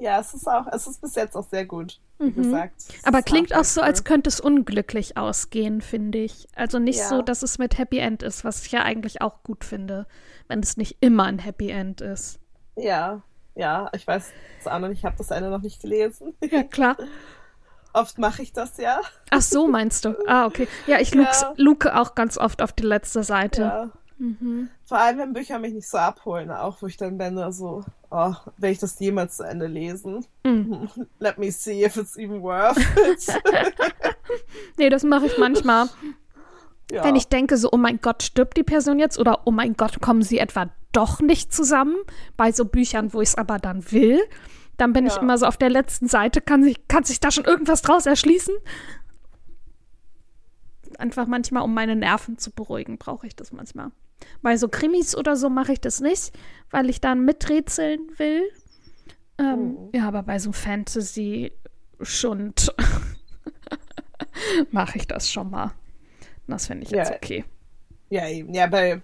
Ja, 0.00 0.20
es 0.20 0.32
ist 0.32 0.46
auch, 0.48 0.66
es 0.72 0.86
ist 0.86 1.00
bis 1.00 1.16
jetzt 1.16 1.36
auch 1.36 1.46
sehr 1.48 1.66
gut, 1.66 2.00
wie 2.18 2.30
gesagt. 2.32 2.74
Es 2.78 2.88
Mhm. 2.88 2.94
Aber 3.04 3.22
klingt 3.22 3.52
auch 3.54 3.64
so, 3.64 3.80
als 3.80 4.04
könnte 4.04 4.28
es 4.28 4.38
unglücklich 4.38 5.16
ausgehen, 5.16 5.80
finde 5.80 6.18
ich. 6.18 6.46
Also 6.54 6.78
nicht 6.78 7.00
Ja. 7.00 7.08
so, 7.08 7.20
dass 7.22 7.42
es 7.42 7.58
mit 7.58 7.78
Happy 7.78 7.98
End 7.98 8.22
ist, 8.22 8.44
was 8.44 8.64
ich 8.64 8.70
ja 8.70 8.82
eigentlich 8.82 9.22
auch 9.22 9.42
gut 9.42 9.64
finde, 9.64 10.06
wenn 10.46 10.60
es 10.60 10.76
nicht 10.76 10.98
immer 11.00 11.24
ein 11.24 11.40
Happy 11.40 11.70
End 11.70 12.00
ist. 12.00 12.38
Ja, 12.76 13.22
ja, 13.56 13.90
ich 13.92 14.06
weiß 14.06 14.30
es 14.60 14.66
auch 14.68 14.78
noch 14.78 14.90
ich 14.90 15.04
habe 15.04 15.16
das 15.18 15.32
Ende 15.32 15.50
noch 15.50 15.62
nicht 15.62 15.82
gelesen. 15.82 16.32
Ja, 16.48 16.62
klar. 16.62 16.96
Oft 17.92 18.18
mache 18.18 18.42
ich 18.42 18.52
das 18.52 18.76
ja. 18.76 19.00
Ach 19.30 19.40
so, 19.40 19.66
meinst 19.66 20.04
du? 20.04 20.14
Ah, 20.28 20.46
okay. 20.46 20.68
Ja, 20.86 21.00
ich 21.00 21.10
Ja. 21.14 21.54
luke 21.56 21.98
auch 21.98 22.14
ganz 22.14 22.38
oft 22.38 22.62
auf 22.62 22.72
die 22.72 22.84
letzte 22.84 23.24
Seite. 23.24 23.62
Ja. 23.62 23.90
Mhm. 24.18 24.68
Vor 24.84 24.98
allem, 24.98 25.18
wenn 25.18 25.32
Bücher 25.32 25.58
mich 25.58 25.72
nicht 25.72 25.88
so 25.88 25.96
abholen, 25.98 26.50
auch 26.50 26.82
wo 26.82 26.86
ich 26.86 26.96
dann 26.96 27.18
bin, 27.18 27.36
so, 27.52 27.84
oh, 28.10 28.34
will 28.56 28.70
ich 28.70 28.78
das 28.78 28.98
jemals 28.98 29.36
zu 29.36 29.44
Ende 29.44 29.66
lesen? 29.66 30.26
Mhm. 30.44 30.88
Let 31.20 31.38
me 31.38 31.50
see 31.52 31.84
if 31.84 31.96
it's 31.96 32.16
even 32.16 32.42
worth 32.42 32.76
it. 32.78 33.40
Nee, 34.76 34.90
das 34.90 35.02
mache 35.04 35.26
ich 35.26 35.38
manchmal, 35.38 35.88
ja. 36.90 37.02
wenn 37.02 37.16
ich 37.16 37.28
denke, 37.28 37.56
so, 37.56 37.70
oh 37.72 37.76
mein 37.78 38.00
Gott, 38.00 38.22
stirbt 38.22 38.56
die 38.56 38.62
Person 38.62 38.98
jetzt? 38.98 39.18
Oder 39.18 39.46
oh 39.46 39.50
mein 39.50 39.74
Gott, 39.74 40.00
kommen 40.00 40.22
sie 40.22 40.38
etwa 40.38 40.68
doch 40.92 41.20
nicht 41.20 41.52
zusammen? 41.52 41.96
Bei 42.36 42.52
so 42.52 42.64
Büchern, 42.66 43.12
wo 43.12 43.20
ich 43.22 43.30
es 43.30 43.34
aber 43.36 43.58
dann 43.58 43.90
will. 43.90 44.20
Dann 44.76 44.92
bin 44.92 45.06
ich 45.06 45.14
Ja. 45.16 45.22
immer 45.22 45.38
so 45.38 45.46
auf 45.46 45.56
der 45.56 45.70
letzten 45.70 46.08
Seite, 46.08 46.40
kann 46.40 46.62
sich, 46.62 46.86
kann 46.88 47.04
sich 47.04 47.20
da 47.20 47.30
schon 47.30 47.44
irgendwas 47.44 47.82
draus 47.82 48.04
erschließen? 48.06 48.54
Einfach 50.98 51.26
manchmal, 51.26 51.62
um 51.62 51.74
meine 51.74 51.96
Nerven 51.96 52.38
zu 52.38 52.50
beruhigen, 52.50 52.98
brauche 52.98 53.26
ich 53.26 53.34
das 53.36 53.52
manchmal. 53.52 53.90
Bei 54.42 54.56
so 54.56 54.68
Krimis 54.68 55.16
oder 55.16 55.36
so 55.36 55.48
mache 55.50 55.72
ich 55.72 55.80
das 55.80 56.00
nicht, 56.00 56.32
weil 56.70 56.88
ich 56.90 57.00
dann 57.00 57.24
miträtseln 57.24 58.00
will. 58.18 58.42
Ähm, 59.38 59.74
Mhm. 59.74 59.90
Ja, 59.94 60.06
aber 60.08 60.22
bei 60.22 60.38
so 60.38 60.52
Fantasy-Schund 60.52 62.72
mache 64.70 64.98
ich 64.98 65.06
das 65.06 65.30
schon 65.30 65.50
mal. 65.50 65.72
Das 66.46 66.66
finde 66.66 66.84
ich 66.84 66.90
jetzt 66.90 67.10
Ja. 67.10 67.16
okay. 67.16 67.44
Ja, 68.10 68.28
eben. 68.28 68.54
Ja, 68.54 68.66
bei 68.66 69.02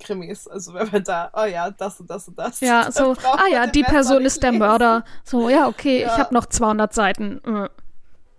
Krimis, 0.00 0.46
also 0.46 0.74
wenn 0.74 0.88
man 0.90 1.02
da, 1.02 1.30
oh 1.34 1.44
ja, 1.44 1.70
das 1.70 1.98
und 2.00 2.08
das 2.08 2.28
und 2.28 2.38
das. 2.38 2.60
Ja, 2.60 2.90
so, 2.98 3.12
ah 3.22 3.48
ja, 3.50 3.66
die 3.66 3.82
Person 3.82 4.24
ist 4.24 4.42
der. 4.42 4.52
Mörder. 4.52 5.04
So, 5.24 5.48
ja, 5.48 5.66
okay, 5.66 5.98
ich 5.98 6.02
Ja. 6.02 6.18
habe 6.18 6.34
noch 6.34 6.46
200 6.46 6.92
Seiten. 6.94 7.40
Äh, 7.44 7.68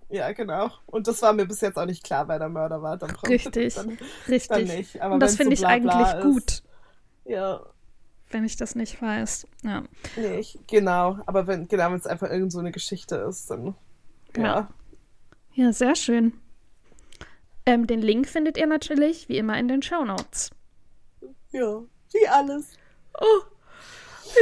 Ja, 0.09 0.31
genau. 0.31 0.71
Und 0.87 1.07
das 1.07 1.21
war 1.21 1.33
mir 1.33 1.45
bis 1.45 1.61
jetzt 1.61 1.77
auch 1.77 1.85
nicht 1.85 2.03
klar, 2.03 2.27
wer 2.27 2.39
der 2.39 2.49
Mörder 2.49 2.81
war. 2.81 2.97
Dann 2.97 3.11
Richtig, 3.27 3.75
Dann, 3.75 3.97
richtig. 4.27 4.47
dann 4.47 4.63
nicht. 4.63 5.01
Aber 5.01 5.13
Und 5.15 5.19
das 5.19 5.35
finde 5.35 5.55
so 5.55 5.63
ich 5.63 5.67
eigentlich 5.67 6.07
ist, 6.07 6.21
gut, 6.21 6.63
Ja, 7.25 7.61
wenn 8.31 8.43
ich 8.43 8.57
das 8.57 8.75
nicht 8.75 9.01
weiß. 9.01 9.47
Ja. 9.63 9.83
nee, 10.15 10.39
ich, 10.39 10.59
genau. 10.67 11.19
Aber 11.25 11.47
wenn, 11.47 11.67
genau, 11.67 11.91
wenn 11.91 11.97
es 11.97 12.07
einfach 12.07 12.29
irgend 12.29 12.51
so 12.51 12.59
eine 12.59 12.71
Geschichte 12.71 13.15
ist, 13.15 13.49
dann, 13.49 13.75
ja. 14.35 14.43
Ja. 14.43 14.69
Ja, 15.53 15.73
sehr 15.73 15.95
schön. 15.95 16.33
Ähm, 17.65 17.85
den 17.87 18.01
Link 18.01 18.27
findet 18.27 18.57
ihr 18.57 18.67
natürlich 18.67 19.29
wie 19.29 19.37
immer 19.37 19.57
in 19.59 19.67
den 19.67 19.81
Show 19.81 20.05
Notes. 20.05 20.51
Ja, 21.51 21.81
wie 22.13 22.27
alles. 22.27 22.73
Oh, 23.19 23.41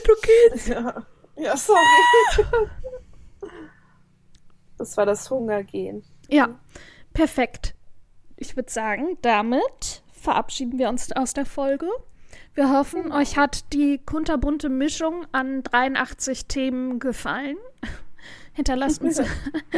du 0.05 0.13
geht's. 0.21 0.67
Ja, 0.67 1.05
ja 1.35 1.57
sorry. 1.57 1.79
Das 4.77 4.97
war 4.97 5.05
das 5.05 5.29
Hungergehen. 5.29 6.03
Ja, 6.29 6.59
perfekt. 7.13 7.75
Ich 8.35 8.55
würde 8.55 8.71
sagen, 8.71 9.17
damit 9.21 10.03
verabschieden 10.11 10.77
wir 10.77 10.89
uns 10.89 11.11
aus 11.11 11.33
der 11.33 11.45
Folge. 11.45 11.87
Wir 12.53 12.71
hoffen, 12.71 13.11
euch 13.11 13.37
hat 13.37 13.71
die 13.73 13.99
kunterbunte 13.99 14.69
Mischung 14.69 15.25
an 15.31 15.63
83 15.63 16.47
Themen 16.47 16.99
gefallen. 16.99 17.57
Hinterlasst 18.53 19.03
uns, 19.03 19.21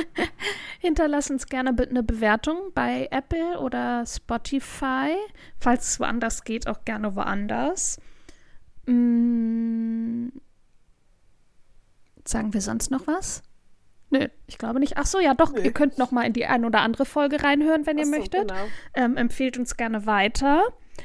hinterlasst 0.80 1.30
uns 1.30 1.48
gerne 1.48 1.76
eine 1.78 2.04
Bewertung 2.04 2.72
bei 2.74 3.10
Apple 3.12 3.60
oder 3.60 4.06
Spotify. 4.06 5.14
Falls 5.60 5.90
es 5.90 6.00
woanders 6.00 6.46
geht, 6.46 6.68
auch 6.68 6.86
gerne 6.86 7.14
woanders. 7.18 8.00
Mm, 8.86 10.30
sagen 12.24 12.54
wir 12.54 12.62
sonst 12.62 12.90
noch 12.90 13.06
was? 13.06 13.44
Nö, 14.12 14.28
ich 14.48 14.58
glaube 14.58 14.80
nicht. 14.80 14.98
Ach 14.98 15.06
so, 15.06 15.20
ja, 15.20 15.34
doch. 15.34 15.54
Nö. 15.54 15.62
Ihr 15.62 15.72
könnt 15.72 15.98
noch 15.98 16.12
mal 16.12 16.24
in 16.24 16.34
die 16.34 16.46
ein 16.46 16.66
oder 16.66 16.82
andere 16.82 17.06
Folge 17.06 17.44
reinhören, 17.44 17.86
wenn 17.86 17.98
ihr 17.98 18.06
Ach 18.08 18.12
so, 18.12 18.18
möchtet. 18.18 18.48
Genau. 18.48 18.62
Ähm, 18.96 19.18
empfehlt 19.18 19.58
uns 19.58 19.78
gerne 19.78 20.06
weiter. 20.06 20.64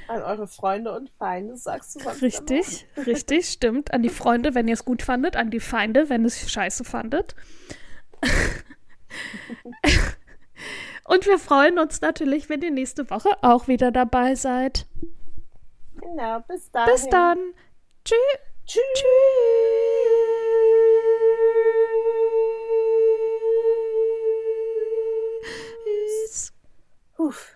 An 0.08 0.22
eure 0.22 0.46
Freunde 0.48 0.92
und 0.92 1.10
Feinde 1.10 1.56
sagst 1.56 1.96
du 1.96 2.00
sonst 2.00 2.22
Richtig, 2.22 2.86
richtig, 3.06 3.48
stimmt. 3.48 3.92
An 3.92 4.02
die 4.02 4.08
Freunde, 4.08 4.54
wenn 4.54 4.66
ihr 4.68 4.74
es 4.74 4.84
gut 4.84 5.02
fandet, 5.02 5.36
an 5.36 5.50
die 5.50 5.60
Feinde, 5.60 6.08
wenn 6.08 6.22
ihr 6.22 6.28
es 6.28 6.50
scheiße 6.50 6.84
fandet. 6.84 7.34
Und 11.06 11.26
wir 11.26 11.38
freuen 11.38 11.78
uns 11.78 12.00
natürlich, 12.00 12.48
wenn 12.48 12.62
ihr 12.62 12.70
nächste 12.70 13.10
Woche 13.10 13.28
auch 13.42 13.68
wieder 13.68 13.92
dabei 13.92 14.34
seid. 14.34 14.86
Genau, 16.00 16.40
bis 16.48 16.70
dahin. 16.70 16.92
Bis 16.92 17.08
dann. 17.08 17.38
Tschüss. 18.04 18.18
Tschüss. 18.66 18.82
Tschüss. 18.94 20.23
Oof. 27.18 27.53